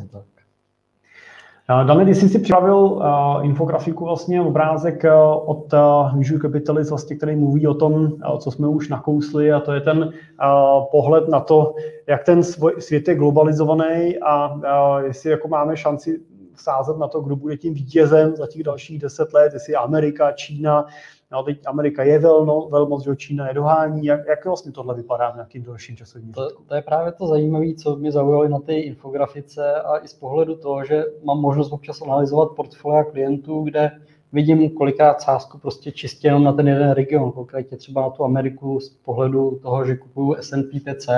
Dane, 1.67 2.05
ty 2.05 2.15
jsi 2.15 2.29
si 2.29 2.39
připravil 2.39 2.75
uh, 2.75 3.45
infografiku, 3.45 4.05
vlastně 4.05 4.41
obrázek 4.41 5.03
uh, 5.03 5.49
od 5.49 5.73
uh, 5.73 6.17
Visual 6.17 6.41
Capitalist, 6.41 6.89
vlastně, 6.89 7.15
který 7.15 7.35
mluví 7.35 7.67
o 7.67 7.73
tom, 7.73 7.93
uh, 7.93 8.37
co 8.37 8.51
jsme 8.51 8.67
už 8.67 8.89
nakousli, 8.89 9.51
a 9.51 9.59
to 9.59 9.73
je 9.73 9.81
ten 9.81 9.99
uh, 9.99 10.85
pohled 10.91 11.27
na 11.29 11.39
to, 11.39 11.75
jak 12.07 12.23
ten 12.23 12.43
svoj, 12.43 12.73
svět 12.79 13.07
je 13.07 13.15
globalizovaný 13.15 14.17
a 14.21 14.53
uh, 14.53 14.61
jestli 15.03 15.29
jako 15.29 15.47
máme 15.47 15.77
šanci 15.77 16.19
sázet 16.55 16.97
na 16.97 17.07
to, 17.07 17.21
kdo 17.21 17.35
bude 17.35 17.57
tím 17.57 17.73
vítězem 17.73 18.35
za 18.35 18.47
těch 18.47 18.63
dalších 18.63 18.99
deset 18.99 19.33
let, 19.33 19.53
jestli 19.53 19.75
Amerika, 19.75 20.31
Čína, 20.31 20.85
No, 21.33 21.43
teď 21.43 21.59
Amerika 21.65 22.03
je 22.03 22.19
velno, 22.19 22.67
velmoc, 22.71 23.03
že 23.03 23.15
Čína 23.15 23.47
je 23.47 23.53
dohání. 23.53 24.05
Jak, 24.05 24.27
jak 24.27 24.45
vlastně 24.45 24.71
tohle 24.71 24.95
vypadá 24.95 25.31
v 25.31 25.35
nějakým 25.35 25.63
dalším 25.63 25.95
časovým 25.97 26.31
to, 26.31 26.49
to, 26.67 26.75
je 26.75 26.81
právě 26.81 27.11
to 27.11 27.27
zajímavé, 27.27 27.73
co 27.73 27.95
mě 27.95 28.11
zaujalo 28.11 28.47
na 28.47 28.59
té 28.59 28.73
infografice 28.73 29.73
a 29.73 29.97
i 29.97 30.07
z 30.07 30.13
pohledu 30.13 30.55
toho, 30.55 30.85
že 30.85 31.03
mám 31.23 31.37
možnost 31.37 31.71
občas 31.71 32.01
analyzovat 32.01 32.51
portfolia 32.55 33.03
klientů, 33.03 33.61
kde 33.61 33.91
vidím 34.33 34.69
kolikrát 34.69 35.21
sázku 35.21 35.57
prostě 35.57 35.91
čistě 35.91 36.27
jenom 36.27 36.43
na 36.43 36.53
ten 36.53 36.67
jeden 36.67 36.91
region, 36.91 37.31
konkrétně 37.31 37.77
třeba 37.77 38.01
na 38.01 38.09
tu 38.09 38.23
Ameriku 38.23 38.79
z 38.79 38.89
pohledu 38.89 39.59
toho, 39.61 39.85
že 39.85 39.97
kupuju 39.97 40.35
S&P 40.35 40.79
500, 40.79 41.09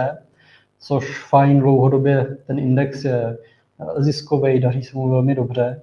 což 0.79 1.23
fajn 1.29 1.59
dlouhodobě 1.59 2.37
ten 2.47 2.59
index 2.59 3.03
je 3.03 3.37
ziskový, 3.97 4.59
daří 4.59 4.83
se 4.83 4.97
mu 4.97 5.09
velmi 5.09 5.35
dobře 5.35 5.81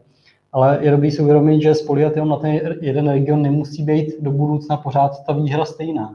ale 0.52 0.78
je 0.80 0.90
dobré 0.90 1.10
si 1.10 1.22
uvědomit, 1.22 1.62
že 1.62 1.74
spolíhat 1.74 2.16
jenom 2.16 2.28
na 2.28 2.36
ten 2.36 2.60
jeden 2.80 3.08
region 3.08 3.42
nemusí 3.42 3.82
být 3.82 4.14
do 4.20 4.30
budoucna 4.30 4.76
pořád 4.76 5.24
ta 5.26 5.32
výhra 5.32 5.64
stejná. 5.64 6.14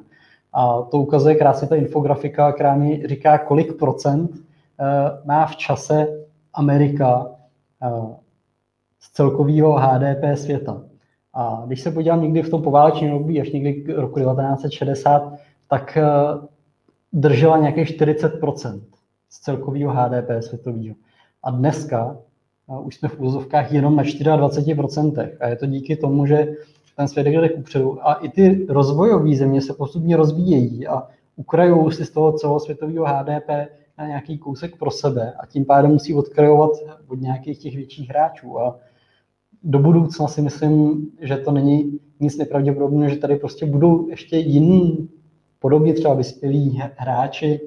A 0.53 0.81
to 0.81 0.97
ukazuje 0.97 1.35
krásně 1.35 1.67
ta 1.67 1.75
infografika, 1.75 2.51
která 2.51 2.75
mi 2.75 3.07
říká, 3.07 3.37
kolik 3.37 3.73
procent 3.79 4.31
eh, 4.35 4.85
má 5.25 5.45
v 5.45 5.55
čase 5.55 6.07
Amerika 6.53 7.25
eh, 7.83 8.15
z 8.99 9.11
celkového 9.11 9.73
HDP 9.73 10.37
světa. 10.37 10.81
A 11.33 11.63
když 11.65 11.81
se 11.81 11.91
podívám 11.91 12.21
někdy 12.21 12.41
v 12.41 12.49
tom 12.49 12.61
poválečném 12.61 13.13
období, 13.13 13.41
až 13.41 13.49
někdy 13.51 13.73
k 13.73 13.89
roku 13.89 14.19
1960, 14.19 15.33
tak 15.69 15.97
eh, 15.97 16.03
držela 17.13 17.57
nějakých 17.57 17.99
40% 18.01 18.81
z 19.29 19.39
celkového 19.39 19.91
HDP 19.91 20.29
světového. 20.43 20.95
A 21.43 21.51
dneska 21.51 22.17
už 22.67 22.95
jsme 22.95 23.09
v 23.09 23.19
úzovkách 23.19 23.71
jenom 23.71 23.95
na 23.95 24.03
24%. 24.03 25.29
A 25.39 25.47
je 25.47 25.55
to 25.55 25.65
díky 25.65 25.95
tomu, 25.95 26.25
že 26.25 26.47
ten 26.97 27.07
svět 27.07 27.27
jde 27.27 27.49
kupředu. 27.49 28.07
A 28.07 28.13
i 28.13 28.29
ty 28.29 28.65
rozvojové 28.69 29.35
země 29.35 29.61
se 29.61 29.73
postupně 29.73 30.17
rozvíjejí 30.17 30.87
a 30.87 31.07
ukrajují 31.35 31.91
si 31.91 32.05
z 32.05 32.11
toho 32.11 32.31
celosvětového 32.31 33.05
HDP 33.05 33.49
na 33.97 34.07
nějaký 34.07 34.37
kousek 34.37 34.77
pro 34.77 34.91
sebe 34.91 35.33
a 35.39 35.45
tím 35.45 35.65
pádem 35.65 35.91
musí 35.91 36.13
odkrajovat 36.13 36.71
od 37.07 37.21
nějakých 37.21 37.59
těch 37.59 37.75
větších 37.75 38.09
hráčů. 38.09 38.59
A 38.59 38.79
do 39.63 39.79
budoucna 39.79 40.27
si 40.27 40.41
myslím, 40.41 41.07
že 41.21 41.37
to 41.37 41.51
není 41.51 41.99
nic 42.19 42.37
nepravděpodobného, 42.37 43.09
že 43.09 43.17
tady 43.17 43.35
prostě 43.35 43.65
budou 43.65 44.09
ještě 44.09 44.37
jiní 44.37 45.09
podobně 45.59 45.93
třeba 45.93 46.13
vyspělí 46.13 46.81
hráči, 46.95 47.61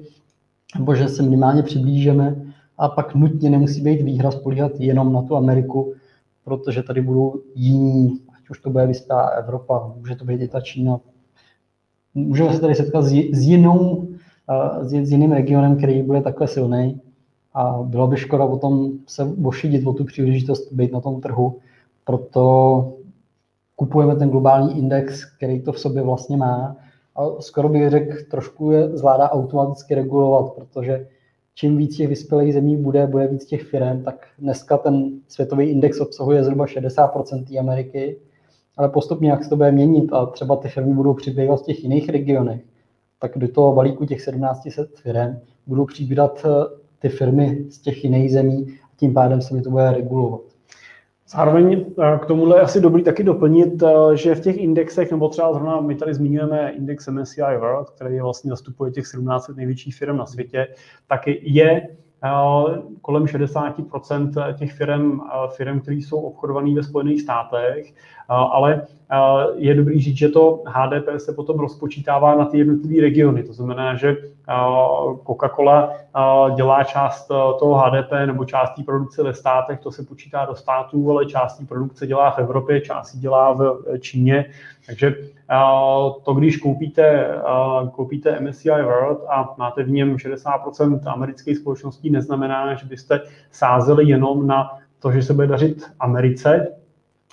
nebo 0.79 0.95
že 0.95 1.09
se 1.09 1.23
minimálně 1.23 1.63
přiblížeme 1.63 2.50
a 2.81 2.89
pak 2.89 3.15
nutně 3.15 3.49
nemusí 3.49 3.81
být 3.81 4.01
výhra 4.01 4.31
spolíhat 4.31 4.71
jenom 4.79 5.13
na 5.13 5.21
tu 5.21 5.35
Ameriku, 5.35 5.93
protože 6.43 6.83
tady 6.83 7.01
budou 7.01 7.41
jiní, 7.55 8.19
ať 8.37 8.49
už 8.49 8.59
to 8.59 8.69
bude 8.69 8.87
vyspělá 8.87 9.27
Evropa, 9.27 9.93
může 9.97 10.15
to 10.15 10.25
být 10.25 10.41
i 10.41 10.47
ta 10.47 10.61
Čína. 10.61 10.99
Můžeme 12.15 12.53
se 12.53 12.61
tady 12.61 12.75
setkat 12.75 13.01
s, 13.01 13.41
jinou, 13.41 14.07
s, 14.81 14.93
s 14.93 15.11
jiným 15.11 15.31
regionem, 15.31 15.77
který 15.77 16.01
bude 16.01 16.21
takhle 16.21 16.47
silný 16.47 17.01
a 17.53 17.79
bylo 17.83 18.07
by 18.07 18.17
škoda 18.17 18.45
o 18.45 18.57
tom 18.57 18.91
se 19.07 19.23
ošidit 19.43 19.87
o 19.87 19.93
tu 19.93 20.05
příležitost 20.05 20.73
být 20.73 20.91
na 20.91 21.01
tom 21.01 21.21
trhu, 21.21 21.57
proto 22.05 22.93
kupujeme 23.75 24.15
ten 24.15 24.29
globální 24.29 24.77
index, 24.77 25.25
který 25.35 25.61
to 25.61 25.71
v 25.71 25.79
sobě 25.79 26.01
vlastně 26.01 26.37
má 26.37 26.75
a 27.15 27.41
skoro 27.41 27.69
bych 27.69 27.89
řekl, 27.89 28.15
trošku 28.31 28.71
je 28.71 28.97
zvládá 28.97 29.29
automaticky 29.29 29.95
regulovat, 29.95 30.53
protože 30.53 31.07
čím 31.55 31.77
víc 31.77 31.97
těch 31.97 32.07
vyspělých 32.07 32.53
zemí 32.53 32.77
bude, 32.77 33.07
bude 33.07 33.27
víc 33.27 33.45
těch 33.45 33.63
firm, 33.63 34.03
tak 34.03 34.27
dneska 34.39 34.77
ten 34.77 35.11
světový 35.27 35.69
index 35.69 35.99
obsahuje 35.99 36.43
zhruba 36.43 36.65
60% 36.65 37.45
té 37.45 37.57
Ameriky, 37.57 38.17
ale 38.77 38.89
postupně, 38.89 39.29
jak 39.29 39.43
se 39.43 39.49
to 39.49 39.55
bude 39.55 39.71
měnit 39.71 40.13
a 40.13 40.25
třeba 40.25 40.55
ty 40.55 40.69
firmy 40.69 40.93
budou 40.93 41.13
přibývat 41.13 41.59
z 41.59 41.65
těch 41.65 41.83
jiných 41.83 42.09
regionech, 42.09 42.61
tak 43.19 43.37
do 43.37 43.47
toho 43.47 43.75
balíku 43.75 44.05
těch 44.05 44.17
1700 44.17 44.97
firm 44.97 45.39
budou 45.67 45.85
přibývat 45.85 46.45
eh, 46.45 46.77
ty 46.99 47.09
firmy 47.09 47.65
z 47.69 47.77
těch 47.79 48.03
jiných 48.03 48.31
zemí 48.31 48.67
a 48.83 48.87
tím 48.97 49.13
pádem 49.13 49.41
se 49.41 49.53
mi 49.53 49.61
to 49.61 49.69
bude 49.69 49.91
regulovat. 49.91 50.50
Zároveň 51.35 51.85
eh, 51.99 52.19
k 52.21 52.25
tomuhle 52.25 52.57
je 52.57 52.61
asi 52.61 52.81
dobrý 52.81 53.03
taky 53.03 53.23
doplnit, 53.23 53.83
eh, 53.83 54.17
že 54.17 54.35
v 54.35 54.39
těch 54.39 54.57
indexech, 54.57 55.11
nebo 55.11 55.29
třeba 55.29 55.53
zrovna 55.53 55.81
my 55.81 55.95
tady 55.95 56.13
zmiňujeme 56.13 56.71
index 56.71 57.07
MSCI 57.07 57.57
World, 57.59 57.89
který 57.89 58.19
vlastně 58.19 58.49
zastupuje 58.49 58.91
těch 58.91 59.07
17 59.07 59.47
největších 59.47 59.95
firm 59.95 60.17
na 60.17 60.25
světě, 60.25 60.67
tak 61.07 61.21
je 61.27 61.87
kolem 63.01 63.25
60% 63.25 64.53
těch 64.53 64.71
firm, 64.71 65.21
firm 65.47 65.79
které 65.79 65.97
jsou 65.97 66.21
obchodované 66.21 66.75
ve 66.75 66.83
Spojených 66.83 67.21
státech, 67.21 67.93
ale 68.29 68.81
je 69.55 69.75
dobrý 69.75 70.01
říct, 70.01 70.17
že 70.17 70.29
to 70.29 70.63
HDP 70.67 71.09
se 71.17 71.33
potom 71.33 71.59
rozpočítává 71.59 72.35
na 72.35 72.45
ty 72.45 72.57
jednotlivé 72.57 73.01
regiony. 73.01 73.43
To 73.43 73.53
znamená, 73.53 73.95
že 73.95 74.17
Coca-Cola 75.27 75.89
dělá 76.55 76.83
část 76.83 77.27
toho 77.59 77.77
HDP 77.77 78.11
nebo 78.25 78.45
část 78.45 78.75
té 78.75 78.83
produkce 78.83 79.23
ve 79.23 79.33
státech, 79.33 79.79
to 79.79 79.91
se 79.91 80.03
počítá 80.03 80.45
do 80.45 80.55
států, 80.55 81.11
ale 81.11 81.25
část 81.25 81.57
té 81.57 81.65
produkce 81.65 82.07
dělá 82.07 82.31
v 82.31 82.39
Evropě, 82.39 82.81
část 82.81 83.15
dělá 83.15 83.53
v 83.53 83.83
Číně. 83.99 84.45
Takže 84.85 85.15
to, 86.23 86.33
když 86.33 86.57
koupíte, 86.57 87.27
koupíte 87.91 88.39
MSCI 88.39 88.69
World 88.69 89.25
a 89.29 89.55
máte 89.57 89.83
v 89.83 89.89
něm 89.91 90.15
60% 90.15 90.99
amerických 91.05 91.57
společností, 91.57 92.09
neznamená, 92.09 92.73
že 92.73 92.85
byste 92.85 93.21
sázeli 93.51 94.09
jenom 94.09 94.47
na 94.47 94.69
to, 94.99 95.11
že 95.11 95.21
se 95.21 95.33
bude 95.33 95.47
dařit 95.47 95.83
Americe 95.99 96.67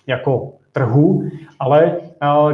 jako 0.06 0.52
trhu, 0.72 1.28
ale 1.60 1.96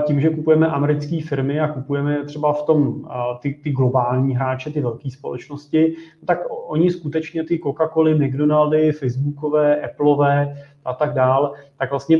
tím, 0.06 0.20
že 0.20 0.30
kupujeme 0.30 0.66
americké 0.66 1.20
firmy 1.28 1.60
a 1.60 1.68
kupujeme 1.68 2.24
třeba 2.24 2.52
v 2.52 2.62
tom 2.62 3.08
ty, 3.40 3.54
ty 3.62 3.70
globální 3.70 4.36
hráče, 4.36 4.70
ty 4.70 4.80
velké 4.80 5.10
společnosti, 5.10 5.96
tak 6.24 6.38
oni 6.66 6.90
skutečně 6.90 7.44
ty 7.44 7.58
Coca-Coly, 7.58 8.26
McDonaldy, 8.26 8.92
Facebookové, 8.92 9.80
Appleové 9.80 10.56
a 10.84 10.94
tak 10.94 11.14
dál, 11.14 11.52
tak 11.78 11.90
vlastně 11.90 12.18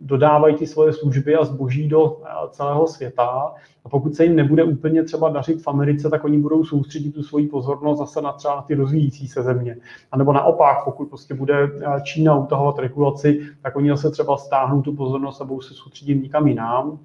dodávají 0.00 0.54
ty 0.54 0.66
svoje 0.66 0.92
služby 0.92 1.36
a 1.36 1.44
zboží 1.44 1.88
do 1.88 2.20
celého 2.50 2.86
světa. 2.86 3.54
A 3.84 3.88
pokud 3.88 4.14
se 4.14 4.24
jim 4.24 4.36
nebude 4.36 4.64
úplně 4.64 5.02
třeba 5.02 5.28
dařit 5.28 5.62
v 5.62 5.68
Americe, 5.68 6.10
tak 6.10 6.24
oni 6.24 6.38
budou 6.38 6.64
soustředit 6.64 7.10
tu 7.10 7.22
svoji 7.22 7.46
pozornost 7.46 7.98
zase 7.98 8.22
na 8.22 8.32
třeba 8.32 8.62
ty 8.62 8.74
rozvíjící 8.74 9.28
se 9.28 9.42
země. 9.42 9.76
A 10.12 10.16
nebo 10.16 10.32
naopak, 10.32 10.84
pokud 10.84 11.08
prostě 11.08 11.34
bude 11.34 11.70
Čína 12.02 12.36
utahovat 12.36 12.78
regulaci, 12.78 13.40
tak 13.62 13.76
oni 13.76 13.88
zase 13.88 14.10
třeba 14.10 14.36
stáhnou 14.36 14.82
tu 14.82 14.96
pozornost 14.96 15.40
a 15.40 15.44
budou 15.44 15.60
se 15.60 15.74
soustředit 15.74 16.14
nikam 16.14 16.46
jinam. 16.46 16.98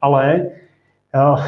Ale 0.00 0.46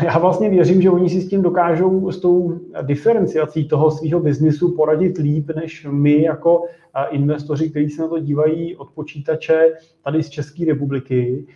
já 0.05 0.19
vlastně 0.19 0.51
věřím, 0.51 0.83
že 0.83 0.91
oni 0.91 1.09
si 1.11 1.21
s 1.21 1.29
tím 1.29 1.43
dokážou, 1.43 2.11
s 2.11 2.21
tou 2.21 2.59
diferenciací 2.83 3.69
toho 3.69 3.91
svého 3.91 4.21
biznisu 4.21 4.77
poradit 4.77 5.19
líp, 5.19 5.51
než 5.57 5.87
my 5.91 6.23
jako 6.23 6.65
investoři, 7.11 7.71
kteří 7.71 7.89
se 7.89 8.03
na 8.03 8.09
to 8.09 8.19
dívají 8.19 8.77
od 8.77 8.91
počítače 8.91 9.73
tady 10.05 10.23
z 10.23 10.29
České 10.29 10.65
republiky 10.65 11.47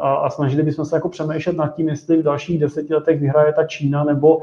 a 0.00 0.30
snažili 0.30 0.62
bychom 0.62 0.84
se 0.84 0.96
jako 0.96 1.08
přemýšlet 1.08 1.56
nad 1.56 1.74
tím, 1.76 1.88
jestli 1.88 2.16
v 2.16 2.22
dalších 2.22 2.60
deseti 2.60 2.94
letech 2.94 3.20
vyhraje 3.20 3.52
ta 3.52 3.64
Čína 3.64 4.04
nebo, 4.04 4.38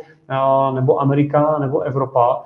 nebo 0.74 1.02
Amerika 1.02 1.60
nebo 1.60 1.80
Evropa. 1.80 2.44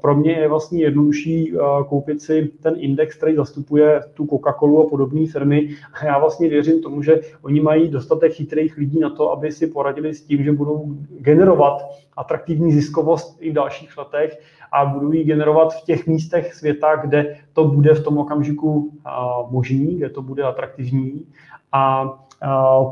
Pro 0.00 0.14
mě 0.16 0.32
je 0.32 0.48
vlastně 0.48 0.82
jednodušší 0.82 1.52
koupit 1.88 2.22
si 2.22 2.50
ten 2.62 2.74
index, 2.78 3.16
který 3.16 3.36
zastupuje 3.36 4.02
tu 4.14 4.24
Coca-Colu 4.24 4.86
a 4.86 4.90
podobné 4.90 5.26
firmy. 5.26 5.68
A 6.00 6.06
já 6.06 6.18
vlastně 6.18 6.48
věřím 6.48 6.82
tomu, 6.82 7.02
že 7.02 7.20
oni 7.42 7.60
mají 7.60 7.88
dostatek 7.88 8.32
chytrých 8.32 8.76
lidí 8.76 9.00
na 9.00 9.10
to, 9.10 9.32
aby 9.32 9.52
si 9.52 9.66
poradili 9.66 10.14
s 10.14 10.22
tím, 10.22 10.44
že 10.44 10.52
budou 10.52 10.84
generovat 11.18 11.82
atraktivní 12.16 12.72
ziskovost 12.72 13.36
i 13.40 13.50
v 13.50 13.54
dalších 13.54 13.98
letech 13.98 14.40
a 14.72 14.86
budou 14.86 15.12
ji 15.12 15.24
generovat 15.24 15.74
v 15.74 15.84
těch 15.84 16.06
místech 16.06 16.54
světa, 16.54 16.96
kde 16.96 17.36
to 17.52 17.64
bude 17.64 17.94
v 17.94 18.04
tom 18.04 18.18
okamžiku 18.18 18.90
možný, 19.50 19.96
kde 19.96 20.10
to 20.10 20.22
bude 20.22 20.42
atraktivní. 20.42 21.26
A 21.72 22.14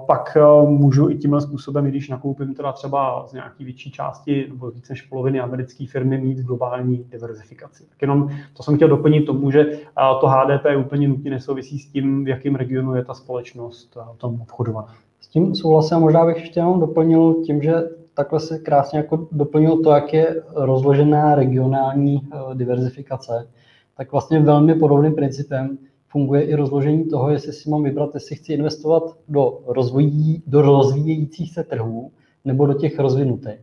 pak 0.06 0.36
můžu 0.64 1.10
i 1.10 1.18
tímhle 1.18 1.40
způsobem, 1.40 1.84
když 1.84 2.08
nakoupím 2.08 2.54
teda 2.54 2.72
třeba 2.72 3.26
z 3.26 3.32
nějaký 3.32 3.64
větší 3.64 3.90
části 3.90 4.46
nebo 4.48 4.70
víc 4.70 4.88
než 4.88 5.02
poloviny 5.02 5.40
americké 5.40 5.86
firmy, 5.86 6.18
mít 6.18 6.38
globální 6.38 7.04
diverzifikaci. 7.04 7.86
Tak 7.88 8.02
jenom 8.02 8.28
to 8.56 8.62
jsem 8.62 8.76
chtěl 8.76 8.88
doplnit 8.88 9.20
tomu, 9.20 9.50
že 9.50 9.78
to 10.20 10.26
HDP 10.26 10.64
úplně 10.78 11.08
nutně 11.08 11.30
nesouvisí 11.30 11.78
s 11.78 11.90
tím, 11.90 12.24
v 12.24 12.28
jakém 12.28 12.54
regionu 12.54 12.94
je 12.94 13.04
ta 13.04 13.14
společnost 13.14 13.98
v 14.14 14.18
tom 14.18 14.40
obchodovaná. 14.40 14.94
S 15.20 15.28
tím 15.28 15.54
souhlasím, 15.54 15.98
možná 15.98 16.26
bych 16.26 16.36
ještě 16.36 16.60
jenom 16.60 16.80
doplnil 16.80 17.34
tím, 17.34 17.62
že 17.62 17.74
takhle 18.14 18.40
se 18.40 18.58
krásně 18.58 18.98
jako 18.98 19.28
doplnil 19.32 19.82
to, 19.82 19.90
jak 19.90 20.12
je 20.12 20.42
rozložená 20.54 21.34
regionální 21.34 22.22
eh, 22.32 22.54
diverzifikace, 22.54 23.48
tak 23.96 24.12
vlastně 24.12 24.40
velmi 24.40 24.74
podobným 24.74 25.14
principem 25.14 25.78
funguje 26.14 26.42
i 26.42 26.54
rozložení 26.54 27.04
toho, 27.04 27.30
jestli 27.30 27.52
si 27.52 27.70
mám 27.70 27.82
vybrat, 27.82 28.14
jestli 28.14 28.36
chci 28.36 28.52
investovat 28.52 29.02
do, 29.28 29.60
rozvojí, 29.66 30.42
do 30.46 30.62
rozvíjejících 30.62 31.54
se 31.54 31.64
trhů 31.64 32.10
nebo 32.44 32.66
do 32.66 32.74
těch 32.74 32.98
rozvinutých. 32.98 33.58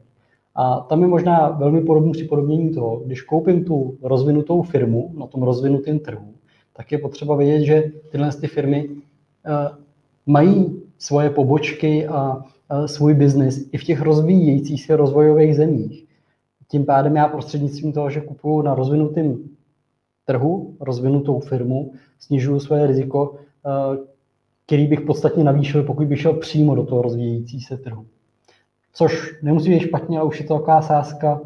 A 0.56 0.80
tam 0.80 1.02
je 1.02 1.08
možná 1.08 1.50
velmi 1.50 1.82
podobné 1.82 2.12
připodobnění 2.12 2.70
toho, 2.70 3.02
když 3.06 3.22
koupím 3.22 3.64
tu 3.64 3.98
rozvinutou 4.02 4.62
firmu 4.62 5.12
na 5.18 5.28
tom 5.28 5.44
rozvinutém 5.44 6.00
trhu, 6.00 6.34
tak 6.74 6.92
je 6.92 6.98
potřeba 6.98 7.36
vědět, 7.36 7.66
že 7.66 7.84
tyhle 8.12 8.32
ty 8.32 8.48
firmy 8.48 8.90
uh, 8.90 8.96
mají 10.26 10.82
svoje 10.98 11.30
pobočky 11.30 12.08
a 12.08 12.44
svůj 12.86 13.14
biznis 13.14 13.70
i 13.72 13.78
v 13.78 13.84
těch 13.84 14.02
rozvíjejících 14.02 14.86
se 14.86 14.96
rozvojových 14.96 15.56
zemích. 15.56 16.06
Tím 16.68 16.86
pádem 16.86 17.16
já 17.16 17.28
prostřednictvím 17.28 17.94
toho, 17.94 18.10
že 18.10 18.22
kupuju 18.22 18.62
na 18.62 18.76
rozvinutém 18.76 19.38
trhu, 20.26 20.76
rozvinutou 20.80 21.40
firmu, 21.40 21.94
snižuju 22.20 22.60
své 22.60 22.88
riziko, 22.88 23.36
který 24.66 24.88
bych 24.88 25.02
podstatně 25.02 25.44
navýšil, 25.44 25.84
pokud 25.84 26.08
bych 26.08 26.22
šel 26.22 26.34
přímo 26.34 26.76
do 26.76 26.84
toho 26.84 27.02
rozvíjející 27.02 27.62
se 27.62 27.78
trhu. 27.78 28.06
Což 28.94 29.42
nemusí 29.42 29.70
být 29.70 29.80
špatně, 29.80 30.20
ale 30.20 30.28
už 30.28 30.40
je 30.40 30.46
to 30.46 30.54
taková 30.54 30.82
sázka, 30.82 31.42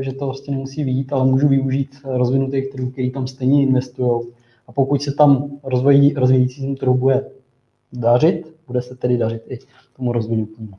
že 0.00 0.12
to 0.12 0.26
prostě 0.26 0.50
nemusí 0.50 0.84
být, 0.84 1.12
ale 1.12 1.26
můžu 1.26 1.48
využít 1.48 1.96
rozvinutých 2.04 2.70
trhů, 2.70 2.90
který 2.90 3.10
tam 3.10 3.26
stejně 3.26 3.62
investují. 3.62 4.22
A 4.66 4.72
pokud 4.72 5.02
se 5.02 5.12
tam 5.12 5.50
rozvojí, 5.62 6.14
rozvíjející 6.14 6.74
trhu 6.74 6.94
bude 6.94 7.30
dařit, 7.92 8.54
bude 8.66 8.82
se 8.82 8.96
tedy 8.96 9.16
dařit 9.16 9.42
i 9.48 9.58
tomu 9.96 10.12
rozvinutému. 10.12 10.70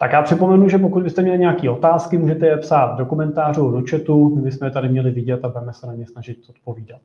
Tak 0.00 0.12
já 0.12 0.22
připomenu, 0.22 0.68
že 0.68 0.78
pokud 0.78 1.02
byste 1.02 1.22
měli 1.22 1.38
nějaké 1.38 1.70
otázky, 1.70 2.18
můžete 2.18 2.46
je 2.46 2.56
psát 2.56 2.96
do 2.96 3.06
komentářů, 3.06 3.70
do 3.70 3.82
chatu, 3.90 4.34
my 4.36 4.42
bychom 4.42 4.64
je 4.66 4.70
tady 4.70 4.88
měli 4.88 5.10
vidět 5.10 5.44
a 5.44 5.48
budeme 5.48 5.72
se 5.72 5.86
na 5.86 5.94
ně 5.94 6.06
snažit 6.06 6.38
odpovídat. 6.48 7.00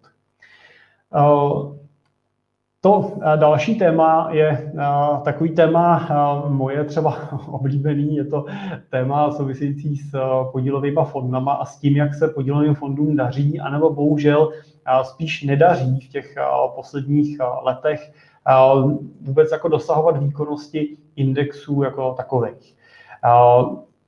Eh, 1.15 1.77
to 2.81 3.13
eh, 3.21 3.37
další 3.37 3.75
téma 3.75 4.29
je 4.31 4.47
eh, 4.49 4.71
takový 5.23 5.49
téma 5.49 6.07
moje 6.47 6.83
třeba 6.83 7.33
oblíbený, 7.47 8.15
je 8.15 8.25
to 8.25 8.45
téma 8.89 9.31
související 9.31 9.95
s 9.95 10.17
podílovými 10.51 11.01
fondama 11.03 11.53
a 11.53 11.65
s 11.65 11.79
tím, 11.79 11.95
jak 11.95 12.13
se 12.13 12.27
podílovým 12.27 12.75
fondům 12.75 13.15
daří, 13.15 13.59
anebo 13.59 13.93
bohužel 13.93 14.51
spíš 15.03 15.43
nedaří 15.43 15.99
v 15.99 16.09
těch 16.09 16.35
posledních 16.75 17.37
letech 17.63 18.11
vůbec 19.21 19.51
jako 19.51 19.67
dosahovat 19.67 20.23
výkonnosti 20.23 20.97
indexů 21.15 21.83
jako 21.83 22.13
takových. 22.13 22.75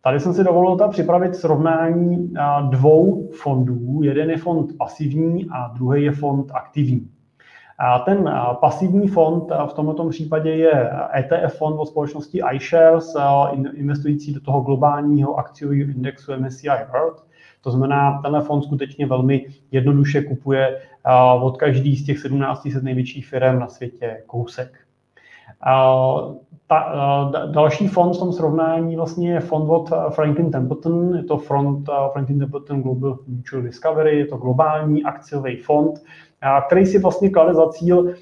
Tady 0.02 0.20
jsem 0.20 0.34
si 0.34 0.43
dovolil 0.43 0.78
tam 0.78 0.89
připravit 0.89 1.36
srovnání 1.36 2.34
dvou 2.70 3.30
fondů. 3.32 4.04
Jeden 4.04 4.30
je 4.30 4.38
fond 4.38 4.78
pasivní 4.78 5.48
a 5.52 5.67
druhý 5.67 6.04
je 6.04 6.12
fond 6.12 6.52
aktivní. 6.54 7.10
A 7.80 8.00
ten 8.00 8.34
pasivní 8.62 9.08
fond 9.08 9.43
v 9.70 9.74
tomto 9.74 10.10
případě 10.10 10.50
je 10.50 10.89
ETF 11.20 11.58
fond 11.58 11.80
od 11.80 11.86
společnosti 11.86 12.41
iShares, 12.54 13.15
investující 13.74 14.34
do 14.34 14.41
toho 14.41 14.62
globálního 14.62 15.36
akciového 15.36 15.82
indexu 15.82 16.32
MSCI 16.38 16.67
World. 16.91 17.24
To 17.62 17.72
znamená, 17.72 18.22
tenhle 18.22 18.41
fond 18.41 18.62
skutečně 18.62 19.06
velmi 19.06 19.46
jednoduše 19.72 20.22
kupuje 20.24 20.82
od 21.41 21.58
každý 21.58 21.96
z 21.96 22.06
těch 22.06 22.20
17 22.20 22.67
největších 22.82 23.28
firm 23.28 23.60
na 23.60 23.67
světě 23.67 24.24
kousek. 24.28 24.80
Ta, 26.70 27.32
další 27.52 27.88
fond 27.88 28.14
v 28.14 28.20
tom 28.20 28.34
srovnání 28.34 28.96
vlastně 28.96 29.34
je 29.34 29.40
fond 29.40 29.70
od 29.70 29.90
Franklin 30.10 30.52
Templeton, 30.52 31.16
je 31.16 31.24
to 31.24 31.38
fond 31.38 31.90
Franklin 32.14 32.40
Templeton 32.40 32.82
Global 32.82 33.18
Mutual 33.28 33.62
Discovery, 33.64 34.20
je 34.20 34.26
to 34.26 34.38
globální 34.38 35.04
akciový 35.04 35.58
fond, 35.58 36.04
který 36.68 36.86
si 36.86 37.00
vlastně 37.00 37.30
klade 37.30 37.54
za 37.54 37.70
cíl 37.70 38.14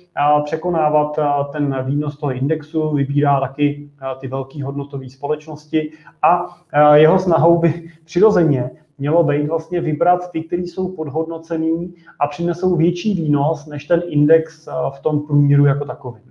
překonávat 0.43 1.19
ten 1.51 1.83
výnos 1.85 2.17
toho 2.17 2.33
indexu, 2.33 2.95
vybírá 2.95 3.39
taky 3.39 3.89
ty 4.19 4.27
velké 4.27 4.63
hodnotové 4.63 5.09
společnosti. 5.09 5.91
A 6.21 6.57
jeho 6.93 7.19
snahou 7.19 7.57
by 7.57 7.89
přirozeně 8.05 8.71
mělo 8.97 9.23
být 9.23 9.47
vlastně 9.47 9.81
vybrat 9.81 10.31
ty, 10.31 10.43
které 10.43 10.61
jsou 10.61 10.95
podhodnocený 10.95 11.93
a 12.19 12.27
přinesou 12.27 12.75
větší 12.75 13.13
výnos 13.13 13.65
než 13.65 13.85
ten 13.85 14.03
index 14.07 14.69
v 14.95 14.99
tom 14.99 15.19
průměru 15.19 15.65
jako 15.65 15.85
takový. 15.85 16.21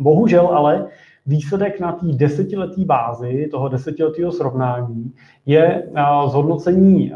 Bohužel 0.00 0.46
ale 0.46 0.86
výsledek 1.26 1.80
na 1.80 1.92
té 1.92 2.06
desetiletý 2.06 2.84
bázi, 2.84 3.48
toho 3.50 3.68
desetiletého 3.68 4.32
srovnání, 4.32 5.14
je 5.46 5.90
zhodnocení 6.26 7.12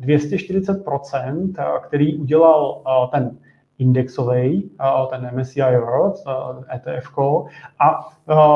240%, 0.00 1.52
který 1.80 2.16
udělal 2.16 2.82
ten 3.12 3.38
indexový, 3.78 4.70
ten 5.10 5.30
MSCI 5.34 5.60
World, 5.60 6.14
ETF, 6.74 7.18
a 7.80 8.08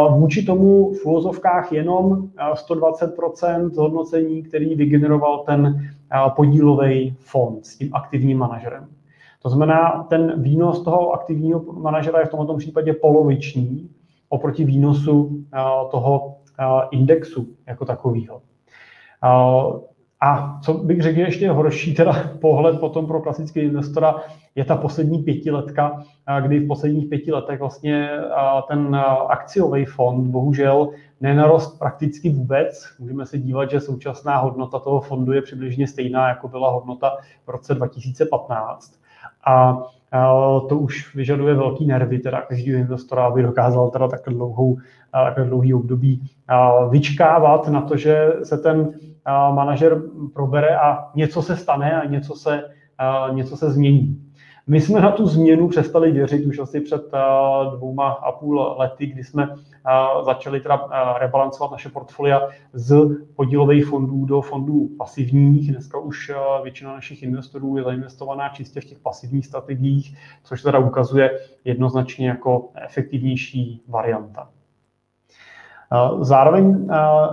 vůči 0.08 0.42
tomu 0.42 0.92
v 0.92 1.06
úvozovkách 1.06 1.72
jenom 1.72 2.28
120% 2.68 3.70
zhodnocení, 3.70 4.42
který 4.42 4.74
vygeneroval 4.74 5.38
ten 5.38 5.90
podílový 6.36 7.16
fond 7.18 7.66
s 7.66 7.76
tím 7.76 7.90
aktivním 7.94 8.38
manažerem. 8.38 8.88
To 9.46 9.50
znamená, 9.50 10.06
ten 10.08 10.42
výnos 10.42 10.84
toho 10.84 11.12
aktivního 11.12 11.62
manažera 11.72 12.20
je 12.20 12.26
v 12.26 12.30
tomto 12.30 12.56
případě 12.56 12.92
poloviční 12.92 13.90
oproti 14.28 14.64
výnosu 14.64 15.44
toho 15.90 16.36
indexu 16.90 17.46
jako 17.66 17.84
takového. 17.84 18.42
A 20.20 20.60
co 20.62 20.74
bych 20.74 21.02
řekl 21.02 21.18
ještě 21.18 21.50
horší 21.50 21.94
teda 21.94 22.12
pohled 22.40 22.80
potom 22.80 23.06
pro 23.06 23.20
klasický 23.20 23.60
investora 23.60 24.14
je 24.54 24.64
ta 24.64 24.76
poslední 24.76 25.22
pětiletka, 25.22 26.02
kdy 26.40 26.58
v 26.58 26.68
posledních 26.68 27.08
pěti 27.08 27.32
letech 27.32 27.60
vlastně 27.60 28.10
ten 28.68 28.96
akciový 29.28 29.84
fond 29.84 30.30
bohužel 30.30 30.88
nenarost 31.20 31.78
prakticky 31.78 32.30
vůbec. 32.30 32.84
Můžeme 32.98 33.26
se 33.26 33.38
dívat, 33.38 33.70
že 33.70 33.80
současná 33.80 34.38
hodnota 34.38 34.78
toho 34.78 35.00
fondu 35.00 35.32
je 35.32 35.42
přibližně 35.42 35.86
stejná, 35.86 36.28
jako 36.28 36.48
byla 36.48 36.70
hodnota 36.70 37.16
v 37.46 37.50
roce 37.50 37.74
2015. 37.74 39.05
A 39.46 39.82
to 40.68 40.78
už 40.78 41.14
vyžaduje 41.14 41.54
velký 41.54 41.86
nervy 41.86 42.18
teda 42.18 42.40
každého 42.40 42.78
investora, 42.78 43.26
aby 43.26 43.42
dokázal 43.42 43.90
teda 43.90 44.08
takhle, 44.08 44.34
dlouhou, 44.34 44.78
takhle 45.12 45.44
dlouhý 45.44 45.74
období 45.74 46.30
vyčkávat 46.90 47.68
na 47.68 47.80
to, 47.80 47.96
že 47.96 48.32
se 48.42 48.58
ten 48.58 48.92
manažer 49.50 50.02
probere 50.34 50.76
a 50.76 51.08
něco 51.14 51.42
se 51.42 51.56
stane 51.56 52.00
a 52.00 52.04
něco 52.04 52.34
se, 52.34 52.64
něco 53.32 53.56
se 53.56 53.70
změní. 53.70 54.22
My 54.66 54.80
jsme 54.80 55.00
na 55.00 55.10
tu 55.10 55.26
změnu 55.26 55.68
přestali 55.68 56.12
věřit 56.12 56.46
už 56.46 56.58
asi 56.58 56.80
před 56.80 57.02
dvouma 57.76 58.08
a 58.08 58.32
půl 58.32 58.74
lety, 58.78 59.06
kdy 59.06 59.24
jsme 59.24 59.48
začali 60.24 60.60
teda 60.60 60.88
rebalancovat 61.18 61.70
naše 61.70 61.88
portfolia 61.88 62.48
z 62.72 62.96
podílových 63.36 63.86
fondů 63.86 64.24
do 64.24 64.40
fondů 64.40 64.88
pasivních. 64.98 65.70
Dneska 65.70 65.98
už 65.98 66.32
většina 66.62 66.92
našich 66.92 67.22
investorů 67.22 67.76
je 67.76 67.82
zainvestovaná 67.82 68.48
čistě 68.48 68.80
v 68.80 68.84
těch 68.84 68.98
pasivních 68.98 69.46
strategiích, 69.46 70.16
což 70.44 70.62
teda 70.62 70.78
ukazuje 70.78 71.38
jednoznačně 71.64 72.28
jako 72.28 72.68
efektivnější 72.84 73.82
varianta. 73.88 74.48
Zároveň 76.20 76.88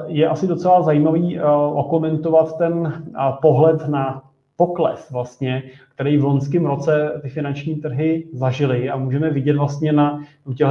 je 0.05 0.27
asi 0.27 0.47
docela 0.47 0.81
zajímavý 0.81 1.39
okomentovat 1.73 2.57
ten 2.57 3.03
pohled 3.41 3.87
na 3.87 4.23
pokles 4.55 5.11
vlastně, 5.11 5.63
který 5.95 6.17
v 6.17 6.23
loňském 6.23 6.65
roce 6.65 7.19
ty 7.21 7.29
finanční 7.29 7.75
trhy 7.75 8.27
zažily 8.33 8.89
a 8.89 8.97
můžeme 8.97 9.29
vidět 9.29 9.55
vlastně 9.55 9.93
na 9.93 10.19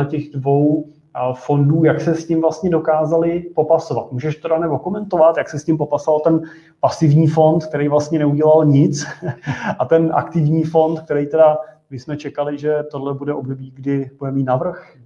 těch 0.08 0.30
dvou 0.30 0.84
fondů, 1.34 1.84
jak 1.84 2.00
se 2.00 2.14
s 2.14 2.26
tím 2.26 2.40
vlastně 2.40 2.70
dokázali 2.70 3.40
popasovat. 3.40 4.12
Můžeš 4.12 4.36
to 4.36 4.58
nebo 4.58 4.78
komentovat, 4.78 5.36
jak 5.36 5.48
se 5.48 5.58
s 5.58 5.64
tím 5.64 5.78
popasoval 5.78 6.20
ten 6.20 6.40
pasivní 6.80 7.26
fond, 7.26 7.66
který 7.66 7.88
vlastně 7.88 8.18
neudělal 8.18 8.64
nic, 8.64 9.06
a 9.78 9.84
ten 9.84 10.10
aktivní 10.14 10.62
fond, 10.62 11.00
který 11.00 11.26
teda, 11.26 11.58
my 11.90 11.98
jsme 11.98 12.16
čekali, 12.16 12.58
že 12.58 12.82
tohle 12.90 13.14
bude 13.14 13.34
období, 13.34 13.72
kdy 13.74 14.10
bude 14.18 14.30
mít 14.30 14.44
navrh? 14.44 14.96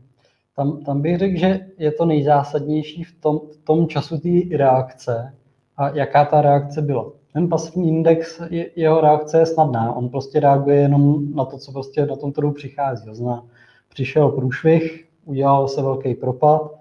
Tam, 0.56 0.84
tam 0.84 1.00
bych 1.00 1.18
řekl, 1.18 1.38
že 1.38 1.60
je 1.78 1.92
to 1.92 2.04
nejzásadnější 2.04 3.04
v 3.04 3.20
tom, 3.20 3.40
v 3.52 3.64
tom 3.64 3.88
času 3.88 4.18
té 4.18 4.56
reakce 4.56 5.34
a 5.76 5.88
jaká 5.88 6.24
ta 6.24 6.40
reakce 6.42 6.82
byla. 6.82 7.12
Ten 7.32 7.48
pasivní 7.48 7.88
index, 7.88 8.42
jeho 8.76 9.00
reakce 9.00 9.38
je 9.38 9.46
snadná. 9.46 9.92
On 9.92 10.08
prostě 10.08 10.40
reaguje 10.40 10.76
jenom 10.76 11.34
na 11.34 11.44
to, 11.44 11.58
co 11.58 11.72
prostě 11.72 12.06
na 12.06 12.16
tom 12.16 12.32
trhu 12.32 12.52
přichází. 12.52 13.08
Zná, 13.12 13.44
přišel 13.88 14.28
průšvih, 14.28 15.05
udělal 15.26 15.68
se 15.68 15.82
velký 15.82 16.14
propad, 16.14 16.76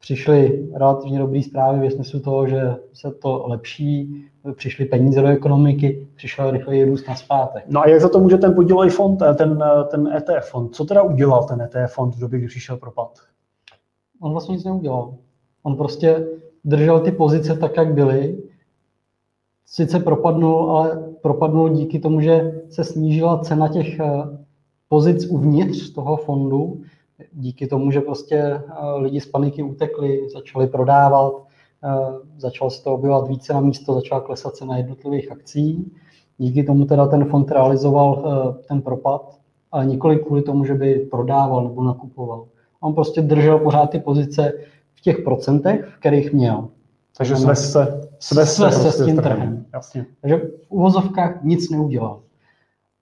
přišly 0.00 0.68
relativně 0.74 1.18
dobré 1.18 1.42
zprávy 1.42 1.80
ve 1.80 1.90
smyslu 1.90 2.20
toho, 2.20 2.48
že 2.48 2.76
se 2.92 3.10
to 3.10 3.44
lepší, 3.46 4.24
přišly 4.54 4.84
peníze 4.84 5.22
do 5.22 5.28
ekonomiky, 5.28 6.06
přišel 6.14 6.50
rychlejší 6.50 6.84
růst 6.84 7.08
na 7.08 7.14
zpátek. 7.14 7.64
No 7.68 7.80
a 7.80 7.88
jak 7.88 8.00
za 8.00 8.08
to 8.08 8.20
může 8.20 8.38
ten 8.38 8.54
podílový 8.54 8.90
fond, 8.90 9.22
eh, 9.22 9.34
ten, 9.34 9.64
eh, 9.64 9.84
ten 9.84 10.08
ETF 10.08 10.50
fond? 10.50 10.74
Co 10.74 10.84
teda 10.84 11.02
udělal 11.02 11.44
ten 11.44 11.62
ETF 11.62 11.94
fond 11.94 12.14
v 12.14 12.20
době, 12.20 12.38
kdy 12.38 12.48
přišel 12.48 12.76
propad? 12.76 13.18
On 14.20 14.32
vlastně 14.32 14.54
nic 14.56 14.64
neudělal. 14.64 15.14
On 15.62 15.76
prostě 15.76 16.26
držel 16.64 17.00
ty 17.00 17.12
pozice 17.12 17.56
tak, 17.56 17.76
jak 17.76 17.94
byly. 17.94 18.38
Sice 19.66 20.00
propadnul, 20.00 20.70
ale 20.70 21.14
propadnul 21.22 21.68
díky 21.68 21.98
tomu, 21.98 22.20
že 22.20 22.62
se 22.70 22.84
snížila 22.84 23.38
cena 23.38 23.68
těch 23.68 24.00
eh, 24.00 24.22
pozic 24.88 25.26
uvnitř 25.26 25.90
toho 25.90 26.16
fondu, 26.16 26.80
díky 27.32 27.66
tomu, 27.66 27.90
že 27.90 28.00
prostě 28.00 28.36
eh, 28.36 28.62
lidi 28.96 29.20
z 29.20 29.26
paniky 29.26 29.62
utekli, 29.62 30.28
začali 30.32 30.66
prodávat, 30.66 31.32
eh, 31.84 31.88
začalo 32.36 32.70
se 32.70 32.84
to 32.84 32.94
objevovat 32.94 33.28
více 33.28 33.52
na 33.52 33.60
místo, 33.60 33.94
začala 33.94 34.20
klesat 34.20 34.56
cena 34.56 34.76
jednotlivých 34.76 35.32
akcí. 35.32 35.92
Díky 36.38 36.64
tomu 36.64 36.84
teda 36.84 37.06
ten 37.06 37.24
fond 37.24 37.50
realizoval 37.50 38.24
ten 38.68 38.82
propad, 38.82 39.38
ale 39.72 39.86
nikoli 39.86 40.18
kvůli 40.18 40.42
tomu, 40.42 40.64
že 40.64 40.74
by 40.74 40.94
prodával 40.94 41.64
nebo 41.64 41.84
nakupoval. 41.84 42.46
On 42.80 42.94
prostě 42.94 43.22
držel 43.22 43.58
pořád 43.58 43.90
ty 43.90 43.98
pozice 43.98 44.52
v 44.94 45.00
těch 45.00 45.18
procentech, 45.18 45.84
v 45.84 45.98
kterých 45.98 46.32
měl. 46.32 46.68
Takže 47.18 47.36
svez 47.36 47.72
se, 47.72 48.08
svez 48.18 48.54
se, 48.54 48.72
se 48.72 48.92
s 48.92 49.04
tím 49.04 49.16
trhem. 49.16 49.66
Jasně. 49.74 50.06
Takže 50.20 50.36
v 50.36 50.50
uvozovkách 50.68 51.44
nic 51.44 51.70
neudělal. 51.70 52.20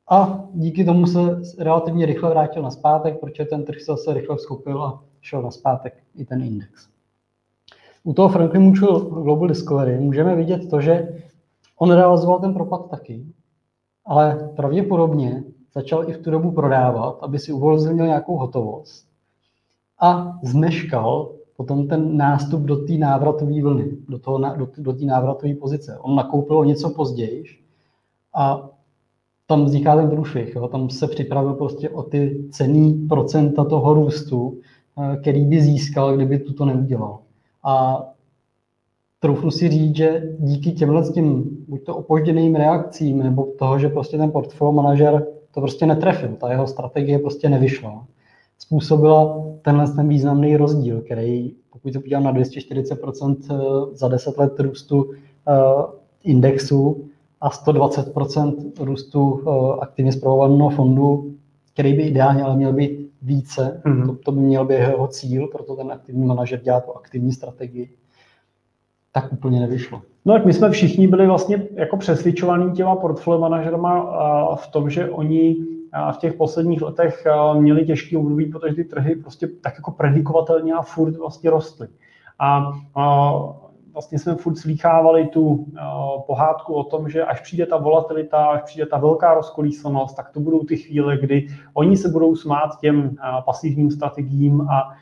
A 0.09 0.45
díky 0.55 0.85
tomu 0.85 1.07
se 1.07 1.41
relativně 1.59 2.07
rychle 2.07 2.31
vrátil 2.31 2.63
na 2.63 2.71
zpátek, 2.71 3.21
protože 3.21 3.45
ten 3.45 3.65
trh 3.65 3.81
se 3.81 3.85
zase 3.85 4.15
rychle 4.15 4.39
schopil 4.39 4.83
a 4.83 5.03
šel 5.21 5.43
na 5.43 5.51
zpátek 5.51 6.03
i 6.15 6.25
ten 6.25 6.43
index. 6.43 6.89
U 8.05 8.13
toho 8.13 8.29
Franklin 8.29 8.63
Mutual 8.63 9.01
Global 9.01 9.49
Discovery 9.49 9.99
můžeme 9.99 10.37
vidět 10.37 10.71
to, 10.71 10.81
že 10.81 11.09
on 11.79 11.93
realizoval 11.93 12.41
ten 12.41 12.55
propad 12.55 12.91
taky, 12.91 13.27
ale 14.05 14.53
pravděpodobně 14.57 15.45
začal 15.75 16.11
i 16.11 16.13
v 16.13 16.23
tu 16.23 16.31
dobu 16.31 16.53
prodávat, 16.53 17.19
aby 17.23 17.39
si 17.39 17.53
uvolnil 17.53 18.07
nějakou 18.07 18.37
hotovost 18.37 19.07
a 20.01 20.39
zmeškal 20.43 21.33
potom 21.57 21.89
ten 21.89 22.17
nástup 22.17 22.61
do 22.61 22.77
té 22.77 22.93
návratové 22.93 23.63
vlny, 23.63 23.97
do, 24.09 24.19
toho, 24.19 24.39
do, 24.39 24.69
do 24.79 24.93
té 24.93 25.05
návratové 25.05 25.55
pozice. 25.55 25.99
On 25.99 26.17
nakoupil 26.17 26.59
o 26.59 26.65
něco 26.65 26.91
později 26.91 27.45
a 28.35 28.71
tam 29.47 29.65
vzniká 29.65 29.97
ten 29.97 30.11
průšvih. 30.11 30.55
Jo? 30.57 30.69
Tam 30.69 30.91
se 30.91 31.09
připravil 31.09 31.55
prostě 31.55 31.91
o 31.91 32.03
ty 32.03 32.45
cený 32.51 33.07
procenta 33.09 33.65
toho 33.65 33.95
růstu, 33.95 34.59
eh, 34.99 35.17
který 35.17 35.45
by 35.45 35.63
získal, 35.63 36.17
kdyby 36.17 36.39
tuto 36.39 36.65
neudělal. 36.65 37.19
A 37.65 38.05
troufnu 39.21 39.51
si 39.51 39.69
říct, 39.69 39.97
že 39.97 40.23
díky 40.39 40.73
těmhle 40.73 41.05
s 41.05 41.13
tím 41.13 41.57
buď 41.69 41.85
to 41.85 41.97
opožděným 41.97 42.55
reakcím, 42.55 43.19
nebo 43.19 43.45
toho, 43.59 43.79
že 43.79 43.89
prostě 43.89 44.19
ten 44.19 44.31
portfolio 44.31 44.73
manažer 44.73 45.27
to 45.55 45.61
prostě 45.61 45.87
netrefil, 45.87 46.37
ta 46.41 46.51
jeho 46.51 46.67
strategie 46.67 47.19
prostě 47.19 47.49
nevyšla, 47.49 48.07
způsobila 48.59 49.45
tenhle 49.63 49.89
ten 49.89 50.09
významný 50.09 50.57
rozdíl, 50.57 51.01
který, 51.01 51.55
pokud 51.71 51.93
se 51.93 52.01
podívám 52.01 52.25
na 52.25 52.33
240% 52.33 53.37
eh, 53.51 53.97
za 53.97 54.09
10 54.09 54.39
let 54.39 54.61
růstu 54.61 55.11
eh, 55.49 55.53
indexu 56.25 57.05
a 57.41 57.51
120% 57.51 58.55
růstu 58.81 59.43
eh, 59.47 59.81
aktivně 59.81 60.13
zpravovaného 60.13 60.71
fondu, 60.71 61.35
který 61.73 61.95
by 61.95 62.03
ideálně 62.03 62.43
ale 62.43 62.57
měl 62.57 62.73
být 62.73 63.11
více, 63.23 63.83
mm-hmm. 63.85 64.07
to, 64.07 64.15
to 64.15 64.33
by 64.33 64.41
měl 64.41 64.65
být 64.65 64.75
jeho 64.75 65.09
cíl, 65.09 65.47
proto 65.47 65.77
ten 65.77 65.93
aktivní 65.93 66.27
manažer 66.27 66.61
dělá 66.61 66.81
tu 66.81 66.97
aktivní 66.97 67.33
strategii, 67.33 67.91
tak 69.13 69.33
úplně 69.33 69.61
nevyšlo. 69.61 70.03
No 70.25 70.35
tak 70.35 70.47
my 70.47 70.53
jsme 70.53 70.71
všichni 70.71 71.09
byli 71.09 71.27
vlastně 71.27 71.63
jako 71.75 71.97
přesvědčovaní 71.97 72.73
těma 72.73 72.97
portfolio 72.97 73.41
manažerama 73.41 74.57
v 74.57 74.67
tom, 74.69 74.91
že 74.91 75.11
oni 75.11 75.57
v 76.13 76.17
těch 76.17 76.35
posledních 76.35 76.83
letech 76.83 77.27
měli 77.55 77.87
těžký 77.87 78.17
období, 78.17 78.47
protože 78.47 78.75
ty 78.75 78.85
trhy 78.85 79.17
prostě 79.17 79.49
tak 79.61 79.75
jako 79.77 79.91
predikovatelně 79.91 80.73
a 80.73 80.83
furt 80.83 81.17
vlastně 81.17 81.51
rostly. 81.51 81.89
A, 82.39 82.73
a 82.95 83.33
vlastně 83.97 84.19
jsme 84.19 84.35
furt 84.35 84.57
slýchávali 84.57 85.27
tu 85.27 85.67
pohádku 86.27 86.75
o 86.75 86.85
tom, 86.85 87.09
že 87.09 87.25
až 87.25 87.41
přijde 87.41 87.67
ta 87.67 87.77
volatilita, 87.77 88.47
až 88.47 88.63
přijde 88.63 88.87
ta 88.87 88.99
velká 88.99 89.35
rozkolísanost, 89.35 90.17
tak 90.17 90.31
to 90.31 90.41
budou 90.41 90.65
ty 90.65 90.77
chvíle, 90.77 91.19
kdy 91.19 91.47
oni 91.75 91.97
se 91.97 92.09
budou 92.09 92.37
smát 92.37 92.81
těm 92.81 93.17
pasivním 93.45 93.91
strategiím 93.91 94.61
a 94.61 94.93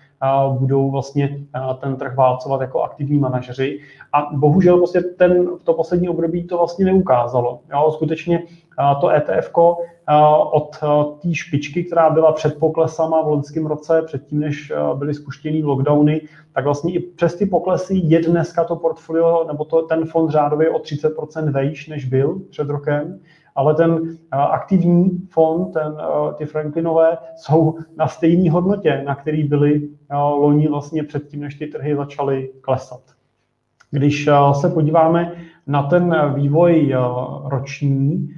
budou 0.49 0.91
vlastně 0.91 1.39
ten 1.81 1.97
trh 1.97 2.17
válcovat 2.17 2.61
jako 2.61 2.83
aktivní 2.83 3.19
manažeři. 3.19 3.81
A 4.13 4.29
bohužel 4.33 4.79
vlastně 4.79 5.01
ten, 5.03 5.49
to 5.65 5.75
poslední 5.75 6.09
období 6.09 6.45
to 6.45 6.59
vlastně 6.59 6.85
neukázalo. 6.85 7.61
Jo, 7.73 7.91
skutečně 7.93 8.43
to 9.01 9.11
ETF 9.11 9.51
od 10.53 10.77
té 11.23 11.35
špičky, 11.35 11.85
která 11.85 12.11
byla 12.11 12.33
před 12.33 12.59
poklesama 12.59 13.23
v 13.23 13.29
loňském 13.29 13.67
roce, 13.67 14.03
předtím, 14.03 14.41
než 14.41 14.73
byly 14.95 15.15
spuštěny 15.15 15.63
lockdowny, 15.63 16.21
tak 16.55 16.65
vlastně 16.65 16.95
i 16.95 17.01
přes 17.01 17.35
ty 17.35 17.47
poklesy 17.47 18.01
je 18.05 18.23
dneska 18.23 18.65
to 18.65 18.77
portfolio, 18.77 19.45
nebo 19.49 19.65
to, 19.65 19.83
ten 19.83 20.07
fond 20.07 20.31
řádově 20.31 20.71
o 20.71 20.79
30% 20.79 21.53
vejš, 21.53 21.89
než 21.89 22.05
byl 22.05 22.41
před 22.51 22.69
rokem 22.69 23.21
ale 23.55 23.75
ten 23.75 24.17
aktivní 24.31 25.19
fond, 25.31 25.73
ten, 25.73 25.97
ty 26.37 26.47
Franklinové, 26.47 27.19
jsou 27.37 27.79
na 27.97 28.09
stejné 28.09 28.51
hodnotě, 28.51 29.03
na 29.07 29.15
který 29.15 29.45
byly 29.45 29.89
loni 30.13 30.69
vlastně 30.69 31.05
předtím, 31.05 31.41
než 31.41 31.55
ty 31.55 31.67
trhy 31.67 31.97
začaly 31.97 32.51
klesat. 32.61 33.01
Když 33.91 34.29
se 34.53 34.69
podíváme 34.69 35.33
na 35.67 35.83
ten 35.83 36.35
vývoj 36.35 36.95
roční, 37.45 38.29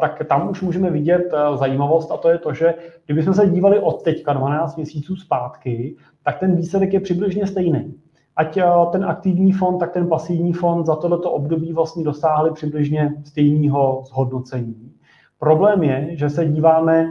tak 0.00 0.22
tam 0.28 0.50
už 0.50 0.62
můžeme 0.62 0.90
vidět 0.90 1.32
zajímavost 1.54 2.10
a 2.10 2.16
to 2.16 2.28
je 2.28 2.38
to, 2.38 2.54
že 2.54 2.74
kdybychom 3.06 3.34
se 3.34 3.48
dívali 3.48 3.78
od 3.78 4.02
teďka 4.02 4.32
12 4.32 4.76
měsíců 4.76 5.16
zpátky, 5.16 5.96
tak 6.22 6.38
ten 6.38 6.56
výsledek 6.56 6.92
je 6.92 7.00
přibližně 7.00 7.46
stejný 7.46 7.94
ať 8.36 8.56
eh, 8.56 8.64
ten 8.92 9.04
aktivní 9.04 9.52
fond, 9.52 9.78
tak 9.78 9.92
ten 9.92 10.08
pasivní 10.08 10.52
fond 10.52 10.86
za 10.86 10.96
tohleto 10.96 11.30
období 11.30 11.72
vlastně 11.72 12.04
dosáhli 12.04 12.50
přibližně 12.50 13.14
stejného 13.24 14.02
zhodnocení. 14.06 14.92
Problém 15.38 15.82
je, 15.82 16.16
že 16.16 16.30
se 16.30 16.46
díváme 16.46 17.06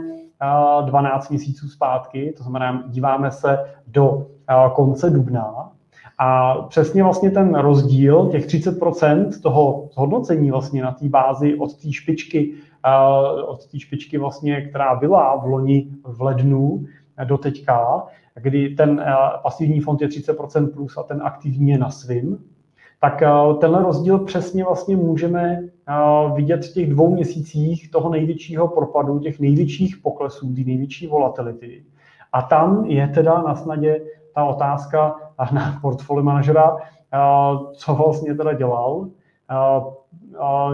12 0.86 1.24
eh, 1.24 1.32
měsíců 1.34 1.68
zpátky, 1.68 2.34
to 2.36 2.42
znamená, 2.42 2.84
díváme 2.88 3.30
se 3.30 3.58
do 3.86 4.26
eh, 4.50 4.70
konce 4.74 5.10
dubna 5.10 5.70
a 6.18 6.54
přesně 6.54 7.02
vlastně 7.02 7.30
ten 7.30 7.54
rozdíl, 7.54 8.28
těch 8.30 8.46
30% 8.46 9.42
toho 9.42 9.88
zhodnocení 9.92 10.50
vlastně 10.50 10.82
na 10.82 10.92
té 10.92 11.08
bázi 11.08 11.54
od 11.58 11.76
té 11.82 11.92
špičky, 11.92 12.54
od 13.46 13.66
té 13.66 13.80
špičky 13.80 14.18
vlastně, 14.18 14.68
která 14.68 14.94
byla 14.94 15.36
v 15.36 15.46
loni 15.46 15.88
v 16.04 16.22
lednu 16.22 16.84
do 17.24 17.38
teďka, 17.38 18.06
kdy 18.40 18.68
ten 18.68 19.00
eh, 19.00 19.14
pasivní 19.42 19.80
fond 19.80 20.02
je 20.02 20.08
30% 20.08 20.72
plus 20.72 20.96
a 20.96 21.02
ten 21.02 21.22
aktivní 21.24 21.70
je 21.70 21.78
na 21.78 21.90
svým, 21.90 22.38
tak 23.00 23.22
eh, 23.22 23.28
tenhle 23.60 23.82
rozdíl 23.82 24.18
přesně 24.18 24.64
vlastně 24.64 24.96
můžeme 24.96 25.60
eh, 25.62 25.92
vidět 26.34 26.64
v 26.64 26.72
těch 26.72 26.90
dvou 26.90 27.14
měsících 27.14 27.90
toho 27.90 28.10
největšího 28.10 28.68
propadu, 28.68 29.18
těch 29.18 29.40
největších 29.40 29.96
poklesů, 30.02 30.54
ty 30.54 30.64
největší 30.64 31.06
volatility. 31.06 31.84
A 32.32 32.42
tam 32.42 32.84
je 32.84 33.08
teda 33.08 33.42
na 33.42 33.54
snadě 33.54 34.00
ta 34.34 34.44
otázka 34.44 35.14
na 35.52 35.78
portfolio 35.82 36.24
manažera, 36.24 36.76
co 37.72 37.94
vlastně 37.94 38.34
teda 38.34 38.52
dělal. 38.52 39.08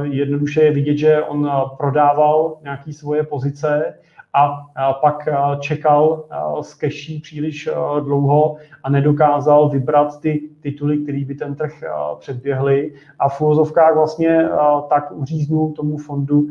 Jednoduše 0.02 0.62
je 0.62 0.72
vidět, 0.72 0.96
že 0.96 1.22
on 1.22 1.50
prodával 1.76 2.56
nějaké 2.62 2.92
svoje 2.92 3.22
pozice, 3.22 3.94
a 4.34 4.92
pak 4.92 5.28
čekal 5.60 6.24
s 6.60 6.74
keší 6.74 7.20
příliš 7.20 7.68
dlouho 8.00 8.56
a 8.84 8.90
nedokázal 8.90 9.68
vybrat 9.68 10.20
ty 10.20 10.50
tituly, 10.60 10.98
které 10.98 11.24
by 11.24 11.34
ten 11.34 11.54
trh 11.54 11.82
předběhly 12.18 12.94
a 13.18 13.28
v 13.28 13.40
úvozovkách 13.40 13.94
vlastně 13.94 14.48
tak 14.88 15.12
uříznul 15.12 15.72
tomu 15.72 15.96
fondu 15.96 16.46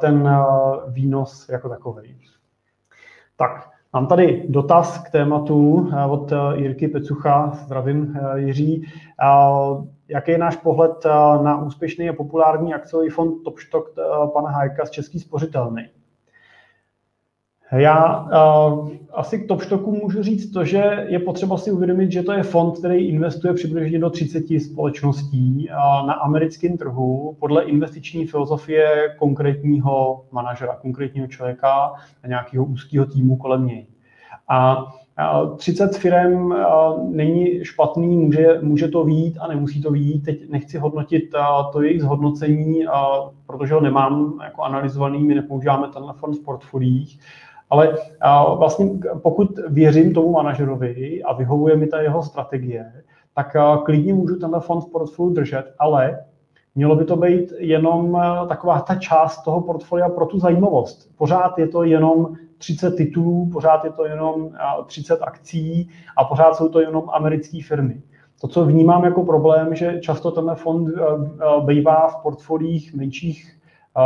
ten 0.00 0.30
výnos 0.88 1.48
jako 1.48 1.68
takový. 1.68 2.16
Tak, 3.36 3.70
Mám 3.92 4.06
tady 4.06 4.44
dotaz 4.48 4.98
k 4.98 5.10
tématu 5.10 5.88
od 6.10 6.32
Jirky 6.54 6.88
Pecucha. 6.88 7.50
Zdravím, 7.64 8.18
Jiří. 8.34 8.84
Jaký 10.08 10.30
je 10.30 10.38
náš 10.38 10.56
pohled 10.56 11.04
na 11.42 11.62
úspěšný 11.62 12.08
a 12.08 12.12
populární 12.12 12.74
akciový 12.74 13.08
fond 13.08 13.42
Topstock 13.44 13.90
pana 14.32 14.50
Hajka 14.50 14.86
z 14.86 14.90
Český 14.90 15.20
spořitelný? 15.20 15.88
Já 17.72 18.20
uh, 18.20 18.90
asi 19.12 19.38
k 19.38 19.48
Topštoku 19.48 19.92
můžu 19.92 20.22
říct 20.22 20.50
to, 20.50 20.64
že 20.64 21.06
je 21.08 21.18
potřeba 21.18 21.58
si 21.58 21.72
uvědomit, 21.72 22.12
že 22.12 22.22
to 22.22 22.32
je 22.32 22.42
fond, 22.42 22.78
který 22.78 23.08
investuje 23.08 23.54
přibližně 23.54 23.98
do 23.98 24.10
30 24.10 24.44
společností 24.60 25.68
uh, 25.68 26.06
na 26.06 26.14
americkém 26.14 26.76
trhu 26.76 27.36
podle 27.40 27.64
investiční 27.64 28.26
filozofie 28.26 29.14
konkrétního 29.18 30.24
manažera, 30.32 30.76
konkrétního 30.76 31.26
člověka 31.26 31.92
a 32.22 32.26
nějakého 32.28 32.64
úzkého 32.64 33.06
týmu 33.06 33.36
kolem 33.36 33.66
něj. 33.66 33.86
A 34.48 34.86
30 35.56 35.96
firm 35.96 36.54
není 37.08 37.64
špatný, 37.64 38.16
může, 38.16 38.58
může 38.62 38.88
to 38.88 39.04
vít 39.04 39.38
a 39.40 39.48
nemusí 39.48 39.82
to 39.82 39.90
vít. 39.90 40.24
Teď 40.24 40.50
nechci 40.50 40.78
hodnotit 40.78 41.30
to 41.72 41.82
jejich 41.82 42.02
zhodnocení, 42.02 42.84
protože 43.46 43.74
ho 43.74 43.80
nemám 43.80 44.38
jako 44.44 44.62
analyzovaný, 44.62 45.24
my 45.24 45.34
nepoužíváme 45.34 45.88
tenhle 45.88 46.12
fond 46.12 46.34
v 46.34 46.44
portfoliích, 46.44 47.18
ale 47.70 47.96
vlastně 48.58 48.90
pokud 49.22 49.58
věřím 49.68 50.14
tomu 50.14 50.32
manažerovi 50.32 51.22
a 51.22 51.32
vyhovuje 51.32 51.76
mi 51.76 51.86
ta 51.86 52.00
jeho 52.00 52.22
strategie, 52.22 52.92
tak 53.34 53.56
klidně 53.84 54.14
můžu 54.14 54.36
tenhle 54.36 54.60
fond 54.60 54.80
v 54.80 54.90
portfoliu 54.90 55.34
držet, 55.34 55.74
ale 55.78 56.24
mělo 56.74 56.96
by 56.96 57.04
to 57.04 57.16
být 57.16 57.52
jenom 57.58 58.20
taková 58.48 58.80
ta 58.80 58.94
část 58.94 59.42
toho 59.42 59.60
portfolia 59.60 60.08
pro 60.08 60.26
tu 60.26 60.38
zajímavost. 60.38 61.10
Pořád 61.18 61.58
je 61.58 61.68
to 61.68 61.82
jenom 61.82 62.34
30 62.58 62.90
titulů, 62.90 63.50
pořád 63.52 63.84
je 63.84 63.92
to 63.92 64.06
jenom 64.06 64.50
30 64.86 65.22
akcí 65.22 65.88
a 66.16 66.24
pořád 66.24 66.56
jsou 66.56 66.68
to 66.68 66.80
jenom 66.80 67.02
americké 67.12 67.58
firmy. 67.68 68.02
To, 68.40 68.48
co 68.48 68.64
vnímám 68.64 69.04
jako 69.04 69.24
problém, 69.24 69.74
že 69.74 70.00
často 70.00 70.30
tenhle 70.30 70.54
fond 70.54 70.88
bývá 71.64 72.08
v 72.08 72.22
portfoliích 72.22 72.94
menších 72.94 73.58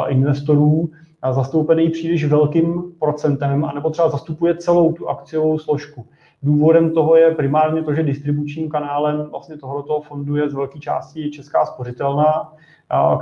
investorů, 0.08 0.88
zastoupený 1.30 1.90
příliš 1.90 2.24
velkým 2.24 2.82
procentem, 2.98 3.64
anebo 3.64 3.90
třeba 3.90 4.10
zastupuje 4.10 4.56
celou 4.56 4.92
tu 4.92 5.08
akciovou 5.08 5.58
složku. 5.58 6.06
Důvodem 6.42 6.90
toho 6.90 7.16
je 7.16 7.34
primárně 7.34 7.82
to, 7.82 7.94
že 7.94 8.02
distribučním 8.02 8.68
kanálem 8.68 9.28
vlastně 9.30 9.56
tohoto 9.56 10.00
fondu 10.00 10.36
je 10.36 10.50
z 10.50 10.54
velké 10.54 10.78
části 10.78 11.30
Česká 11.30 11.66
spořitelná, 11.66 12.52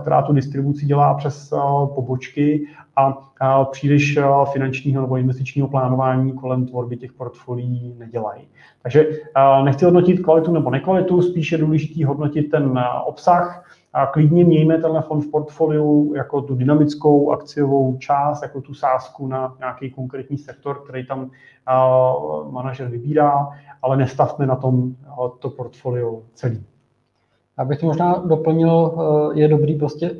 která 0.00 0.22
tu 0.22 0.32
distribuci 0.32 0.86
dělá 0.86 1.14
přes 1.14 1.54
pobočky 1.94 2.66
a 2.96 3.64
příliš 3.64 4.18
finančního 4.52 5.02
nebo 5.02 5.16
investičního 5.16 5.68
plánování 5.68 6.32
kolem 6.32 6.66
tvorby 6.66 6.96
těch 6.96 7.12
portfolií 7.12 7.94
nedělají. 7.98 8.48
Takže 8.82 9.06
nechci 9.64 9.84
hodnotit 9.84 10.20
kvalitu 10.20 10.52
nebo 10.52 10.70
nekvalitu, 10.70 11.22
spíše 11.22 11.54
je 11.54 11.58
důležitý 11.58 12.04
hodnotit 12.04 12.42
ten 12.42 12.80
obsah, 13.04 13.64
a 13.92 14.06
klidně 14.06 14.44
mějme 14.44 14.78
tenhle 14.78 15.02
fond 15.02 15.20
v 15.20 15.30
portfoliu 15.30 16.14
jako 16.14 16.42
tu 16.42 16.54
dynamickou 16.54 17.30
akciovou 17.30 17.96
část, 17.96 18.42
jako 18.42 18.60
tu 18.60 18.74
sázku 18.74 19.26
na 19.26 19.56
nějaký 19.58 19.90
konkrétní 19.90 20.38
sektor, 20.38 20.82
který 20.84 21.06
tam 21.06 21.30
manažer 22.50 22.88
vybírá, 22.88 23.48
ale 23.82 23.96
nestavme 23.96 24.46
na 24.46 24.56
tom 24.56 24.94
to 25.38 25.50
portfolio 25.50 26.22
celý. 26.34 26.64
Abych 27.58 27.78
to 27.78 27.86
možná 27.86 28.22
doplnil, 28.26 28.70
uh, 28.70 29.38
je 29.38 29.48
dobrý 29.48 29.74
prostě 29.74 30.10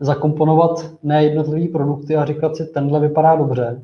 zakomponovat 0.00 0.90
ne 1.02 1.24
jednotlivé 1.24 1.72
produkty 1.72 2.16
a 2.16 2.24
říkat 2.24 2.56
si, 2.56 2.66
tenhle 2.66 3.00
vypadá 3.00 3.36
dobře, 3.36 3.82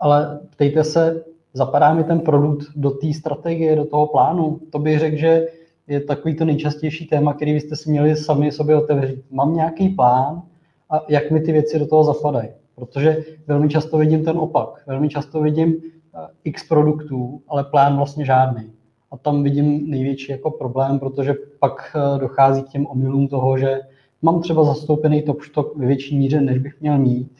ale 0.00 0.40
ptejte 0.50 0.84
se, 0.84 1.24
zapadá 1.54 1.94
mi 1.94 2.04
ten 2.04 2.20
produkt 2.20 2.66
do 2.76 2.90
té 2.90 3.12
strategie, 3.12 3.76
do 3.76 3.84
toho 3.84 4.06
plánu. 4.06 4.60
To 4.70 4.78
bych 4.78 4.98
řekl, 4.98 5.16
že 5.16 5.46
je 5.88 6.00
takový 6.00 6.36
to 6.36 6.44
nejčastější 6.44 7.06
téma, 7.06 7.34
který 7.34 7.52
byste 7.52 7.76
si 7.76 7.90
měli 7.90 8.16
sami 8.16 8.52
sobě 8.52 8.76
otevřít. 8.76 9.24
Mám 9.30 9.54
nějaký 9.54 9.88
plán 9.88 10.42
a 10.90 11.00
jak 11.08 11.30
mi 11.30 11.40
ty 11.40 11.52
věci 11.52 11.78
do 11.78 11.86
toho 11.86 12.04
zapadají. 12.04 12.48
Protože 12.74 13.24
velmi 13.46 13.68
často 13.68 13.98
vidím 13.98 14.24
ten 14.24 14.38
opak. 14.38 14.82
Velmi 14.86 15.08
často 15.08 15.40
vidím 15.42 15.74
eh, 15.74 16.26
x 16.44 16.68
produktů, 16.68 17.42
ale 17.48 17.64
plán 17.64 17.96
vlastně 17.96 18.24
žádný. 18.24 18.70
A 19.10 19.16
tam 19.16 19.42
vidím 19.42 19.90
největší 19.90 20.32
jako 20.32 20.50
problém, 20.50 20.98
protože 20.98 21.34
pak 21.58 21.96
eh, 21.96 22.18
dochází 22.18 22.62
k 22.62 22.68
těm 22.68 22.86
omylům 22.86 23.28
toho, 23.28 23.58
že 23.58 23.80
mám 24.22 24.40
třeba 24.40 24.64
zastoupený 24.64 25.22
top 25.22 25.42
stock 25.42 25.76
ve 25.76 25.86
větší 25.86 26.18
míře, 26.18 26.40
než 26.40 26.58
bych 26.58 26.80
měl 26.80 26.98
mít 26.98 27.32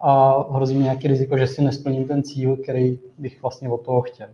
a 0.00 0.44
hrozí 0.52 0.74
mi 0.74 0.82
nějaký 0.82 1.08
riziko, 1.08 1.38
že 1.38 1.46
si 1.46 1.62
nesplním 1.62 2.04
ten 2.04 2.22
cíl, 2.22 2.56
který 2.56 2.98
bych 3.18 3.42
vlastně 3.42 3.68
od 3.68 3.80
toho 3.80 4.02
chtěl. 4.02 4.28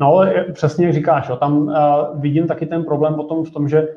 No 0.00 0.06
ale 0.06 0.44
přesně 0.52 0.86
jak 0.86 0.94
říkáš, 0.94 1.28
jo, 1.28 1.36
tam 1.36 1.58
uh, 1.58 1.74
vidím 2.14 2.46
taky 2.46 2.66
ten 2.66 2.84
problém 2.84 3.14
potom 3.14 3.44
v 3.44 3.50
tom, 3.50 3.68
že 3.68 3.82
uh, 3.82 3.88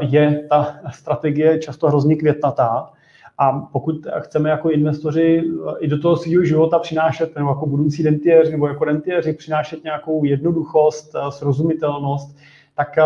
je 0.00 0.46
ta 0.48 0.76
strategie 0.92 1.58
často 1.58 1.88
hrozně 1.88 2.16
květnatá 2.16 2.90
a 3.38 3.52
pokud 3.52 4.06
chceme 4.18 4.50
jako 4.50 4.70
investoři 4.70 5.44
i 5.78 5.88
do 5.88 5.98
toho 5.98 6.16
svého 6.16 6.44
života 6.44 6.78
přinášet, 6.78 7.36
nebo 7.36 7.48
jako 7.48 7.66
budoucí 7.66 8.02
rentiéři, 8.02 8.52
nebo 8.52 8.68
jako 8.68 8.84
rentiéři 8.84 9.32
přinášet 9.32 9.84
nějakou 9.84 10.24
jednoduchost, 10.24 11.16
srozumitelnost, 11.28 12.36
tak 12.74 12.96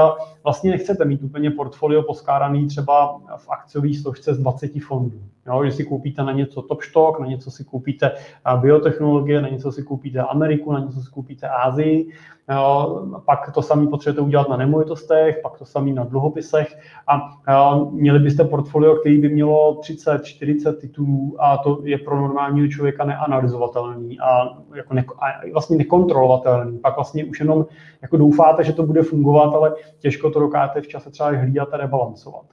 vlastně 0.46 0.70
nechcete 0.70 1.04
mít 1.04 1.22
úplně 1.22 1.50
portfolio 1.50 2.02
poskáraný 2.02 2.66
třeba 2.66 3.20
v 3.36 3.50
akciové 3.50 3.94
složce 3.94 4.34
z 4.34 4.38
20 4.38 4.70
fondů. 4.80 5.20
Jo, 5.46 5.64
že 5.64 5.72
si 5.72 5.84
koupíte 5.84 6.22
na 6.22 6.32
něco 6.32 6.62
top 6.62 6.82
stock, 6.82 7.20
na 7.20 7.26
něco 7.26 7.50
si 7.50 7.64
koupíte 7.64 8.12
biotechnologie, 8.60 9.42
na 9.42 9.48
něco 9.48 9.72
si 9.72 9.82
koupíte 9.82 10.20
Ameriku, 10.20 10.72
na 10.72 10.80
něco 10.80 11.00
si 11.00 11.10
koupíte 11.10 11.48
Ázii, 11.48 12.12
jo, 12.50 13.02
pak 13.24 13.52
to 13.54 13.62
samé 13.62 13.86
potřebujete 13.86 14.20
udělat 14.20 14.48
na 14.48 14.56
nemovitostech, 14.56 15.38
pak 15.42 15.58
to 15.58 15.64
samé 15.64 15.92
na 15.92 16.04
dluhopisech 16.04 16.78
a 17.06 17.30
jo, 17.52 17.90
měli 17.92 18.18
byste 18.18 18.44
portfolio, 18.44 18.96
který 18.96 19.18
by 19.18 19.28
mělo 19.28 19.74
30, 19.74 20.24
40 20.24 20.72
titulů 20.72 21.36
a 21.38 21.56
to 21.56 21.80
je 21.84 21.98
pro 21.98 22.16
normálního 22.16 22.68
člověka 22.68 23.04
neanalyzovatelný 23.04 24.20
a, 24.20 24.58
jako 24.74 24.94
ne, 24.94 25.04
a 25.18 25.26
vlastně 25.52 25.76
nekontrolovatelný. 25.76 26.78
Pak 26.78 26.96
vlastně 26.96 27.24
už 27.24 27.40
jenom 27.40 27.66
jako 28.02 28.16
doufáte, 28.16 28.64
že 28.64 28.72
to 28.72 28.82
bude 28.82 29.02
fungovat, 29.02 29.54
ale 29.54 29.74
těžko 29.98 30.30
to 30.30 30.35
dokážete 30.40 30.80
v 30.80 30.88
čase 30.88 31.10
třeba 31.10 31.30
hlídat 31.30 31.68
a 31.72 31.76
rebalancovat. 31.76 32.46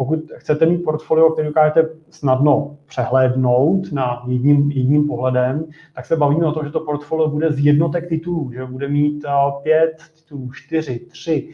Pokud 0.00 0.20
chcete 0.36 0.66
mít 0.66 0.84
portfolio, 0.84 1.30
který 1.30 1.48
dokážete 1.48 1.88
snadno 2.10 2.76
přehlédnout 2.86 3.92
na 3.92 4.22
jedním, 4.26 4.70
jedním 4.70 5.06
pohledem, 5.06 5.64
tak 5.94 6.06
se 6.06 6.16
bavíme 6.16 6.46
o 6.46 6.52
tom, 6.52 6.64
že 6.64 6.70
to 6.70 6.80
portfolio 6.80 7.28
bude 7.28 7.52
z 7.52 7.58
jednotek 7.58 8.08
titulů, 8.08 8.52
že 8.52 8.64
bude 8.64 8.88
mít 8.88 9.24
eh, 9.24 9.30
pět 9.62 9.96
titulů, 10.16 10.50
čtyři, 10.52 10.98
tři, 10.98 11.48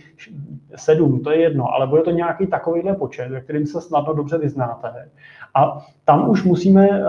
sedm, 0.77 1.21
to 1.21 1.31
je 1.31 1.41
jedno, 1.41 1.75
ale 1.75 1.87
bude 1.87 2.03
to 2.03 2.11
nějaký 2.11 2.47
takovýhle 2.47 2.95
počet, 2.95 3.31
ve 3.31 3.41
kterým 3.41 3.67
se 3.67 3.81
snadno 3.81 4.15
dobře 4.15 4.39
vyznáte. 4.39 5.11
A 5.55 5.87
tam 6.05 6.31
už 6.31 6.45
musíme, 6.45 6.89
eh, 6.91 7.05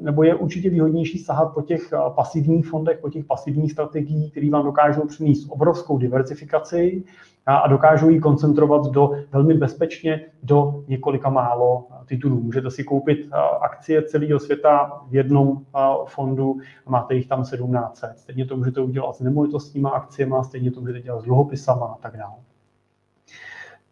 nebo 0.00 0.22
je 0.22 0.34
určitě 0.34 0.70
výhodnější 0.70 1.18
sahat 1.18 1.54
po 1.54 1.62
těch 1.62 1.92
eh, 1.92 1.96
pasivních 2.14 2.66
fondech, 2.66 2.98
po 2.98 3.10
těch 3.10 3.24
pasivních 3.24 3.72
strategiích, 3.72 4.30
které 4.30 4.50
vám 4.50 4.64
dokážou 4.64 5.06
přinést 5.06 5.46
obrovskou 5.48 5.98
diversifikaci, 5.98 7.04
a 7.46 7.68
dokážou 7.68 8.08
ji 8.08 8.20
koncentrovat 8.20 8.86
do 8.86 9.10
velmi 9.32 9.54
bezpečně 9.54 10.20
do 10.42 10.84
několika 10.88 11.30
málo 11.30 11.84
titulů. 12.06 12.40
Můžete 12.40 12.70
si 12.70 12.84
koupit 12.84 13.18
akcie 13.60 14.02
celého 14.02 14.38
světa 14.38 15.00
v 15.08 15.14
jednom 15.14 15.60
fondu, 16.04 16.56
máte 16.88 17.14
jich 17.14 17.28
tam 17.28 17.44
17. 17.44 18.04
Stejně 18.16 18.46
to 18.46 18.56
můžete 18.56 18.80
udělat 18.80 19.16
s 19.16 19.20
nemovitostníma 19.20 19.90
akciemi, 19.90 20.34
stejně 20.42 20.70
to 20.70 20.80
můžete 20.80 21.00
dělat 21.00 21.20
s 21.20 21.24
dluhopisama 21.24 21.86
a 21.86 21.96
tak 22.00 22.16
dále. 22.16 22.34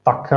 Tak 0.02 0.32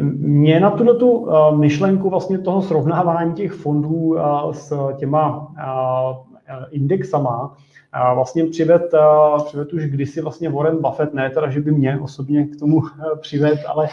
mě 0.00 0.60
na 0.60 0.70
tuto 0.70 0.98
tu 0.98 1.28
myšlenku 1.56 2.10
vlastně 2.10 2.38
toho 2.38 2.62
srovnávání 2.62 3.34
těch 3.34 3.52
fondů 3.52 4.16
s 4.52 4.92
těma 4.96 5.54
indexama 6.70 7.56
a 7.92 8.14
vlastně 8.14 8.44
přived, 8.44 8.92
přived 9.46 9.72
už 9.72 9.84
kdysi 9.84 10.20
vlastně 10.20 10.50
Warren 10.50 10.82
Buffett, 10.82 11.14
ne 11.14 11.30
teda, 11.30 11.50
že 11.50 11.60
by 11.60 11.72
mě 11.72 12.00
osobně 12.00 12.46
k 12.46 12.58
tomu 12.58 12.80
přived, 13.20 13.60
ale 13.66 13.88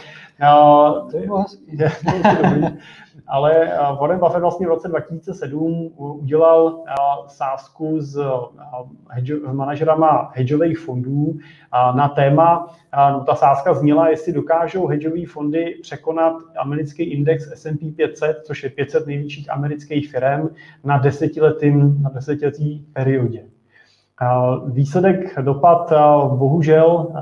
to 1.12 1.18
je, 1.18 1.28
je, 1.68 1.92
ale 3.28 3.72
Warren 4.02 4.20
Buffett 4.20 4.42
vlastně 4.42 4.68
v 4.68 4.70
roce 4.70 4.88
2007 4.88 5.92
udělal 5.98 6.84
sázku 7.28 8.02
s 8.02 8.20
manažerama 9.52 10.32
hedžových 10.34 10.80
fondů 10.80 11.38
na 11.96 12.08
téma, 12.08 12.68
no 13.12 13.24
ta 13.24 13.36
sázka 13.36 13.74
zněla, 13.74 14.10
jestli 14.10 14.34
dokážou 14.34 14.88
hedžové 14.88 15.26
fondy 15.26 15.76
překonat 15.82 16.34
americký 16.58 17.04
index 17.04 17.52
S&P 17.54 17.92
500, 17.92 18.38
což 18.46 18.64
je 18.64 18.70
500 18.70 19.08
největších 19.08 19.52
amerických 19.52 20.12
firm 20.12 20.50
na 20.84 20.98
desetiletým, 20.98 22.04
na 22.04 22.10
desetiletý 22.10 22.80
periodě. 22.94 23.46
Výsledek 24.66 25.40
dopad 25.42 25.94
bohužel 26.28 27.14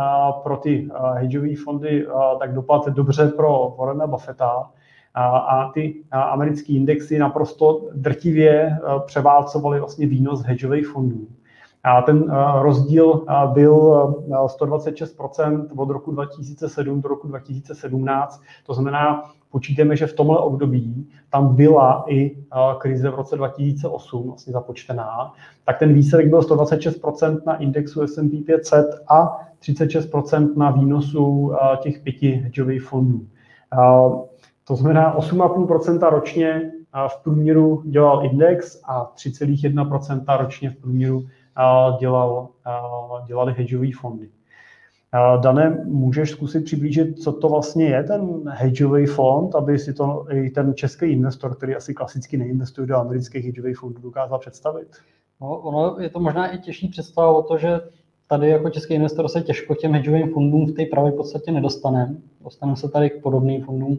pro 0.43 0.58
ty 0.58 0.89
hedžové 1.14 1.56
fondy 1.64 2.08
tak 2.39 2.54
dopad 2.54 2.88
dobře 2.88 3.28
pro 3.28 3.76
Warrena 3.80 4.08
Buffetta 4.08 4.70
a 5.16 5.72
ty 5.74 6.03
americké 6.11 6.74
indexy 6.74 7.20
naprosto 7.20 7.82
drtivě 7.95 8.78
převálcovaly 9.05 9.80
vlastně 9.80 10.07
výnos 10.07 10.41
hedžových 10.41 10.88
fondů. 10.88 11.28
A 11.84 12.01
ten 12.01 12.32
rozdíl 12.61 13.26
byl 13.53 13.82
126% 14.30 15.68
od 15.76 15.89
roku 15.89 16.11
2007 16.11 17.01
do 17.01 17.09
roku 17.09 17.28
2017. 17.28 18.41
To 18.66 18.74
znamená, 18.74 19.24
počítáme, 19.51 19.95
že 19.95 20.07
v 20.07 20.14
tomhle 20.14 20.39
období 20.39 21.09
tam 21.30 21.55
byla 21.55 22.05
i 22.07 22.38
krize 22.78 23.09
v 23.09 23.16
roce 23.16 23.36
2008 23.36 24.28
vlastně 24.28 24.53
započtená, 24.53 25.34
tak 25.66 25.80
ten 25.80 25.93
výsledek 25.93 26.30
byl 26.30 26.39
126% 26.39 27.41
na 27.45 27.55
indexu 27.55 28.01
S&P 28.07 28.41
500 28.41 28.86
a 29.07 29.38
36% 29.61 30.57
na 30.57 30.72
výnosu 30.72 31.53
těch 31.82 31.99
pěti 31.99 32.32
hedžových 32.32 32.84
fondů. 32.84 33.28
To 34.68 34.76
znamená 34.76 35.18
8,5% 35.18 36.09
ročně 36.09 36.72
v 37.07 37.24
průměru 37.24 37.84
dělal 37.86 38.26
index 38.26 38.82
a 38.88 39.14
3,1% 39.16 40.38
ročně 40.38 40.70
v 40.70 40.76
průměru 40.76 41.26
dělal, 41.99 42.49
dělali 43.28 43.53
hedžové 43.53 43.88
fondy. 43.99 44.30
Dané, 45.41 45.84
můžeš 45.86 46.32
zkusit 46.32 46.66
přiblížit, 46.66 47.20
co 47.20 47.32
to 47.32 47.49
vlastně 47.49 47.86
je 47.86 48.03
ten 48.03 48.49
hedžový 48.49 49.05
fond, 49.05 49.55
aby 49.55 49.80
si 49.80 49.93
to 49.93 50.26
i 50.32 50.49
ten 50.49 50.74
český 50.74 51.05
investor, 51.05 51.55
který 51.55 51.76
asi 51.76 51.93
klasicky 51.93 52.38
neinvestuje 52.38 52.88
do 52.88 52.97
amerických 52.97 53.45
hedžových 53.45 53.78
fondů, 53.78 54.01
dokázal 54.01 54.39
představit? 54.39 54.88
No, 55.41 55.57
ono 55.57 55.95
je 55.99 56.09
to 56.09 56.20
možná 56.20 56.47
i 56.47 56.57
těžší 56.57 56.88
představa 56.88 57.32
o 57.32 57.43
to, 57.43 57.57
že 57.57 57.82
tady 58.28 58.49
jako 58.49 58.70
český 58.70 58.93
investor 58.93 59.28
se 59.28 59.41
těžko 59.41 59.76
těm 59.76 59.93
hedžovým 59.93 60.34
fondům 60.34 60.66
v 60.66 60.72
té 60.72 60.86
pravé 60.86 61.11
podstatě 61.11 61.51
nedostaneme. 61.51 62.16
Dostaneme 62.43 62.76
se 62.76 62.89
tady 62.89 63.09
k 63.09 63.22
podobným 63.22 63.64
fondům, 63.64 63.97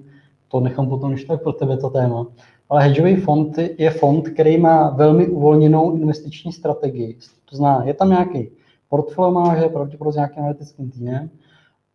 to 0.49 0.61
nechám 0.61 0.89
potom 0.89 1.13
ještě 1.13 1.27
tak 1.27 1.43
pro 1.43 1.53
tebe 1.53 1.77
to 1.77 1.91
téma. 1.91 2.27
Ale 2.69 2.83
hedžový 2.83 3.17
fond 3.17 3.59
je 3.79 3.91
fond, 3.91 4.29
který 4.29 4.59
má 4.59 4.91
velmi 4.91 5.27
uvolněnou 5.27 5.97
investiční 5.97 6.53
strategii. 6.53 7.19
To 7.51 7.57
znamená, 7.57 7.85
je 7.85 7.95
tam 7.95 8.11
nějaký 8.11 8.49
portfolio 8.89 9.33
manažer, 9.33 9.69
pravděpodobně 9.69 10.17
nějakým 10.17 10.39
analytickým 10.43 10.91
týmem 10.91 11.31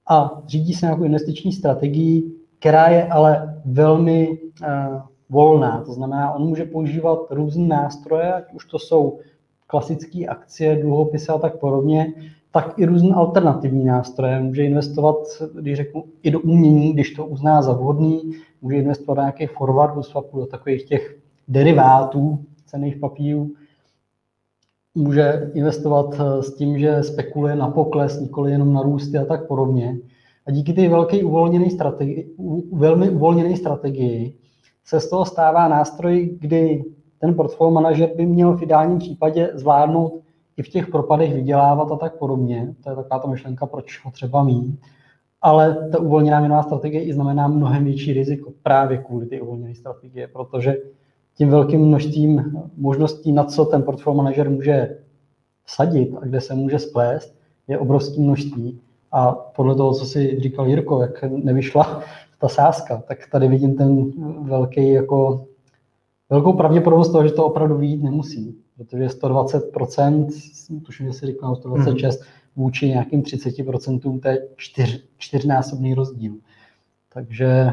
a 0.10 0.42
řídí 0.48 0.74
se 0.74 0.86
nějakou 0.86 1.04
investiční 1.04 1.52
strategii, 1.52 2.32
která 2.60 2.88
je 2.88 3.08
ale 3.08 3.62
velmi 3.66 4.30
uh, 4.30 5.02
volná. 5.30 5.84
To 5.86 5.94
znamená, 5.94 6.32
on 6.32 6.48
může 6.48 6.66
používat 6.66 7.20
různé 7.30 7.68
nástroje, 7.68 8.34
ať 8.34 8.54
už 8.54 8.66
to 8.66 8.80
jsou 8.80 9.20
klasické 9.68 10.26
akcie, 10.26 10.82
dluhopisy 10.82 11.28
a 11.28 11.38
tak 11.38 11.60
podobně, 11.60 12.14
tak 12.52 12.80
i 12.80 12.86
různé 12.86 13.16
alternativní 13.16 13.86
nástroje. 13.86 14.40
Může 14.40 14.64
investovat, 14.64 15.16
když 15.56 15.78
řeknu, 15.78 16.04
i 16.24 16.32
do 16.32 16.40
umění, 16.40 16.94
když 16.94 17.12
to 17.12 17.26
uzná 17.26 17.62
za 17.62 17.74
vhodný, 17.74 18.32
může 18.62 18.76
investovat 18.76 19.16
do 19.16 19.22
nějakých 19.22 19.52
forwardů, 19.52 20.04
swapů, 20.04 20.40
do 20.40 20.46
takových 20.46 20.84
těch 20.84 21.18
derivátů 21.48 22.40
cených 22.66 22.98
papírů, 22.98 23.52
může 24.96 25.52
investovat 25.54 26.16
eh, 26.20 26.44
s 26.44 26.56
tím, 26.56 26.80
že 26.80 27.04
spekuluje 27.04 27.56
na 27.56 27.70
pokles, 27.70 28.20
nikoli 28.20 28.52
jenom 28.52 28.74
na 28.74 28.82
růsty 28.82 29.18
a 29.18 29.26
tak 29.26 29.48
podobně. 29.48 29.98
A 30.48 30.52
díky 30.52 30.74
té 30.74 30.90
velké 30.90 31.24
uvolněné 31.24 31.70
strategii, 31.70 32.36
velmi 32.72 33.10
uvolněné 33.10 33.58
strategii 33.58 34.34
se 34.86 35.00
z 35.00 35.10
toho 35.10 35.26
stává 35.26 35.68
nástroj, 35.68 36.38
kdy 36.40 36.84
ten 37.20 37.36
portfolio 37.36 37.72
manažer 37.72 38.10
by 38.16 38.26
měl 38.26 38.58
v 38.58 38.64
ideálním 38.64 38.98
případě 38.98 39.52
zvládnout 39.54 40.22
i 40.60 40.64
v 40.64 40.70
těch 40.70 40.88
propadech 40.88 41.34
vydělávat 41.34 41.92
a 41.92 41.96
tak 41.96 42.18
podobně. 42.18 42.74
To 42.84 42.90
je 42.90 42.96
taková 42.96 43.20
ta 43.20 43.28
myšlenka, 43.28 43.66
proč 43.66 44.06
ho 44.06 44.12
třeba 44.12 44.44
mít. 44.44 44.80
Ale 45.42 45.90
ta 45.92 46.00
uvolněná 46.00 46.40
měnová 46.40 46.64
strategie 46.64 47.04
i 47.04 47.14
znamená 47.14 47.48
mnohem 47.48 47.84
větší 47.84 48.14
riziko 48.14 48.52
právě 48.64 48.98
kvůli 48.98 49.26
té 49.26 49.42
uvolněné 49.42 49.76
strategie, 49.76 50.28
protože 50.28 50.78
tím 51.38 51.50
velkým 51.50 51.82
množstvím 51.82 52.62
možností, 52.78 53.32
na 53.32 53.44
co 53.44 53.66
ten 53.66 53.84
portfolio 53.84 54.18
manažer 54.18 54.50
může 54.50 54.98
sadit 55.66 56.16
a 56.22 56.26
kde 56.26 56.42
se 56.42 56.56
může 56.56 56.80
splést, 56.80 57.36
je 57.68 57.80
obrovské 57.80 58.22
množství. 58.22 58.80
A 59.12 59.32
podle 59.32 59.76
toho, 59.76 59.94
co 59.94 60.06
si 60.06 60.40
říkal 60.40 60.68
Jirko, 60.68 61.02
jak 61.02 61.24
nevyšla 61.24 62.04
ta 62.40 62.48
sázka, 62.48 63.04
tak 63.08 63.18
tady 63.32 63.48
vidím 63.48 63.76
ten 63.76 64.12
velký 64.44 64.94
jako 64.94 65.46
velkou 66.30 66.54
pravděpodobnost 66.54 67.12
toho, 67.12 67.28
že 67.28 67.34
to 67.34 67.46
opravdu 67.46 67.78
vyjít 67.78 68.04
nemusí, 68.04 68.56
protože 68.80 69.08
120%, 69.08 70.82
tuším, 70.86 71.08
že 71.08 71.14
si 71.14 71.26
říkal 71.26 71.56
126, 71.56 72.20
mm. 72.20 72.26
vůči 72.64 72.88
nějakým 72.88 73.22
30%, 73.22 74.20
to 74.20 74.28
je 74.28 74.48
čtyř, 74.56 75.04
čtyřnásobný 75.18 75.94
rozdíl. 75.94 76.34
Takže 77.14 77.72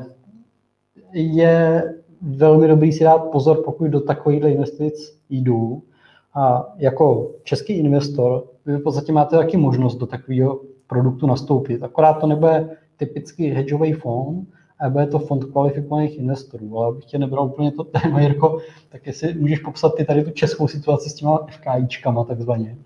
je 1.12 1.94
velmi 2.22 2.68
dobrý 2.68 2.92
si 2.92 3.04
dát 3.04 3.18
pozor, 3.18 3.62
pokud 3.64 3.86
do 3.86 4.00
takovýchhle 4.00 4.50
investic 4.50 5.18
jdu. 5.30 5.82
A 6.34 6.72
jako 6.76 7.30
český 7.44 7.72
investor 7.72 8.44
vy 8.66 8.76
v 8.76 8.82
podstatě 8.82 9.12
máte 9.12 9.36
taky 9.36 9.56
možnost 9.56 9.96
do 9.96 10.06
takového 10.06 10.60
produktu 10.86 11.26
nastoupit. 11.26 11.82
Akorát 11.82 12.14
to 12.14 12.26
nebude 12.26 12.76
typický 12.96 13.46
hedžový 13.46 13.92
fond, 13.92 14.48
a 14.80 14.88
bude 14.88 15.06
to 15.06 15.18
fond 15.18 15.44
kvalifikovaných 15.44 16.18
investorů. 16.18 16.78
Ale 16.78 16.88
abych 16.88 17.04
tě 17.04 17.18
nebral 17.18 17.44
úplně 17.44 17.72
to 17.72 17.84
téma, 17.84 18.20
Jirko, 18.20 18.58
tak 18.88 19.06
jestli 19.06 19.34
můžeš 19.34 19.58
popsat 19.58 19.94
ty 19.94 20.04
tady 20.04 20.24
tu 20.24 20.30
českou 20.30 20.68
situaci 20.68 21.10
s 21.10 21.14
těma 21.14 21.46
FKIčkama 21.50 22.24
takzvaně. 22.24 22.76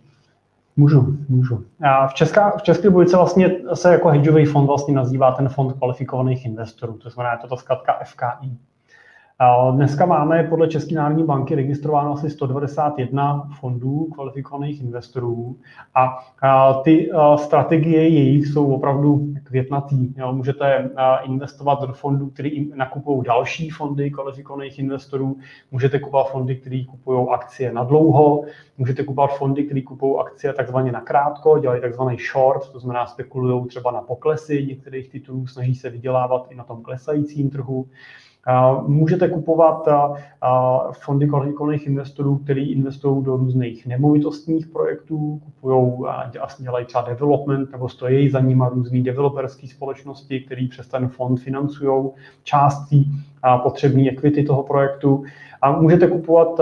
Můžu, 0.76 1.16
můžu. 1.28 1.64
A 1.82 2.06
v, 2.06 2.14
Česká, 2.14 2.50
v 2.50 2.62
České 2.62 2.82
republice 2.82 3.16
vlastně 3.16 3.56
se 3.74 3.92
jako 3.92 4.08
hedžový 4.08 4.44
fond 4.44 4.66
vlastně 4.66 4.94
nazývá 4.94 5.32
ten 5.32 5.48
fond 5.48 5.72
kvalifikovaných 5.72 6.44
investorů, 6.44 6.92
to 6.92 7.10
znamená, 7.10 7.32
je 7.32 7.48
to 7.48 7.56
ta 7.86 7.98
FKI. 8.04 8.50
Dneska 9.70 10.06
máme 10.06 10.44
podle 10.44 10.68
České 10.68 10.94
národní 10.94 11.24
banky 11.24 11.54
registrováno 11.54 12.12
asi 12.12 12.30
191 12.30 13.48
fondů 13.60 14.04
kvalifikovaných 14.04 14.80
investorů 14.80 15.56
a 15.94 16.18
ty 16.84 17.10
strategie 17.36 18.08
jejich 18.08 18.46
jsou 18.46 18.74
opravdu 18.74 19.34
květnatý. 19.44 20.14
Můžete 20.32 20.90
investovat 21.22 21.80
do 21.80 21.92
fondů, 21.92 22.30
které 22.30 22.50
nakupují 22.74 23.22
další 23.26 23.70
fondy 23.70 24.10
kvalifikovaných 24.10 24.78
investorů, 24.78 25.36
můžete 25.70 25.98
kupovat 25.98 26.30
fondy, 26.30 26.56
které 26.56 26.84
kupují 26.84 27.26
akcie 27.30 27.72
na 27.72 27.84
dlouho, 27.84 28.44
můžete 28.78 29.04
kupovat 29.04 29.38
fondy, 29.38 29.64
které 29.64 29.82
kupují 29.82 30.16
akcie 30.20 30.52
takzvaně 30.52 30.92
na 30.92 31.00
krátko, 31.00 31.58
dělají 31.58 31.80
takzvaný 31.80 32.16
short, 32.32 32.72
to 32.72 32.78
znamená 32.78 33.06
spekulují 33.06 33.66
třeba 33.66 33.90
na 33.90 34.02
poklesy 34.02 34.66
některých 34.68 35.08
titulů, 35.08 35.46
snaží 35.46 35.74
se 35.74 35.90
vydělávat 35.90 36.46
i 36.50 36.54
na 36.54 36.64
tom 36.64 36.82
klesajícím 36.82 37.50
trhu. 37.50 37.86
Můžete 38.86 39.28
kupovat 39.28 39.88
fondy 40.92 41.28
kvalifikovaných 41.28 41.86
investorů, 41.86 42.36
který 42.36 42.72
investují 42.72 43.24
do 43.24 43.36
různých 43.36 43.86
nemovitostních 43.86 44.66
projektů, 44.66 45.40
kupují 45.44 46.08
a 46.08 46.30
dělají 46.60 46.86
třeba 46.86 47.04
development, 47.04 47.72
nebo 47.72 47.88
stojí 47.88 48.30
za 48.30 48.40
nimi 48.40 48.64
různé 48.70 49.00
developerské 49.00 49.66
společnosti, 49.66 50.40
které 50.40 50.66
přes 50.70 50.88
ten 50.88 51.08
fond 51.08 51.36
financují 51.36 52.10
částí 52.42 53.12
potřebné 53.62 54.08
equity 54.10 54.44
toho 54.44 54.62
projektu. 54.62 55.24
A 55.62 55.72
můžete 55.72 56.06
kupovat 56.06 56.60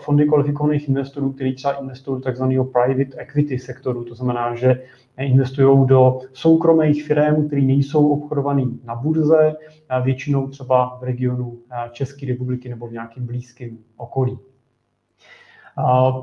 fondy 0.00 0.26
kvalifikovaných 0.26 0.88
investorů, 0.88 1.32
který 1.32 1.54
třeba 1.54 1.72
investují 1.74 2.16
do 2.16 2.24
takzvaného 2.24 2.64
private 2.64 3.16
equity 3.16 3.58
sektoru. 3.58 4.04
To 4.04 4.14
znamená, 4.14 4.54
že 4.54 4.82
investují 5.24 5.86
do 5.86 6.18
soukromých 6.32 7.04
firm, 7.04 7.46
které 7.46 7.62
nejsou 7.62 8.08
obchodované 8.08 8.64
na 8.84 8.94
burze, 8.94 9.54
většinou 10.02 10.48
třeba 10.48 10.98
v 11.00 11.04
regionu 11.04 11.58
České 11.92 12.26
republiky 12.26 12.68
nebo 12.68 12.86
v 12.86 12.92
nějakém 12.92 13.26
blízkém 13.26 13.78
okolí. 13.96 14.38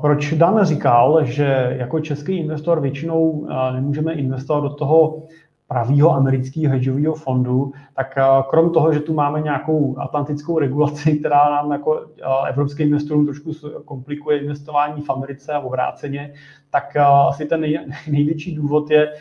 Proč 0.00 0.32
Dan 0.32 0.64
říkal, 0.64 1.24
že 1.24 1.76
jako 1.78 2.00
český 2.00 2.38
investor 2.38 2.80
většinou 2.80 3.48
nemůžeme 3.72 4.12
investovat 4.12 4.60
do 4.60 4.70
toho 4.74 5.22
pravýho 5.68 6.10
amerického 6.10 6.72
hedžového 6.72 7.14
fondu, 7.14 7.72
tak 7.96 8.18
krom 8.50 8.72
toho, 8.72 8.92
že 8.92 9.00
tu 9.00 9.14
máme 9.14 9.40
nějakou 9.40 9.98
atlantickou 9.98 10.58
regulaci, 10.58 11.16
která 11.18 11.50
nám 11.50 11.72
jako 11.72 12.06
evropským 12.48 12.86
investorům 12.86 13.24
trošku 13.24 13.52
komplikuje 13.84 14.40
investování 14.40 15.02
v 15.02 15.10
Americe 15.10 15.52
a 15.52 15.60
obráceně, 15.60 16.32
tak 16.70 16.96
asi 17.28 17.46
ten 17.46 17.60
nej, 17.60 17.86
největší 18.10 18.54
důvod 18.54 18.90
je 18.90 19.12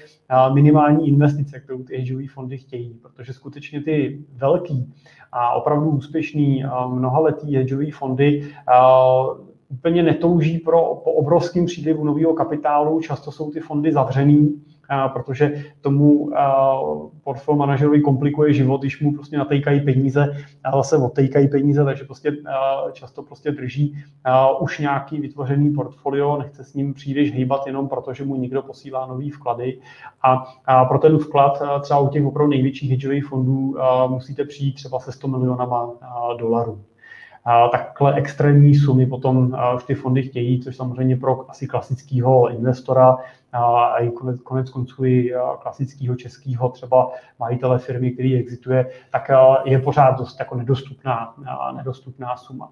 minimální 0.53 1.07
investice, 1.07 1.59
kterou 1.59 1.83
ty 1.83 1.97
hedžové 1.97 2.27
fondy 2.27 2.57
chtějí, 2.57 2.93
protože 3.01 3.33
skutečně 3.33 3.81
ty 3.81 4.21
velký 4.33 4.93
a 5.31 5.53
opravdu 5.53 5.89
úspěšný 5.89 6.63
mnohaletý 6.87 7.55
hedžové 7.55 7.91
fondy 7.91 8.49
úplně 9.69 10.03
netouží 10.03 10.57
pro, 10.57 10.77
po 11.03 11.11
obrovském 11.11 11.65
přílivu 11.65 12.03
nového 12.03 12.33
kapitálu, 12.33 13.01
často 13.01 13.31
jsou 13.31 13.51
ty 13.51 13.59
fondy 13.59 13.91
zavřený, 13.91 14.61
protože 15.13 15.63
tomu 15.81 16.31
portfolio 17.23 17.59
manažerovi 17.59 18.01
komplikuje 18.01 18.53
život, 18.53 18.81
když 18.81 19.01
mu 19.01 19.13
prostě 19.13 19.37
natejkají 19.37 19.81
peníze 19.81 20.35
a 20.63 20.71
zase 20.77 20.97
odtejkají 20.97 21.47
peníze, 21.47 21.85
takže 21.85 22.03
prostě 22.03 22.31
často 22.93 23.23
prostě 23.23 23.51
drží 23.51 23.95
už 24.59 24.79
nějaký 24.79 25.19
vytvořený 25.19 25.73
portfolio, 25.73 26.37
nechce 26.37 26.63
s 26.63 26.73
ním 26.73 26.93
příliš 26.93 27.33
hýbat 27.33 27.67
jenom 27.67 27.89
proto, 27.89 28.13
že 28.13 28.23
mu 28.23 28.35
někdo 28.35 28.61
posílá 28.61 29.05
nový 29.05 29.29
vklady 29.29 29.79
a, 30.23 30.43
a 30.65 30.85
pro 30.85 30.99
ten 30.99 31.17
vklad 31.17 31.61
třeba 31.81 31.99
u 31.99 32.09
těch 32.09 32.25
opravdu 32.25 32.49
největších 32.49 32.91
hedžových 32.91 33.25
fondů 33.25 33.77
musíte 34.07 34.45
přijít 34.45 34.73
třeba 34.73 34.99
se 34.99 35.11
100 35.11 35.27
milionama 35.27 35.91
dolarů. 36.39 36.81
takhle 37.71 38.13
extrémní 38.13 38.75
sumy 38.75 39.05
potom 39.05 39.57
už 39.75 39.83
ty 39.83 39.95
fondy 39.95 40.23
chtějí, 40.23 40.59
což 40.59 40.75
samozřejmě 40.75 41.17
pro 41.17 41.51
asi 41.51 41.67
klasického 41.67 42.49
investora 42.49 43.17
a 43.53 43.97
i 43.97 44.09
konec, 44.11 44.41
konec 44.41 44.69
konců 44.69 45.05
i 45.05 45.33
klasického 45.59 46.15
českého 46.15 46.69
třeba 46.69 47.09
majitele 47.39 47.79
firmy, 47.79 48.11
který 48.11 48.35
existuje, 48.35 48.89
tak 49.11 49.31
je 49.65 49.79
pořád 49.79 50.19
dost 50.19 50.39
jako 50.39 50.55
nedostupná, 50.55 51.33
nedostupná 51.75 52.37
suma. 52.37 52.69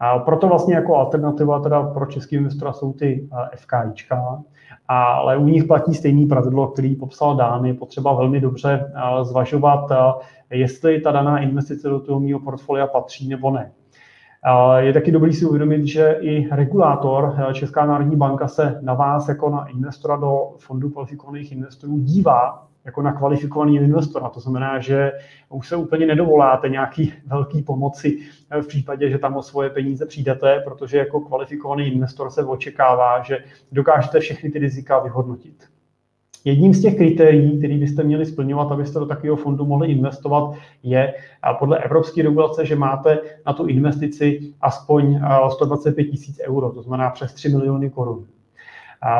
A 0.00 0.18
proto 0.18 0.48
vlastně 0.48 0.74
jako 0.74 0.96
alternativa 0.96 1.60
teda 1.60 1.82
pro 1.82 2.06
český 2.06 2.36
investora 2.36 2.72
jsou 2.72 2.92
ty 2.92 3.28
FKIčka, 3.56 4.42
ale 4.88 5.36
u 5.36 5.44
nich 5.44 5.64
platí 5.64 5.94
stejný 5.94 6.26
pravidlo, 6.26 6.68
který 6.68 6.96
popsal 6.96 7.36
Dán, 7.36 7.64
je 7.64 7.74
potřeba 7.74 8.12
velmi 8.12 8.40
dobře 8.40 8.92
zvažovat, 9.22 9.92
jestli 10.50 11.00
ta 11.00 11.12
daná 11.12 11.38
investice 11.38 11.88
do 11.88 12.00
toho 12.00 12.20
mého 12.20 12.40
portfolia 12.40 12.86
patří 12.86 13.28
nebo 13.28 13.50
ne. 13.50 13.72
Je 14.78 14.92
taky 14.92 15.12
dobrý 15.12 15.32
si 15.32 15.46
uvědomit, 15.46 15.86
že 15.86 16.16
i 16.20 16.48
regulátor, 16.50 17.36
Česká 17.52 17.86
národní 17.86 18.16
banka, 18.16 18.48
se 18.48 18.78
na 18.82 18.94
vás 18.94 19.28
jako 19.28 19.50
na 19.50 19.66
investora 19.66 20.16
do 20.16 20.50
fondu 20.58 20.90
kvalifikovaných 20.90 21.52
investorů 21.52 21.98
dívá 21.98 22.66
jako 22.84 23.02
na 23.02 23.12
kvalifikovaný 23.12 23.76
investora. 23.76 24.28
To 24.28 24.40
znamená, 24.40 24.78
že 24.78 25.12
už 25.48 25.68
se 25.68 25.76
úplně 25.76 26.06
nedovoláte 26.06 26.68
nějaký 26.68 27.12
velký 27.26 27.62
pomoci 27.62 28.18
v 28.60 28.66
případě, 28.66 29.10
že 29.10 29.18
tam 29.18 29.36
o 29.36 29.42
svoje 29.42 29.70
peníze 29.70 30.06
přijdete, 30.06 30.60
protože 30.64 30.98
jako 30.98 31.20
kvalifikovaný 31.20 31.86
investor 31.86 32.30
se 32.30 32.44
očekává, 32.44 33.22
že 33.22 33.38
dokážete 33.72 34.20
všechny 34.20 34.50
ty 34.50 34.58
rizika 34.58 34.98
vyhodnotit. 34.98 35.75
Jedním 36.46 36.74
z 36.74 36.82
těch 36.82 36.96
kritérií, 36.96 37.58
který 37.58 37.78
byste 37.78 38.02
měli 38.02 38.26
splňovat, 38.26 38.72
abyste 38.72 38.98
do 38.98 39.06
takového 39.06 39.36
fondu 39.36 39.64
mohli 39.66 39.88
investovat, 39.88 40.54
je 40.82 41.14
podle 41.58 41.78
evropské 41.78 42.22
regulace, 42.22 42.66
že 42.66 42.76
máte 42.76 43.18
na 43.46 43.52
tu 43.52 43.66
investici 43.66 44.54
aspoň 44.60 45.20
125 45.52 46.04
tisíc 46.04 46.40
euro, 46.46 46.70
to 46.70 46.82
znamená 46.82 47.10
přes 47.10 47.34
3 47.34 47.48
miliony 47.48 47.90
korun. 47.90 48.26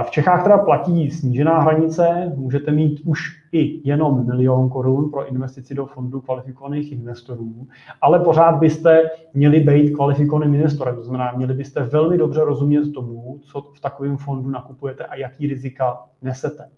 V 0.07 0.11
Čechách 0.11 0.43
teda 0.43 0.59
platí 0.59 1.11
snížená 1.11 1.61
hranice, 1.61 2.33
můžete 2.37 2.73
mít 2.73 3.01
už 3.05 3.21
i 3.53 3.89
jenom 3.89 4.27
milion 4.27 4.69
korun 4.69 5.11
pro 5.11 5.29
investici 5.29 5.75
do 5.75 5.87
fondu 5.87 6.21
kvalifikovaných 6.21 6.93
investorů, 6.93 7.67
ale 8.03 8.19
pořád 8.21 8.53
byste 8.53 9.03
měli 9.35 9.61
být 9.61 9.91
kvalifikovaným 9.91 10.55
investorem, 10.55 10.97
to 10.97 11.03
znamená, 11.03 11.33
měli 11.37 11.55
byste 11.55 11.83
velmi 11.83 12.19
dobře 12.19 12.41
rozumět 12.45 12.93
tomu, 12.95 13.39
co 13.43 13.61
v 13.61 13.81
takovém 13.81 14.17
fondu 14.17 14.51
nakupujete 14.51 15.05
a 15.05 15.17
jaký 15.17 15.47
rizika 15.47 15.99
nesete. 16.23 16.69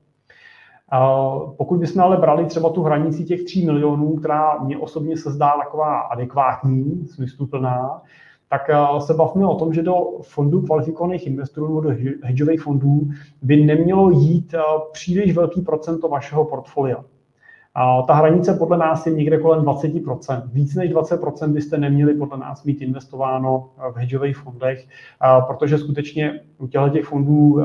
Pokud 1.57 1.81
bychom 1.81 2.03
ale 2.03 2.17
brali 2.17 2.47
třeba 2.47 2.71
tu 2.71 2.83
hranici 2.83 3.25
těch 3.25 3.43
3 3.43 3.67
milionů, 3.67 4.17
která 4.17 4.59
mě 4.59 4.79
osobně 4.79 5.17
se 5.17 5.31
zdá 5.31 5.53
taková 5.65 6.01
adekvátní, 6.01 7.07
smysluplná, 7.07 8.03
tak 8.51 8.71
se 8.99 9.15
bavíme 9.15 9.47
o 9.47 9.55
tom, 9.55 9.73
že 9.73 9.83
do 9.83 9.95
fondů 10.23 10.63
kvalifikovaných 10.63 11.27
investorů 11.27 11.67
nebo 11.67 11.81
do 11.81 11.91
hedžových 12.23 12.63
fondů 12.63 13.09
by 13.43 13.65
nemělo 13.65 14.11
jít 14.11 14.55
příliš 14.93 15.37
velký 15.37 15.61
procento 15.61 16.09
vašeho 16.09 16.45
portfolia. 16.45 17.05
A 17.75 18.03
ta 18.03 18.15
hranice 18.15 18.55
podle 18.55 18.79
nás 18.79 19.07
je 19.07 19.13
někde 19.13 19.39
kolem 19.39 19.65
20%. 19.65 20.43
Víc 20.53 20.75
než 20.75 20.91
20% 20.91 21.53
byste 21.53 21.79
neměli 21.79 22.15
podle 22.15 22.39
nás 22.39 22.65
mít 22.65 22.83
investováno 22.83 23.69
v 23.93 23.97
hedžových 23.97 24.37
fondech, 24.37 24.87
protože 25.47 25.79
skutečně 25.79 26.41
u 26.59 26.67
těch 26.67 27.05
fondů 27.05 27.61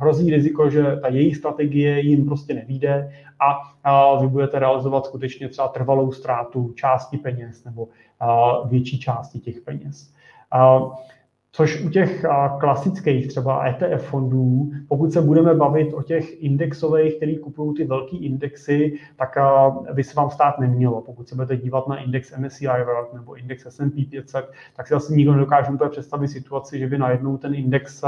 hrozí 0.00 0.30
riziko, 0.30 0.70
že 0.70 0.96
ta 1.02 1.08
jejich 1.08 1.36
strategie 1.36 2.00
jim 2.00 2.26
prostě 2.26 2.54
nevíde 2.54 3.12
a 3.84 4.16
vy 4.20 4.26
budete 4.26 4.58
realizovat 4.58 5.06
skutečně 5.06 5.48
třeba 5.48 5.68
trvalou 5.68 6.12
ztrátu 6.12 6.72
části 6.74 7.16
peněz 7.18 7.64
nebo 7.64 7.88
větší 8.64 8.98
části 9.00 9.38
těch 9.38 9.60
peněz. 9.60 10.12
Což 11.52 11.84
u 11.84 11.88
těch 11.90 12.24
klasických 12.60 13.28
třeba 13.28 13.66
ETF 13.66 14.06
fondů, 14.06 14.70
pokud 14.88 15.12
se 15.12 15.20
budeme 15.20 15.54
bavit 15.54 15.92
o 15.94 16.02
těch 16.02 16.42
indexových, 16.42 17.16
který 17.16 17.38
kupují 17.38 17.74
ty 17.76 17.84
velký 17.84 18.24
indexy, 18.24 18.98
tak 19.16 19.38
by 19.92 20.04
se 20.04 20.14
vám 20.14 20.30
stát 20.30 20.58
nemělo. 20.58 21.00
Pokud 21.00 21.28
se 21.28 21.34
budete 21.34 21.56
dívat 21.56 21.88
na 21.88 21.96
index 21.96 22.36
MSCI 22.38 22.66
World 22.66 23.14
nebo 23.14 23.34
index 23.34 23.66
S&P 23.66 24.04
500, 24.04 24.50
tak 24.76 24.86
si 24.86 24.94
asi 24.94 25.16
nikdo 25.16 25.32
nedokáže 25.32 25.72
představit 25.90 26.28
situaci, 26.28 26.78
že 26.78 26.86
by 26.86 26.98
najednou 26.98 27.36
ten 27.36 27.54
index 27.54 28.04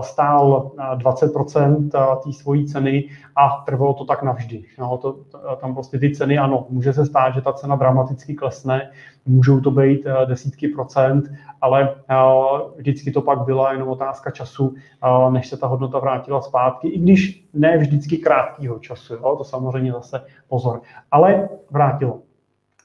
stál 0.00 0.70
20% 0.96 1.88
té 2.24 2.32
svojí 2.32 2.66
ceny 2.66 3.08
a 3.36 3.62
trvalo 3.66 3.94
to 3.94 4.04
tak 4.04 4.22
navždy. 4.22 4.64
No, 4.78 4.98
to, 4.98 5.16
tam 5.60 5.74
prostě 5.74 5.98
ty 5.98 6.14
ceny, 6.14 6.38
ano, 6.38 6.66
může 6.68 6.92
se 6.92 7.06
stát, 7.06 7.34
že 7.34 7.40
ta 7.40 7.52
cena 7.52 7.76
dramaticky 7.76 8.34
klesne, 8.34 8.90
můžou 9.26 9.60
to 9.60 9.70
být 9.70 10.06
desítky 10.26 10.68
procent, 10.68 11.24
ale 11.60 11.94
vždycky 12.76 13.10
to 13.10 13.22
pak 13.22 13.44
byla 13.44 13.72
jenom 13.72 13.88
otázka 13.88 14.30
času, 14.30 14.74
než 15.30 15.48
se 15.48 15.56
ta 15.56 15.66
hodnota 15.66 15.98
vrátila 15.98 16.42
zpátky, 16.42 16.88
i 16.88 16.98
když 16.98 17.48
ne 17.54 17.78
vždycky 17.78 18.18
krátkého 18.18 18.78
času, 18.78 19.14
jo? 19.14 19.36
to 19.36 19.44
samozřejmě 19.44 19.92
zase 19.92 20.24
pozor, 20.48 20.80
ale 21.10 21.48
vrátilo 21.70 22.18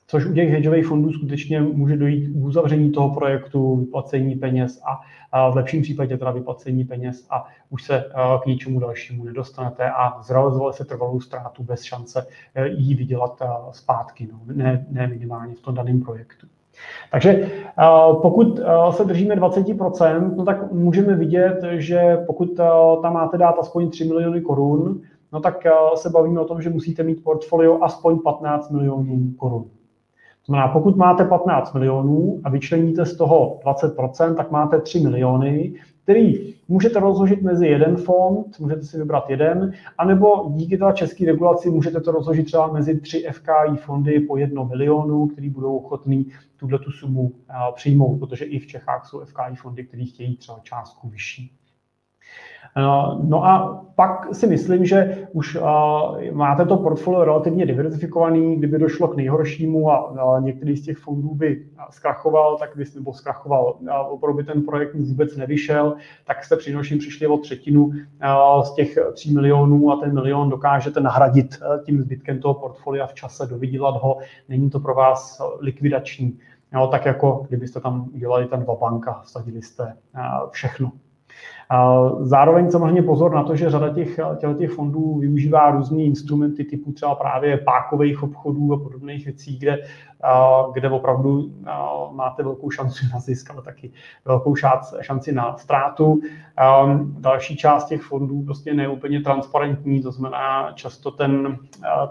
což 0.07 0.25
u 0.25 0.33
těch 0.33 0.49
hedžových 0.49 0.85
fondů 0.85 1.13
skutečně 1.13 1.61
může 1.61 1.97
dojít 1.97 2.27
k 2.27 2.45
uzavření 2.45 2.91
toho 2.91 3.13
projektu, 3.13 3.75
vyplacení 3.75 4.35
peněz 4.35 4.81
a, 4.87 5.01
a 5.31 5.49
v 5.49 5.55
lepším 5.55 5.81
případě 5.81 6.17
teda 6.17 6.31
vyplacení 6.31 6.83
peněz 6.83 7.27
a 7.29 7.45
už 7.69 7.83
se 7.83 8.05
k 8.43 8.45
ničemu 8.45 8.79
dalšímu 8.79 9.23
nedostanete 9.23 9.89
a 9.89 10.21
zrealizovali 10.21 10.73
se 10.73 10.85
trvalou 10.85 11.19
ztrátu 11.19 11.63
bez 11.63 11.83
šance 11.83 12.27
e, 12.55 12.67
ji 12.67 12.95
vydělat 12.95 13.41
zpátky, 13.71 14.27
no, 14.31 14.39
ne, 14.55 14.85
ne 14.89 15.07
minimálně 15.07 15.55
v 15.55 15.61
tom 15.61 15.75
daném 15.75 16.01
projektu. 16.01 16.47
Takže 17.11 17.51
pokud 18.21 18.59
se 18.91 19.03
držíme 19.03 19.35
20%, 19.35 20.35
no 20.35 20.45
tak 20.45 20.71
můžeme 20.71 21.15
vidět, 21.15 21.59
že 21.73 22.17
pokud 22.27 22.53
tam 23.01 23.13
máte 23.13 23.37
dát 23.37 23.55
aspoň 23.59 23.89
3 23.89 24.05
miliony 24.05 24.41
korun, 24.41 25.01
no 25.31 25.39
tak 25.39 25.63
se 25.95 26.09
bavíme 26.09 26.39
o 26.39 26.45
tom, 26.45 26.61
že 26.61 26.69
musíte 26.69 27.03
mít 27.03 27.23
portfolio 27.23 27.83
aspoň 27.83 28.19
15 28.19 28.69
milionů 28.69 29.31
korun. 29.37 29.65
Znamená, 30.45 30.67
pokud 30.67 30.95
máte 30.95 31.25
15 31.25 31.73
milionů 31.73 32.41
a 32.43 32.49
vyčleníte 32.49 33.05
z 33.05 33.17
toho 33.17 33.59
20%, 33.65 34.35
tak 34.35 34.51
máte 34.51 34.81
3 34.81 34.99
miliony, 34.99 35.73
který 36.03 36.53
můžete 36.67 36.99
rozložit 36.99 37.41
mezi 37.41 37.67
jeden 37.67 37.97
fond, 37.97 38.59
můžete 38.59 38.83
si 38.83 38.97
vybrat 38.97 39.29
jeden, 39.29 39.73
anebo 39.97 40.49
díky 40.49 40.77
té 40.77 40.85
české 40.93 41.25
regulaci 41.25 41.69
můžete 41.69 42.01
to 42.01 42.11
rozložit 42.11 42.45
třeba 42.45 42.67
mezi 42.67 42.99
tři 42.99 43.27
FKI 43.31 43.77
fondy 43.77 44.19
po 44.19 44.37
jedno 44.37 44.65
milionu, 44.65 45.27
který 45.27 45.49
budou 45.49 45.77
ochotný 45.77 46.25
tuhle 46.57 46.79
tu 46.79 46.91
sumu 46.91 47.31
přijmout, 47.75 48.19
protože 48.19 48.45
i 48.45 48.59
v 48.59 48.67
Čechách 48.67 49.05
jsou 49.05 49.19
FKI 49.25 49.55
fondy, 49.55 49.83
které 49.83 50.05
chtějí 50.05 50.37
třeba 50.37 50.59
částku 50.63 51.09
vyšší. 51.09 51.51
Eh, 52.77 52.81
no 53.23 53.45
a 53.45 53.81
pak 53.95 54.35
si 54.35 54.47
myslím, 54.47 54.85
že 54.85 55.27
už 55.31 55.55
eh, 55.55 56.31
máte 56.31 56.65
to 56.65 56.77
portfolio 56.77 57.23
relativně 57.23 57.65
diversifikovaný, 57.65 58.55
kdyby 58.55 58.79
došlo 58.79 59.07
k 59.07 59.15
nejhoršímu 59.15 59.91
a 59.91 60.39
některý 60.39 60.77
z 60.77 60.81
těch 60.85 60.97
fondů 60.97 61.35
by 61.35 61.65
zkrachoval, 61.89 62.57
tak 62.57 62.75
by, 62.75 62.83
nebo 62.95 63.13
zkrachoval, 63.13 63.77
opravdu 64.09 64.37
by 64.37 64.43
ten 64.43 64.63
projekt 64.63 64.95
vůbec 64.95 65.37
nevyšel, 65.37 65.95
tak 66.25 66.43
jste 66.43 66.57
při 66.57 66.75
přišli 66.97 67.27
o 67.27 67.37
třetinu 67.37 67.91
eh, 67.93 68.63
z 68.63 68.73
těch 68.73 68.97
3 69.13 69.31
milionů 69.31 69.91
a 69.91 69.95
ten 69.95 70.13
milion 70.13 70.49
dokážete 70.49 70.99
nahradit 70.99 71.59
tím 71.85 72.01
zbytkem 72.01 72.39
toho 72.39 72.53
portfolia 72.53 73.07
v 73.07 73.13
čase, 73.13 73.47
dovydělat 73.47 74.01
ho, 74.01 74.17
není 74.49 74.69
to 74.69 74.79
pro 74.79 74.95
vás 74.95 75.41
likvidační. 75.59 76.39
No, 76.73 76.87
tak 76.87 77.05
jako 77.05 77.45
kdybyste 77.47 77.79
tam 77.79 78.09
udělali 78.13 78.45
ten 78.45 78.59
dva 78.63 78.75
banka, 78.75 79.21
vsadili 79.23 79.61
jste 79.61 79.93
všechno. 80.51 80.91
Zároveň 82.19 82.71
samozřejmě 82.71 83.03
pozor 83.03 83.33
na 83.33 83.43
to, 83.43 83.55
že 83.55 83.69
řada 83.69 83.93
těch, 83.93 84.19
těch 84.57 84.71
fondů 84.71 85.17
využívá 85.19 85.71
různé 85.71 86.03
instrumenty 86.03 86.63
typu 86.63 86.91
třeba 86.91 87.15
právě 87.15 87.57
pákových 87.57 88.23
obchodů 88.23 88.73
a 88.73 88.79
podobných 88.79 89.25
věcí, 89.25 89.57
kde 89.57 89.77
kde 90.73 90.89
opravdu 90.89 91.51
máte 92.11 92.43
velkou 92.43 92.71
šanci 92.71 93.05
na 93.13 93.19
zisk, 93.19 93.51
ale 93.51 93.61
taky 93.61 93.91
velkou 94.25 94.55
šanci 95.01 95.31
na 95.31 95.57
ztrátu. 95.57 96.21
Další 97.03 97.57
část 97.57 97.85
těch 97.85 98.01
fondů 98.01 98.43
prostě 98.43 98.73
neúplně 98.73 99.21
transparentní, 99.21 100.01
to 100.01 100.11
znamená 100.11 100.71
často 100.73 101.11
ten, 101.11 101.57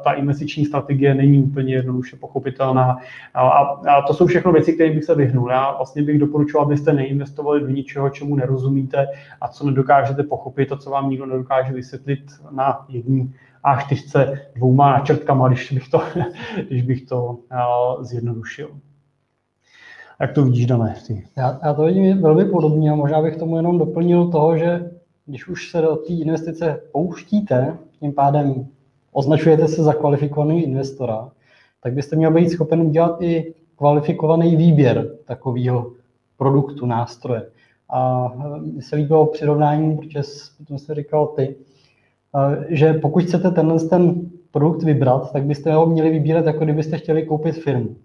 ta 0.05 0.13
investiční 0.13 0.65
strategie 0.65 1.15
není 1.15 1.43
úplně 1.43 1.75
jednoduše 1.75 2.17
pochopitelná. 2.17 2.99
A 3.35 4.03
to 4.07 4.15
jsou 4.15 4.27
všechno 4.27 4.53
věci, 4.53 4.73
které 4.73 4.91
bych 4.91 5.05
se 5.05 5.15
vyhnul. 5.15 5.51
Já 5.51 5.77
vlastně 5.77 6.03
bych 6.03 6.19
doporučoval, 6.19 6.67
abyste 6.67 6.93
neinvestovali 6.93 7.61
do 7.61 7.69
ničeho, 7.69 8.11
čemu 8.11 8.37
nerozumíte 8.37 9.07
a 9.41 9.49
co 9.49 9.67
nedokážete 9.67 10.23
pochopit 10.23 10.73
a 10.73 10.77
co 10.77 10.91
vám 10.91 11.11
nikdo 11.11 11.27
nedokáže 11.27 11.73
vysvětlit 11.73 12.25
na 12.51 12.85
jední 12.89 13.35
a4 13.65 14.39
dvouma 14.57 14.93
načrtkama, 14.93 15.49
když 15.49 15.73
bych 15.73 15.89
to, 15.89 16.03
když 16.69 16.83
bych 16.83 17.03
to 17.03 17.25
uh, 17.25 18.05
zjednodušil. 18.05 18.71
Jak 20.21 20.33
to 20.33 20.45
vidíš, 20.45 20.67
Dané? 20.67 20.95
Já, 21.37 21.61
já 21.65 21.75
to 21.75 21.85
vidím 21.85 22.23
velmi 22.23 22.45
podobně 22.45 22.91
a 22.91 22.95
možná 22.95 23.23
bych 23.23 23.37
tomu 23.37 23.57
jenom 23.57 23.79
doplnil 23.79 24.29
toho, 24.29 24.59
že 24.59 24.91
když 25.27 25.49
už 25.49 25.71
se 25.71 25.81
do 25.81 25.97
té 25.97 26.13
investice 26.13 26.81
pouštíte, 26.93 27.79
tím 28.01 28.13
pádem 28.13 28.67
označujete 29.13 29.69
se 29.69 29.83
za 29.83 29.93
kvalifikovaný 29.93 30.63
investora, 30.63 31.31
tak 31.83 31.93
byste 31.93 32.17
měl 32.17 32.31
být 32.31 32.51
schopen 32.51 32.81
udělat 32.81 33.23
i 33.23 33.55
kvalifikovaný 33.77 34.57
výběr 34.57 35.11
takového 35.25 35.93
produktu, 36.37 36.87
nástroje. 36.87 37.51
A 37.89 38.33
mi 38.61 38.83
se 38.83 38.97
líbilo 38.97 39.27
přirovnání, 39.27 39.97
protože 39.97 40.23
jsem 40.23 40.79
se 40.79 40.95
říkal 40.95 41.27
ty, 41.27 41.57
že 42.69 42.93
pokud 42.93 43.25
chcete 43.25 43.51
tenhle 43.51 43.81
ten 43.81 44.31
produkt 44.51 44.83
vybrat, 44.83 45.33
tak 45.33 45.45
byste 45.45 45.73
ho 45.73 45.87
měli 45.87 46.11
vybírat, 46.11 46.47
jako 46.47 46.65
kdybyste 46.65 46.99
chtěli 46.99 47.23
koupit 47.23 47.53
firmu. 47.53 47.97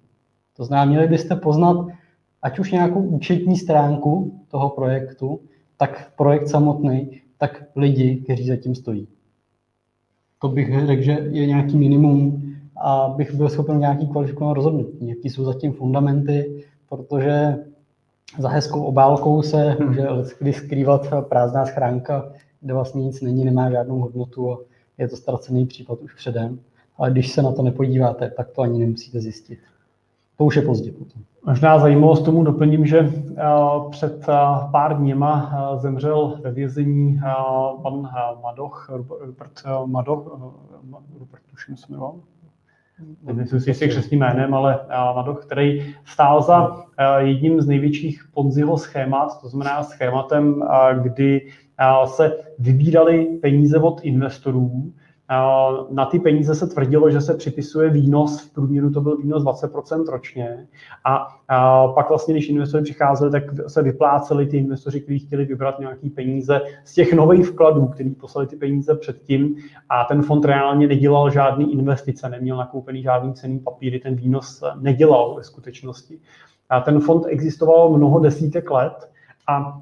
To 0.58 0.66
znamená, 0.66 0.86
měli 0.86 1.08
byste 1.08 1.36
poznat 1.36 1.88
ať 2.42 2.60
už 2.60 2.72
nějakou 2.72 3.00
účetní 3.00 3.58
stránku 3.58 4.40
toho 4.48 4.70
projektu, 4.70 5.40
tak 5.78 6.12
projekt 6.18 6.48
samotný, 6.48 7.22
tak 7.38 7.64
lidi, 7.76 8.16
kteří 8.16 8.48
zatím 8.48 8.76
stojí. 8.76 9.08
To 10.42 10.48
bych 10.48 10.86
řekl, 10.86 11.02
že 11.02 11.12
je 11.12 11.48
nějaký 11.48 11.78
minimum, 11.78 12.44
abych 12.82 13.34
byl 13.34 13.50
schopen 13.50 13.80
nějaký 13.80 14.08
kvalifikovaný 14.08 14.56
rozhodnutí. 14.56 15.08
Jaký 15.08 15.30
jsou 15.30 15.44
zatím 15.44 15.74
fundamenty, 15.74 16.64
protože 16.90 17.56
za 18.38 18.50
hezkou 18.50 18.84
obálkou 18.84 19.42
se 19.42 19.58
hmm. 19.58 19.96
může 20.42 20.54
skrývat 20.54 21.08
prázdná 21.30 21.66
schránka, 21.66 22.32
kde 22.62 22.74
vlastně 22.74 23.04
nic 23.04 23.22
není, 23.22 23.46
nemá 23.46 23.72
žádnou 23.72 24.00
hodnotu 24.00 24.52
a 24.54 24.58
je 24.98 25.08
to 25.08 25.16
ztracený 25.16 25.66
případ 25.66 26.00
už 26.00 26.14
předem. 26.14 26.60
Ale 26.98 27.12
když 27.12 27.32
se 27.32 27.42
na 27.42 27.52
to 27.52 27.62
nepodíváte, 27.62 28.32
tak 28.38 28.52
to 28.52 28.62
ani 28.62 28.80
nemusíte 28.80 29.20
zjistit. 29.20 29.60
To 30.38 30.46
už 30.46 30.56
je 30.56 30.62
pozdě 30.62 30.92
potom. 30.92 31.22
Možná 31.46 31.80
zajímavost 31.80 32.26
tomu 32.26 32.44
doplním, 32.44 32.86
že 32.86 33.00
eh, 33.00 33.44
před 33.90 34.26
eh, 34.30 34.34
pár 34.72 34.98
dněma 34.98 35.52
eh, 35.52 35.80
zemřel 35.80 36.40
ve 36.44 36.52
vězení 36.52 37.20
pan 37.82 38.10
Madoch, 38.44 38.90
Rupert 39.20 39.64
Madoch, 39.86 40.40
Rupert, 41.20 41.44
tuším 41.52 41.78
se 41.78 41.86
jmenoval, 41.90 42.16
Nemyslím 43.24 43.60
si, 43.60 43.70
jestli 43.70 43.88
křesním 43.88 44.20
jménem, 44.20 44.54
ale 44.54 44.80
Madoch, 45.16 45.46
který 45.46 45.96
stál 46.06 46.42
za 46.42 46.84
jedním 47.18 47.62
z 47.62 47.68
největších 47.68 48.24
Ponziho 48.34 48.78
schémat, 48.78 49.42
to 49.42 49.50
znamená 49.50 49.84
schématem, 49.84 50.64
kdy 51.02 51.52
se 52.06 52.38
vybírali 52.60 53.26
peníze 53.42 53.80
od 53.80 54.00
investorů, 54.04 54.94
na 55.92 56.06
ty 56.06 56.20
peníze 56.20 56.56
se 56.56 56.68
tvrdilo, 56.68 57.10
že 57.10 57.22
se 57.22 57.34
připisuje 57.34 57.90
výnos, 57.90 58.42
v 58.42 58.54
průměru 58.54 58.92
to 58.92 59.02
byl 59.02 59.18
výnos 59.18 59.44
20% 59.44 60.06
ročně. 60.10 60.68
A 61.06 61.28
pak 61.96 62.10
vlastně, 62.10 62.34
když 62.34 62.50
investoři 62.50 62.84
přicházeli, 62.84 63.32
tak 63.32 63.44
se 63.68 63.84
vypláceli 63.84 64.46
ty 64.46 64.58
investoři, 64.58 65.02
kteří 65.02 65.20
chtěli 65.20 65.46
vybrat 65.46 65.80
nějaký 65.80 66.10
peníze 66.10 66.62
z 66.84 66.94
těch 66.94 67.14
nových 67.14 67.48
vkladů, 67.48 67.86
kteří 67.88 68.10
poslali 68.10 68.48
ty 68.48 68.56
peníze 68.56 68.96
předtím. 68.96 69.56
A 69.90 70.04
ten 70.04 70.22
fond 70.22 70.46
reálně 70.46 70.88
nedělal 70.88 71.32
žádný 71.32 71.74
investice, 71.74 72.30
neměl 72.30 72.58
nakoupený 72.58 73.04
žádný 73.04 73.34
cený 73.34 73.60
papíry, 73.60 74.00
ten 74.00 74.16
výnos 74.16 74.64
nedělal 74.80 75.36
ve 75.36 75.44
skutečnosti. 75.44 76.20
A 76.70 76.82
ten 76.82 77.00
fond 77.00 77.26
existoval 77.28 77.90
mnoho 77.90 78.20
desítek 78.20 78.72
let 78.72 79.10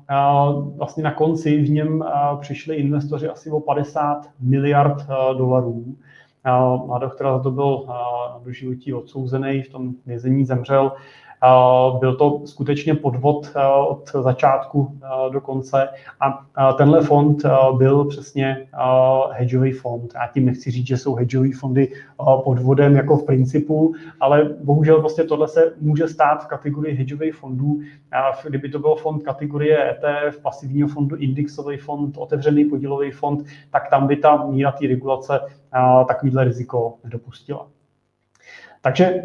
a 0.10 0.52
vlastně 0.78 1.04
na 1.04 1.14
konci 1.14 1.58
v 1.58 1.70
něm 1.70 2.04
přišli 2.40 2.76
investoři 2.76 3.28
asi 3.30 3.52
o 3.52 3.60
50 3.60 4.30
miliard 4.40 5.08
dolarů. 5.38 5.96
Mladoch, 6.86 7.16
která 7.16 7.38
za 7.38 7.44
to 7.44 7.52
byl 7.52 7.88
do 8.46 8.52
životí 8.52 8.94
odsouzený, 8.94 9.62
v 9.62 9.70
tom 9.70 9.94
vězení 10.06 10.46
zemřel, 10.46 10.92
byl 12.00 12.16
to 12.16 12.42
skutečně 12.46 12.96
podvod 12.96 13.54
od 13.88 14.10
začátku 14.12 15.00
do 15.32 15.42
konce 15.42 15.90
a 16.58 16.74
tenhle 16.74 17.02
fond 17.02 17.44
byl 17.78 18.06
přesně 18.06 18.68
hedžový 19.32 19.72
fond. 19.72 20.12
Já 20.16 20.28
tím 20.34 20.46
nechci 20.46 20.72
říct, 20.72 20.88
že 20.88 20.98
jsou 20.98 21.16
hedžové 21.16 21.50
fondy 21.60 21.92
podvodem 22.44 22.96
jako 22.96 23.18
v 23.18 23.26
principu, 23.26 23.94
ale 24.20 24.50
bohužel 24.64 25.00
prostě 25.00 25.24
tohle 25.24 25.48
se 25.48 25.74
může 25.82 26.08
stát 26.08 26.44
v 26.44 26.48
kategorii 26.48 26.96
hedžových 26.96 27.36
fondů. 27.36 27.80
Kdyby 28.44 28.70
to 28.70 28.80
byl 28.80 28.96
fond 28.96 29.24
kategorie 29.24 29.90
ETF, 29.92 30.42
pasivního 30.42 30.88
fondu, 30.88 31.16
indexový 31.16 31.78
fond, 31.78 32.18
otevřený 32.18 32.66
podílový 32.66 33.12
fond, 33.12 33.46
tak 33.72 33.90
tam 33.90 34.08
by 34.08 34.16
ta 34.16 34.46
míra 34.46 34.72
té 34.72 34.88
regulace 34.88 35.40
takovýhle 36.08 36.44
riziko 36.44 36.94
nedopustila. 37.04 37.68
Takže 38.88 39.24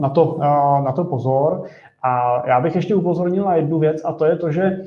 na 0.00 0.08
to, 0.14 0.38
na 0.84 0.92
to 0.92 1.04
pozor. 1.04 1.62
A 2.02 2.42
já 2.48 2.60
bych 2.60 2.74
ještě 2.76 2.94
upozornil 2.94 3.44
na 3.44 3.56
jednu 3.56 3.78
věc 3.78 4.04
a 4.04 4.12
to 4.12 4.24
je 4.24 4.36
to, 4.36 4.52
že 4.52 4.78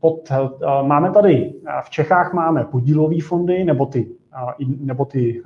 pod, 0.00 0.32
máme 0.82 1.10
tady, 1.10 1.54
v 1.84 1.90
Čechách 1.90 2.32
máme 2.32 2.64
podílové 2.64 3.20
fondy 3.22 3.64
nebo 3.64 3.86
ty, 3.86 4.08
nebo 4.80 5.04
ty 5.04 5.42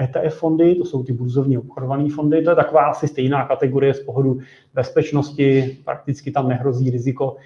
ETF 0.00 0.38
fondy, 0.38 0.74
to 0.74 0.84
jsou 0.84 1.02
ty 1.02 1.12
burzovně 1.12 1.58
obchodované 1.58 2.10
fondy, 2.10 2.42
to 2.42 2.50
je 2.50 2.56
taková 2.56 2.86
asi 2.86 3.08
stejná 3.08 3.46
kategorie 3.46 3.94
z 3.94 4.00
pohledu 4.00 4.38
bezpečnosti, 4.74 5.78
prakticky 5.84 6.30
tam 6.30 6.48
nehrozí 6.48 6.90
riziko, 6.90 7.36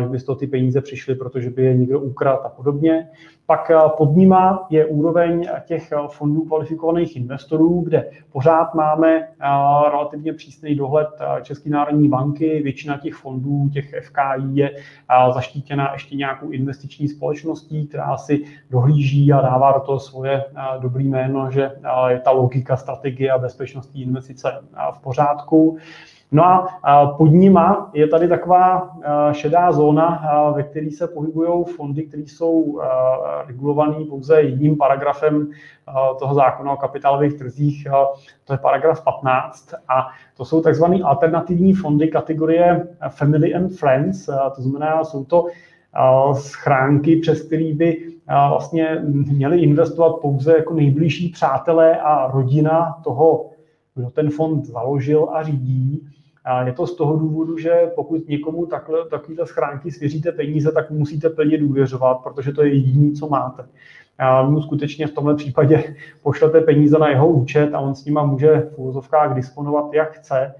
že 0.00 0.08
by 0.08 0.18
z 0.18 0.24
toho 0.24 0.36
ty 0.36 0.46
peníze 0.46 0.80
přišly, 0.80 1.14
protože 1.14 1.50
by 1.50 1.62
je 1.64 1.74
někdo 1.74 2.00
ukradl 2.00 2.40
a 2.44 2.48
podobně. 2.48 3.08
Pak 3.46 3.70
pod 3.96 4.16
nima 4.16 4.66
je 4.70 4.86
úroveň 4.86 5.48
těch 5.64 5.92
fondů 6.08 6.44
kvalifikovaných 6.44 7.16
investorů, 7.16 7.80
kde 7.80 8.10
pořád 8.32 8.74
máme 8.74 9.28
relativně 9.90 10.32
přísný 10.32 10.74
dohled 10.74 11.08
České 11.42 11.70
národní 11.70 12.08
banky. 12.08 12.62
Většina 12.62 12.98
těch 12.98 13.14
fondů, 13.14 13.68
těch 13.68 13.94
FKI 14.04 14.42
je 14.52 14.76
zaštítěna 15.34 15.92
ještě 15.92 16.16
nějakou 16.16 16.50
investiční 16.50 17.08
společností, 17.08 17.86
která 17.86 18.16
si 18.16 18.44
dohlíží 18.70 19.32
a 19.32 19.40
dává 19.40 19.72
do 19.72 19.80
toho 19.80 20.00
svoje 20.00 20.44
dobrý 20.78 21.08
jméno, 21.08 21.50
že 21.50 21.70
je 22.08 22.20
ta 22.20 22.30
logika, 22.30 22.76
strategie 22.76 23.32
a 23.32 23.38
bezpečnostní 23.38 24.02
investice 24.02 24.52
v 24.92 24.98
pořádku. 25.00 25.78
No 26.32 26.44
a 26.82 27.06
pod 27.06 27.26
nima 27.26 27.90
je 27.94 28.08
tady 28.08 28.28
taková 28.28 28.96
šedá 29.32 29.72
zóna, 29.72 30.22
ve 30.56 30.62
které 30.62 30.90
se 30.90 31.08
pohybují 31.08 31.64
fondy, 31.64 32.02
které 32.02 32.22
jsou 32.22 32.80
regulované 33.46 34.04
pouze 34.08 34.42
jedním 34.42 34.76
paragrafem 34.76 35.50
toho 36.18 36.34
zákona 36.34 36.72
o 36.72 36.76
kapitálových 36.76 37.34
trzích, 37.34 37.86
to 38.44 38.52
je 38.52 38.58
paragraf 38.58 39.04
15. 39.04 39.74
A 39.88 40.08
to 40.36 40.44
jsou 40.44 40.60
takzvané 40.60 40.98
alternativní 41.04 41.72
fondy 41.72 42.08
kategorie 42.08 42.88
Family 43.08 43.54
and 43.54 43.72
Friends, 43.72 44.26
to 44.56 44.62
znamená, 44.62 45.04
jsou 45.04 45.24
to 45.24 45.46
schránky, 46.32 47.16
přes 47.16 47.42
který 47.42 47.72
by 47.72 47.96
vlastně 48.48 48.98
měli 49.32 49.60
investovat 49.60 50.12
pouze 50.22 50.56
jako 50.56 50.74
nejbližší 50.74 51.28
přátelé 51.28 52.00
a 52.00 52.30
rodina 52.32 52.96
toho, 53.04 53.50
kdo 53.94 54.10
ten 54.10 54.30
fond 54.30 54.64
založil 54.64 55.28
a 55.32 55.42
řídí. 55.42 56.08
A 56.44 56.66
je 56.66 56.72
to 56.72 56.86
z 56.86 56.96
toho 56.96 57.16
důvodu, 57.16 57.58
že 57.58 57.90
pokud 57.94 58.28
někomu 58.28 58.66
takhle, 58.66 59.08
takovýhle 59.08 59.46
schránky 59.46 59.90
svěříte 59.90 60.32
peníze, 60.32 60.72
tak 60.72 60.90
musíte 60.90 61.30
plně 61.30 61.58
důvěřovat, 61.58 62.18
protože 62.22 62.52
to 62.52 62.62
je 62.62 62.74
jediné, 62.74 63.12
co 63.12 63.28
máte. 63.28 63.66
A 64.18 64.42
mu 64.42 64.62
skutečně 64.62 65.06
v 65.06 65.12
tomhle 65.12 65.34
případě 65.34 65.94
pošlete 66.22 66.60
peníze 66.60 66.98
na 66.98 67.08
jeho 67.08 67.28
účet 67.28 67.74
a 67.74 67.80
on 67.80 67.94
s 67.94 68.04
nima 68.04 68.24
může 68.24 68.70
v 68.74 68.78
úvozovkách 68.78 69.34
disponovat, 69.34 69.94
jak 69.94 70.12
chce 70.12 70.54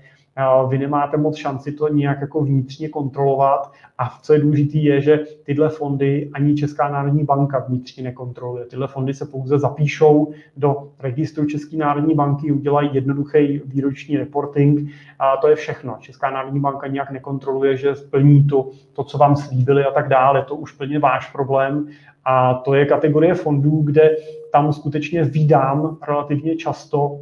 vy 0.68 0.78
nemáte 0.78 1.16
moc 1.16 1.36
šanci 1.36 1.72
to 1.72 1.88
nějak 1.88 2.20
jako 2.20 2.40
vnitřně 2.40 2.88
kontrolovat 2.88 3.72
a 3.98 4.18
co 4.22 4.32
je 4.32 4.38
důležité 4.38 4.78
je, 4.78 5.00
že 5.00 5.24
tyhle 5.42 5.68
fondy 5.68 6.30
ani 6.34 6.54
Česká 6.54 6.88
národní 6.88 7.24
banka 7.24 7.58
vnitřně 7.58 8.04
nekontroluje. 8.04 8.64
Tyhle 8.64 8.88
fondy 8.88 9.14
se 9.14 9.26
pouze 9.26 9.58
zapíšou 9.58 10.32
do 10.56 10.88
registru 10.98 11.46
České 11.46 11.76
národní 11.76 12.14
banky, 12.14 12.52
udělají 12.52 12.90
jednoduchý 12.92 13.60
výroční 13.64 14.16
reporting 14.16 14.90
a 15.18 15.36
to 15.36 15.48
je 15.48 15.56
všechno. 15.56 15.96
Česká 16.00 16.30
národní 16.30 16.60
banka 16.60 16.86
nějak 16.86 17.10
nekontroluje, 17.10 17.76
že 17.76 17.94
splní 17.94 18.46
to, 18.46 18.70
to 18.92 19.04
co 19.04 19.18
vám 19.18 19.36
slíbili 19.36 19.84
a 19.84 19.90
tak 19.90 20.08
dále. 20.08 20.44
To 20.44 20.54
už 20.54 20.72
plně 20.72 20.98
váš 20.98 21.32
problém 21.32 21.86
a 22.24 22.54
to 22.54 22.74
je 22.74 22.86
kategorie 22.86 23.34
fondů, 23.34 23.82
kde 23.82 24.16
tam 24.52 24.72
skutečně 24.72 25.24
vydám 25.24 25.96
relativně 26.08 26.56
často 26.56 27.20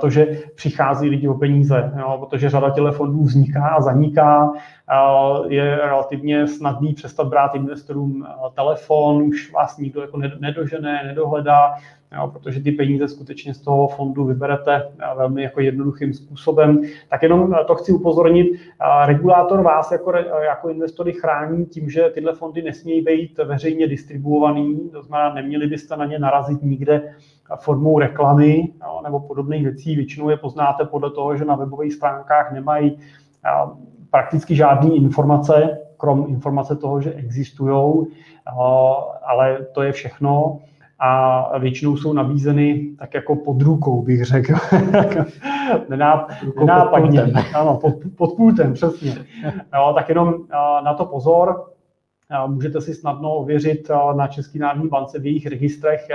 to, 0.00 0.10
že 0.10 0.26
přichází 0.54 1.08
lidi 1.08 1.28
o 1.28 1.34
peníze, 1.34 1.92
jo, 1.98 2.16
protože 2.20 2.50
řada 2.50 2.70
těle 2.70 2.92
fondů 2.92 3.22
vzniká 3.22 3.68
a 3.68 3.82
zaniká, 3.82 4.52
je 5.48 5.76
relativně 5.76 6.46
snadný 6.46 6.94
přestat 6.94 7.28
brát 7.28 7.54
investorům 7.54 8.26
telefon, 8.54 9.22
už 9.22 9.52
vás 9.52 9.78
nikdo 9.78 10.00
jako 10.00 10.18
nedožené, 10.40 11.02
nedohledá, 11.06 11.74
jo, 12.16 12.30
protože 12.32 12.60
ty 12.60 12.72
peníze 12.72 13.08
skutečně 13.08 13.54
z 13.54 13.60
toho 13.60 13.88
fondu 13.88 14.24
vyberete 14.24 14.88
velmi 15.16 15.42
jako 15.42 15.60
jednoduchým 15.60 16.14
způsobem. 16.14 16.82
Tak 17.10 17.22
jenom 17.22 17.54
to 17.66 17.74
chci 17.74 17.92
upozornit, 17.92 18.46
regulátor 19.06 19.62
vás 19.62 19.92
jako, 19.92 20.12
jako 20.44 20.68
investory 20.68 21.12
chrání 21.12 21.66
tím, 21.66 21.90
že 21.90 22.10
tyhle 22.14 22.34
fondy 22.34 22.62
nesmějí 22.62 23.02
být 23.02 23.38
veřejně 23.38 23.86
distribuovaný, 23.86 24.90
to 24.92 25.02
znamená, 25.02 25.34
neměli 25.34 25.66
byste 25.66 25.96
na 25.96 26.04
ně 26.04 26.18
narazit 26.18 26.62
nikde 26.62 27.14
formou 27.56 27.98
reklamy 27.98 28.68
jo, 28.82 29.00
nebo 29.04 29.20
podobných 29.20 29.62
věcí. 29.64 29.96
Většinou 29.96 30.30
je 30.30 30.36
poznáte 30.36 30.84
podle 30.84 31.10
toho, 31.10 31.36
že 31.36 31.44
na 31.44 31.56
webových 31.56 31.92
stránkách 31.92 32.52
nemají 32.52 32.98
prakticky 34.10 34.56
žádné 34.56 34.94
informace, 34.94 35.78
krom 35.96 36.24
informace 36.28 36.76
toho, 36.76 37.00
že 37.00 37.12
existují, 37.12 38.06
ale 39.26 39.66
to 39.72 39.82
je 39.82 39.92
všechno. 39.92 40.58
a 41.00 41.58
většinou 41.58 41.96
jsou 41.96 42.12
nabízeny 42.12 42.90
tak 42.98 43.14
jako 43.14 43.36
pod 43.36 43.62
rukou, 43.62 44.02
bych 44.02 44.24
řekl. 44.24 44.54
Nenáp, 45.88 46.30
nenápadně. 46.58 47.22
Pod 47.22 47.44
ano, 47.54 47.76
pod, 47.76 47.94
pod 48.16 48.36
pultem, 48.36 48.72
přesně. 48.72 49.14
Jo, 49.74 49.92
tak 49.94 50.08
jenom 50.08 50.34
na 50.84 50.94
to 50.94 51.06
pozor. 51.06 51.70
Můžete 52.46 52.80
si 52.80 52.94
snadno 52.94 53.34
ověřit 53.34 53.90
na 54.16 54.28
České 54.28 54.58
národní 54.58 54.88
bance 54.88 55.18
v 55.18 55.26
jejich 55.26 55.46
registrech, 55.46 56.08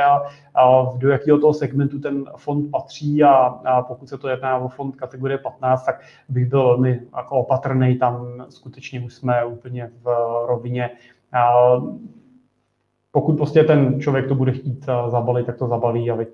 do 0.98 1.10
jakého 1.10 1.38
toho 1.38 1.54
segmentu 1.54 2.00
ten 2.00 2.26
fond 2.38 2.72
patří. 2.72 3.24
A 3.24 3.82
pokud 3.88 4.10
se 4.10 4.18
to 4.18 4.28
jedná 4.28 4.58
o 4.58 4.68
fond 4.68 4.96
kategorie 4.96 5.38
15, 5.38 5.86
tak 5.86 6.02
bych 6.30 6.46
byl 6.46 6.64
velmi 6.64 7.02
jako 7.18 7.36
opatrný, 7.36 7.98
tam 7.98 8.46
skutečně 8.50 9.02
už 9.02 9.14
jsme 9.14 9.46
úplně 9.46 9.92
v 10.04 10.06
rovině. 10.46 10.90
Pokud 13.12 13.38
prostě 13.38 13.64
ten 13.64 14.02
člověk 14.02 14.28
to 14.28 14.36
bude 14.36 14.52
chtít 14.52 14.86
zabalit, 15.08 15.46
tak 15.46 15.58
to 15.58 15.68
zabalí 15.68 16.12
a 16.12 16.16
vy 16.16 16.28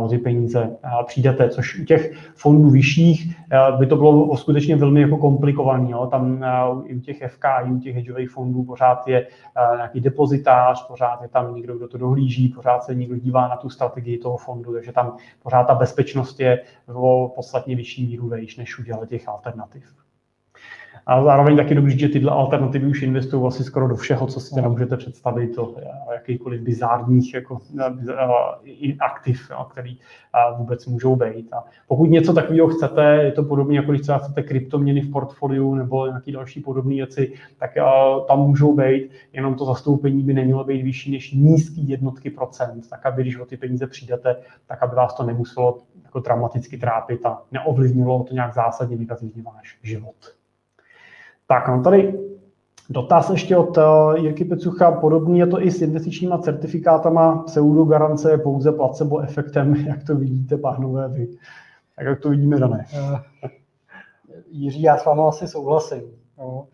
o 0.00 0.08
ty 0.08 0.18
peníze 0.18 0.76
přijdete, 1.06 1.48
což 1.48 1.78
u 1.80 1.84
těch 1.84 2.12
fondů 2.34 2.70
vyšších 2.70 3.36
by 3.78 3.86
to 3.86 3.96
bylo 3.96 4.36
skutečně 4.36 4.76
velmi 4.76 5.00
jako 5.00 5.16
komplikované. 5.16 5.90
Jo. 5.90 6.06
Tam 6.06 6.44
i 6.84 6.94
u 6.94 7.00
těch 7.00 7.22
FK, 7.26 7.44
i 7.64 7.70
u 7.70 7.78
těch 7.78 7.94
hedžových 7.94 8.30
fondů 8.30 8.64
pořád 8.64 9.08
je 9.08 9.26
nějaký 9.76 10.00
depozitář, 10.00 10.86
pořád 10.86 11.22
je 11.22 11.28
tam 11.28 11.54
někdo, 11.54 11.76
kdo 11.76 11.88
to 11.88 11.98
dohlíží, 11.98 12.48
pořád 12.48 12.84
se 12.84 12.94
někdo 12.94 13.16
dívá 13.16 13.48
na 13.48 13.56
tu 13.56 13.68
strategii 13.68 14.18
toho 14.18 14.36
fondu, 14.36 14.72
takže 14.72 14.92
tam 14.92 15.16
pořád 15.42 15.64
ta 15.64 15.74
bezpečnost 15.74 16.40
je 16.40 16.60
o 16.94 17.32
podstatně 17.34 17.76
vyšší 17.76 18.06
míru 18.06 18.28
vejš, 18.28 18.56
než 18.56 18.78
udělat 18.78 19.08
těch 19.08 19.28
alternativ. 19.28 19.84
A 21.06 21.24
zároveň 21.24 21.56
taky 21.56 21.74
dobrý, 21.74 21.98
že 21.98 22.08
tyhle 22.08 22.32
alternativy 22.32 22.86
už 22.86 23.02
investují 23.02 23.46
asi 23.46 23.64
skoro 23.64 23.88
do 23.88 23.96
všeho, 23.96 24.26
co 24.26 24.40
si 24.40 24.54
teda 24.54 24.68
můžete 24.68 24.96
představit, 24.96 25.54
to 25.54 25.74
jakýkoliv 26.12 26.60
bizárních 26.60 27.34
jako, 27.34 27.58
aktiv, 29.00 29.50
jo, 29.50 29.66
který 29.70 29.98
vůbec 30.58 30.86
můžou 30.86 31.16
být. 31.16 31.52
A 31.52 31.64
pokud 31.88 32.04
něco 32.04 32.32
takového 32.32 32.68
chcete, 32.68 33.20
je 33.22 33.32
to 33.32 33.42
podobně, 33.42 33.76
jako 33.76 33.90
když 33.90 34.02
třeba 34.02 34.18
chcete 34.18 34.42
kryptoměny 34.42 35.00
v 35.00 35.12
portfoliu 35.12 35.74
nebo 35.74 36.06
nějaké 36.06 36.32
další 36.32 36.60
podobné 36.60 36.94
věci, 36.94 37.32
tak 37.58 37.70
tam 38.28 38.40
můžou 38.40 38.76
být, 38.76 39.10
jenom 39.32 39.54
to 39.54 39.64
zastoupení 39.64 40.22
by 40.22 40.34
nemělo 40.34 40.64
být 40.64 40.82
vyšší 40.82 41.12
než 41.12 41.32
nízký 41.32 41.88
jednotky 41.88 42.30
procent, 42.30 42.90
tak 42.90 43.06
aby 43.06 43.22
když 43.22 43.38
o 43.38 43.44
ty 43.44 43.56
peníze 43.56 43.86
přijdete, 43.86 44.36
tak 44.66 44.82
aby 44.82 44.96
vás 44.96 45.14
to 45.14 45.22
nemuselo 45.22 45.78
jako 46.04 46.20
dramaticky 46.20 46.78
trápit 46.78 47.26
a 47.26 47.42
neovlivnilo 47.52 48.24
to 48.28 48.34
nějak 48.34 48.54
zásadně 48.54 48.96
negativně 48.96 49.42
váš 49.42 49.78
život. 49.82 50.16
Tak, 51.46 51.68
no 51.68 51.82
tady 51.82 52.18
dotaz 52.90 53.30
ještě 53.30 53.56
od 53.56 53.76
uh, 53.76 53.84
Jirky 54.16 54.44
Pecucha. 54.44 54.92
Podobný 54.92 55.38
je 55.38 55.46
to 55.46 55.62
i 55.62 55.70
s 55.70 55.82
investičníma 55.82 56.38
certifikátama. 56.38 57.42
Pseudo 57.42 57.84
garance 57.84 58.30
je 58.30 58.38
pouze 58.38 58.72
placebo 58.72 59.20
efektem. 59.20 59.74
Jak 59.86 60.04
to 60.04 60.16
vidíte, 60.16 60.56
pánové, 60.56 61.08
vy? 61.08 61.28
Tak 61.96 62.06
jak 62.06 62.20
to 62.20 62.30
vidíme, 62.30 62.58
Dané? 62.58 62.86
Uh, 62.92 63.18
Jiří, 64.50 64.82
já 64.82 64.96
s 64.96 65.04
vámi 65.04 65.22
asi 65.28 65.48
souhlasím. 65.48 66.02
No. 66.38 66.66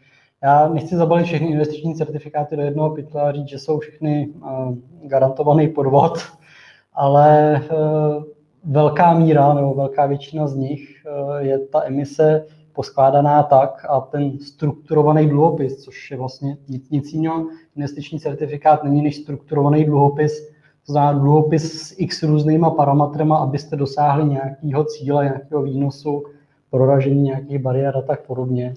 Já 0.43 0.69
nechci 0.69 0.97
zabalit 0.97 1.27
všechny 1.27 1.49
investiční 1.49 1.95
certifikáty 1.95 2.57
do 2.57 2.63
jednoho 2.63 2.91
pytle 2.91 3.23
a 3.23 3.33
říct, 3.33 3.49
že 3.49 3.59
jsou 3.59 3.79
všechny 3.79 4.29
uh, 4.29 4.75
garantovaný 5.03 5.69
podvod, 5.69 6.19
ale 6.93 7.61
velká 8.65 9.15
míra 9.15 9.55
nebo 9.55 9.75
velká 9.75 10.07
většina 10.07 10.47
z 10.47 10.57
nich 10.57 11.07
je 11.39 11.59
ta 11.59 11.85
emise 11.85 12.45
poskládaná 12.79 13.43
tak 13.43 13.87
a 13.89 14.01
ten 14.01 14.39
strukturovaný 14.39 15.29
dluhopis, 15.29 15.85
což 15.85 16.11
je 16.11 16.17
vlastně 16.17 16.57
nic, 16.69 16.91
nic 16.91 17.13
jiného, 17.13 17.47
investiční 17.77 18.21
certifikát 18.21 18.85
není 18.85 19.03
než 19.03 19.17
strukturovaný 19.17 19.85
dluhopis, 19.85 20.49
to 20.87 20.93
znamená 20.93 21.19
dluhopis 21.19 21.73
s 21.73 21.95
x 21.99 22.23
různýma 22.23 22.71
parametrama, 22.71 23.37
abyste 23.37 23.77
dosáhli 23.77 24.25
nějakého 24.25 24.85
cíle, 24.85 25.25
nějakého 25.25 25.63
výnosu, 25.63 26.25
proražení 26.71 27.23
nějakých 27.23 27.59
bariér 27.59 27.97
a 27.97 28.03
tak 28.03 28.27
podobně. 28.27 28.75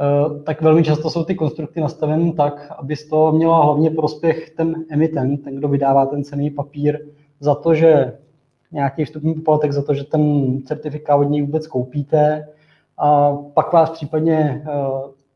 Eh, 0.00 0.42
tak 0.42 0.62
velmi 0.62 0.84
často 0.84 1.10
jsou 1.10 1.24
ty 1.24 1.34
konstrukty 1.34 1.80
nastaveny 1.80 2.32
tak, 2.32 2.72
aby 2.78 2.96
z 2.96 3.08
toho 3.08 3.32
měla 3.32 3.64
hlavně 3.64 3.90
prospěch 3.90 4.50
ten 4.50 4.84
emitent, 4.90 5.44
ten, 5.44 5.56
kdo 5.56 5.68
vydává 5.68 6.06
ten 6.06 6.24
cený 6.24 6.50
papír, 6.50 6.98
za 7.40 7.54
to, 7.54 7.74
že 7.74 8.18
nějaký 8.72 9.04
vstupní 9.04 9.34
poplatek, 9.34 9.72
za 9.72 9.82
to, 9.82 9.94
že 9.94 10.04
ten 10.04 10.22
certifikát 10.62 11.20
od 11.20 11.30
něj 11.30 11.42
vůbec 11.42 11.66
koupíte, 11.66 12.48
a 13.02 13.36
pak 13.54 13.72
vás 13.72 13.90
případně 13.90 14.64
eh, 14.66 14.72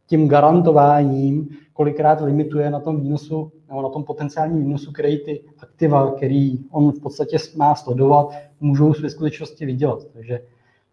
tím 0.07 0.29
garantováním 0.29 1.49
kolikrát 1.73 2.21
limituje 2.21 2.71
na 2.71 2.81
tom 2.81 3.01
výnosu 3.01 3.53
nebo 3.69 3.83
na 3.83 3.89
tom 3.89 4.05
potenciálním 4.05 4.65
výnosu, 4.65 4.93
který 4.93 5.19
ty 5.19 5.45
aktiva, 5.59 6.11
který 6.11 6.59
on 6.71 6.93
v 6.93 7.01
podstatě 7.01 7.37
má 7.57 7.75
sledovat, 7.75 8.29
můžou 8.61 8.93
ve 9.03 9.11
skutečnosti 9.11 9.67
vydělat. 9.67 10.05
Takže 10.13 10.41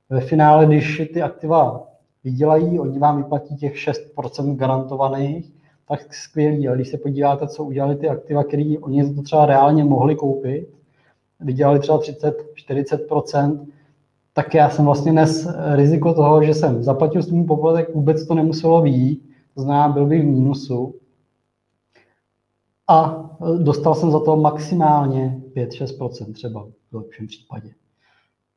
ve 0.10 0.22
finále, 0.22 0.66
když 0.66 1.02
ty 1.14 1.22
aktiva 1.22 1.88
vydělají, 2.24 2.80
oni 2.80 3.00
vám 3.00 3.18
vyplatí 3.18 3.56
těch 3.56 3.76
6% 3.76 4.56
garantovaných, 4.56 5.54
tak 5.88 6.14
skvělý. 6.14 6.68
Ale 6.68 6.78
když 6.78 6.90
se 6.90 6.98
podíváte, 6.98 7.48
co 7.48 7.64
udělali 7.64 7.96
ty 7.96 8.10
aktiva, 8.10 8.44
které 8.44 8.76
oni 8.82 9.16
to 9.16 9.22
třeba 9.22 9.46
reálně 9.46 9.84
mohli 9.84 10.16
koupit, 10.16 10.68
vydělali 11.40 11.80
třeba 11.80 12.00
30-40%, 12.00 13.66
tak 14.34 14.54
já 14.54 14.70
jsem 14.70 14.86
vlastně 14.86 15.14
nes 15.14 15.48
riziko 15.76 16.14
toho, 16.14 16.44
že 16.44 16.54
jsem 16.54 16.84
zaplatil 16.84 17.24
svůj 17.24 17.44
poplatek, 17.44 17.96
vůbec 17.96 18.28
to 18.28 18.36
nemuselo 18.36 18.82
výjít, 18.82 19.30
to 19.56 19.62
znamená, 19.62 19.90
byl 19.90 20.06
bych 20.06 20.22
v 20.22 20.26
mínusu. 20.26 20.96
A 22.88 23.30
dostal 23.58 23.96
jsem 23.96 24.12
za 24.12 24.20
to 24.20 24.36
maximálně 24.36 25.42
5-6% 25.56 26.34
třeba 26.34 26.68
v 26.92 26.96
lepším 26.96 27.28
případě. 27.28 27.70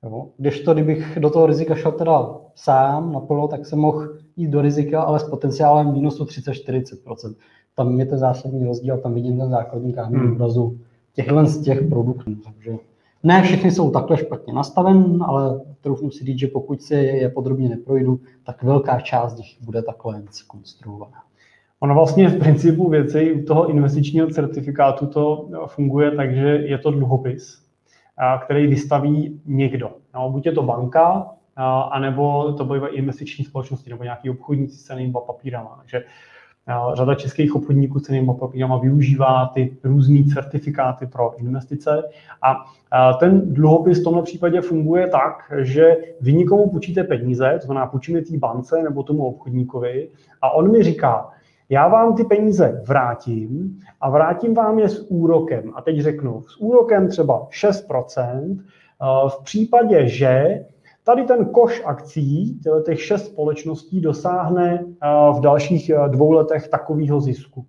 Jo. 0.03 0.29
Když 0.37 0.61
to, 0.61 0.75
kdybych 0.75 1.19
do 1.21 1.31
toho 1.31 1.47
rizika 1.47 1.75
šel 1.75 1.93
teda 1.93 2.35
sám 2.55 3.13
naplno, 3.13 3.49
tak 3.49 3.67
jsem 3.67 3.79
mohl 3.79 4.09
jít 4.37 4.49
do 4.49 4.63
rizika, 4.63 5.03
ale 5.03 5.21
s 5.21 5.25
potenciálem 5.25 5.93
mínusu 5.93 6.25
30-40%. 6.25 7.35
Tam 7.75 8.01
je 8.01 8.07
ten 8.07 8.19
zásadní 8.19 8.67
rozdíl, 8.67 8.99
tam 8.99 9.15
vidím 9.15 9.39
ten 9.39 9.51
základní 9.51 9.93
kámen 9.93 10.21
hmm. 10.21 10.33
obrazu 10.33 10.79
těchhle 11.15 11.47
z 11.47 11.63
těch 11.63 11.89
produktů. 11.89 12.35
Takže 12.35 12.79
ne 13.27 13.43
všechny 13.43 13.71
jsou 13.71 13.91
takhle 13.91 14.17
špatně 14.17 14.53
nastaven, 14.53 15.25
ale 15.27 15.61
troufnu 15.81 16.11
si 16.11 16.25
říct, 16.25 16.39
že 16.39 16.47
pokud 16.47 16.83
si 16.83 16.95
je 16.95 17.29
podrobně 17.29 17.69
neprojdu, 17.69 18.21
tak 18.45 18.63
velká 18.63 19.01
část 19.01 19.39
jich 19.39 19.63
bude 19.63 19.83
takhle 19.83 20.23
konstruovaná. 20.47 21.23
Ono 21.81 21.95
vlastně 21.95 22.29
v 22.29 22.39
principu 22.39 22.91
věci 22.91 23.33
u 23.33 23.45
toho 23.45 23.71
investičního 23.71 24.31
certifikátu 24.31 25.07
to 25.07 25.49
funguje 25.67 26.11
tak, 26.11 26.35
že 26.35 26.49
je 26.49 26.79
to 26.79 26.91
dluhopis, 26.91 27.63
který 28.45 28.67
vystaví 28.67 29.41
někdo. 29.47 29.91
No, 30.15 30.31
buď 30.31 30.47
je 30.47 30.53
to 30.53 30.63
banka, 30.63 31.31
anebo 31.91 32.53
to 32.53 32.65
bývají 32.65 32.97
investiční 32.97 33.45
společnosti 33.45 33.91
nebo 33.91 34.05
nějaký 34.05 34.31
obchodníci 34.31 34.77
s 34.77 34.83
cenými 34.83 35.13
papírama. 35.27 35.77
Takže 35.79 36.05
Řada 36.95 37.15
českých 37.15 37.55
obchodníků 37.55 38.01
cenými 38.01 38.33
papírama 38.41 38.79
využívá 38.79 39.51
ty 39.55 39.77
různé 39.85 40.25
certifikáty 40.35 41.07
pro 41.07 41.37
investice 41.39 42.03
a 42.43 42.65
ten 43.21 43.55
dluhopis 43.55 44.01
v 44.01 44.05
tomhle 44.05 44.23
případě 44.23 44.61
funguje 44.61 45.09
tak, 45.09 45.53
že 45.63 45.97
vy 46.21 46.33
nikomu 46.33 46.71
půjčíte 46.71 47.05
peníze, 47.05 47.59
to 47.61 47.67
znamená 47.67 47.87
půjčíme 47.87 48.23
té 48.23 48.39
bance 48.39 48.83
nebo 48.83 49.03
tomu 49.03 49.27
obchodníkovi 49.27 50.09
a 50.43 50.51
on 50.51 50.73
mi 50.73 50.83
říká, 50.83 51.31
já 51.69 51.89
vám 51.89 52.17
ty 52.17 52.25
peníze 52.25 52.83
vrátím 52.87 53.81
a 54.01 54.11
vrátím 54.11 54.55
vám 54.55 54.79
je 54.79 54.89
s 54.89 55.07
úrokem. 55.11 55.73
A 55.75 55.83
teď 55.83 56.01
řeknu, 56.01 56.45
s 56.49 56.61
úrokem 56.61 57.09
třeba 57.09 57.49
6%, 57.63 58.59
v 59.29 59.45
případě, 59.45 60.09
že 60.09 60.65
Tady 61.07 61.25
ten 61.25 61.45
koš 61.45 61.83
akcí, 61.85 62.61
těch 62.85 63.03
šest 63.03 63.27
společností, 63.27 64.01
dosáhne 64.01 64.85
eh, 64.85 65.09
v 65.33 65.41
dalších 65.41 65.91
eh, 65.91 66.09
dvou 66.09 66.31
letech 66.33 66.69
takového 66.69 67.21
zisku. 67.21 67.67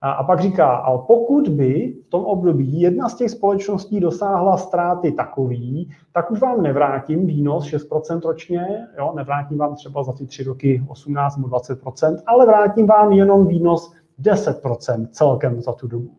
A 0.00 0.24
pak 0.24 0.40
říká, 0.40 0.66
ale 0.66 0.98
pokud 1.06 1.48
by 1.48 1.96
v 2.06 2.10
tom 2.10 2.24
období 2.24 2.80
jedna 2.80 3.08
z 3.08 3.14
těch 3.14 3.30
společností 3.30 4.00
dosáhla 4.00 4.56
ztráty 4.56 5.12
takový, 5.12 5.90
tak 6.12 6.30
už 6.30 6.40
vám 6.40 6.62
nevrátím 6.62 7.26
výnos 7.26 7.64
6% 7.64 8.20
ročně, 8.20 8.86
jo, 8.98 9.12
nevrátím 9.16 9.58
vám 9.58 9.74
třeba 9.74 10.02
za 10.02 10.12
ty 10.12 10.26
tři 10.26 10.44
roky 10.44 10.82
18 10.88 11.36
nebo 11.36 11.48
20%, 11.48 12.16
ale 12.26 12.46
vrátím 12.46 12.86
vám 12.86 13.12
jenom 13.12 13.46
výnos 13.46 13.92
10% 14.20 15.06
celkem 15.10 15.60
za 15.60 15.72
tu 15.72 15.88
dobu. 15.88 16.10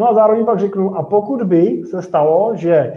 No 0.00 0.08
a 0.08 0.14
zároveň 0.14 0.44
pak 0.44 0.58
řeknu, 0.58 0.96
a 0.96 1.02
pokud 1.02 1.42
by 1.42 1.82
se 1.90 2.02
stalo, 2.02 2.52
že 2.54 2.92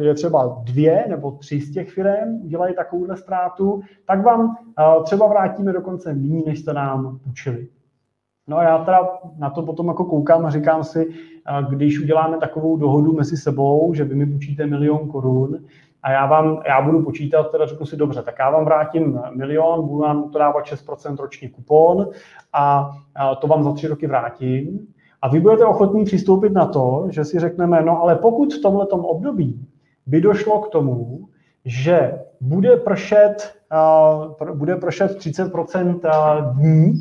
je 0.00 0.14
třeba 0.14 0.62
dvě 0.64 1.04
nebo 1.08 1.30
tři 1.30 1.60
z 1.60 1.72
těch 1.72 1.90
firm 1.90 2.40
udělají 2.44 2.74
takovouhle 2.74 3.16
ztrátu, 3.16 3.80
tak 4.06 4.24
vám 4.24 4.56
třeba 5.04 5.26
vrátíme 5.26 5.72
dokonce 5.72 6.14
méně, 6.14 6.42
než 6.46 6.58
jste 6.58 6.72
nám 6.72 7.18
učili. 7.30 7.68
No 8.48 8.58
a 8.58 8.62
já 8.62 8.84
teda 8.84 9.08
na 9.38 9.50
to 9.50 9.62
potom 9.62 9.88
jako 9.88 10.04
koukám 10.04 10.46
a 10.46 10.50
říkám 10.50 10.84
si, 10.84 11.08
když 11.68 12.00
uděláme 12.00 12.38
takovou 12.38 12.76
dohodu 12.76 13.12
mezi 13.12 13.36
sebou, 13.36 13.94
že 13.94 14.04
vy 14.04 14.14
mi 14.14 14.26
půjčíte 14.26 14.66
milion 14.66 15.08
korun 15.08 15.58
a 16.02 16.10
já 16.10 16.26
vám, 16.26 16.62
já 16.68 16.82
budu 16.82 17.02
počítat, 17.04 17.50
teda 17.50 17.66
řeknu 17.66 17.86
si 17.86 17.96
dobře, 17.96 18.22
tak 18.22 18.34
já 18.38 18.50
vám 18.50 18.64
vrátím 18.64 19.20
milion, 19.36 19.88
budu 19.88 20.00
vám 20.00 20.30
to 20.30 20.38
dávat 20.38 20.64
6% 20.64 21.16
ročně 21.16 21.48
kupon 21.48 22.08
a 22.52 22.90
to 23.40 23.46
vám 23.46 23.62
za 23.62 23.72
tři 23.72 23.88
roky 23.88 24.06
vrátím 24.06 24.88
A 25.26 25.28
vy 25.28 25.40
budete 25.40 25.64
ochotní 25.64 26.04
přistoupit 26.04 26.52
na 26.52 26.66
to, 26.66 27.06
že 27.10 27.24
si 27.24 27.38
řekneme, 27.38 27.82
no 27.82 28.02
ale 28.02 28.14
pokud 28.14 28.54
v 28.54 28.62
tomto 28.62 28.96
období 28.96 29.66
by 30.06 30.20
došlo 30.20 30.60
k 30.60 30.68
tomu, 30.68 31.28
že 31.64 32.18
bude 32.40 32.76
pršet, 32.76 33.54
uh, 34.40 34.54
bude 34.54 34.76
pršet 34.76 35.16
30 35.16 35.52
dní, 36.52 36.94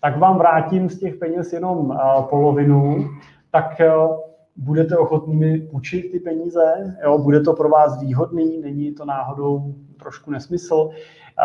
tak 0.00 0.18
vám 0.18 0.38
vrátím 0.38 0.90
z 0.90 0.98
těch 0.98 1.14
peněz 1.14 1.52
jenom 1.52 1.78
uh, 1.78 2.22
polovinu, 2.30 3.08
tak 3.50 3.80
uh, 3.80 4.16
budete 4.56 4.96
ochotní 4.96 5.36
mi 5.36 5.58
půjčit 5.58 6.12
ty 6.12 6.20
peníze, 6.20 6.96
jo, 7.04 7.18
bude 7.18 7.40
to 7.40 7.52
pro 7.52 7.68
vás 7.68 8.00
výhodný, 8.00 8.60
není 8.60 8.94
to 8.94 9.04
náhodou 9.04 9.74
trošku 9.98 10.30
nesmysl. 10.30 10.90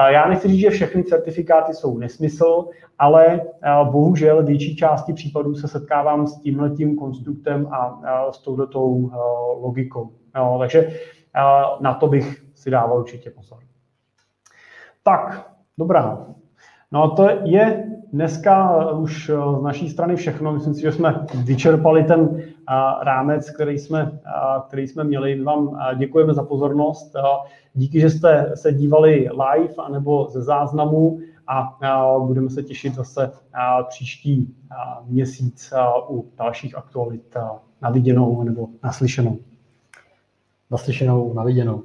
Já 0.09 0.29
nechci 0.29 0.47
říct, 0.47 0.59
že 0.59 0.69
všechny 0.69 1.03
certifikáty 1.03 1.73
jsou 1.73 1.97
nesmysl, 1.97 2.65
ale 2.99 3.41
bohužel 3.83 4.43
větší 4.43 4.75
části 4.75 5.13
případů 5.13 5.55
se 5.55 5.67
setkávám 5.67 6.27
s 6.27 6.41
tímhletím 6.41 6.95
konstruktem 6.95 7.67
a 7.71 8.31
s 8.31 8.37
touhletou 8.41 9.11
logikou. 9.61 10.09
Jo, 10.35 10.55
takže 10.59 10.91
na 11.79 11.93
to 11.93 12.07
bych 12.07 12.43
si 12.55 12.71
dával 12.71 12.99
určitě 12.99 13.29
pozor. 13.29 13.59
Tak, 15.03 15.51
dobrá. 15.77 16.25
No 16.91 17.09
to 17.09 17.29
je 17.43 17.83
dneska 18.13 18.85
už 18.91 19.31
z 19.59 19.61
naší 19.61 19.89
strany 19.89 20.15
všechno. 20.15 20.53
Myslím 20.53 20.73
si, 20.73 20.81
že 20.81 20.91
jsme 20.91 21.25
vyčerpali 21.43 22.03
ten 22.03 22.36
rámec, 23.01 23.49
který 23.49 23.79
jsme, 23.79 24.19
který 24.67 24.87
jsme 24.87 25.03
měli. 25.03 25.43
Vám 25.43 25.79
děkujeme 25.97 26.33
za 26.33 26.43
pozornost. 26.43 27.15
Díky, 27.73 27.99
že 27.99 28.09
jste 28.09 28.51
se 28.55 28.73
dívali 28.73 29.29
live 29.31 29.73
anebo 29.77 30.27
ze 30.29 30.41
záznamu 30.41 31.19
a 31.47 31.77
budeme 32.19 32.49
se 32.49 32.63
těšit 32.63 32.95
zase 32.95 33.31
příští 33.89 34.55
měsíc 35.05 35.73
u 36.09 36.31
dalších 36.37 36.77
aktualit 36.77 37.35
na 37.81 37.89
viděnou 37.89 38.43
nebo 38.43 38.67
naslyšenou. 38.83 39.37
Naslyšenou, 40.71 41.33
na 41.33 41.43
viděnou. 41.43 41.83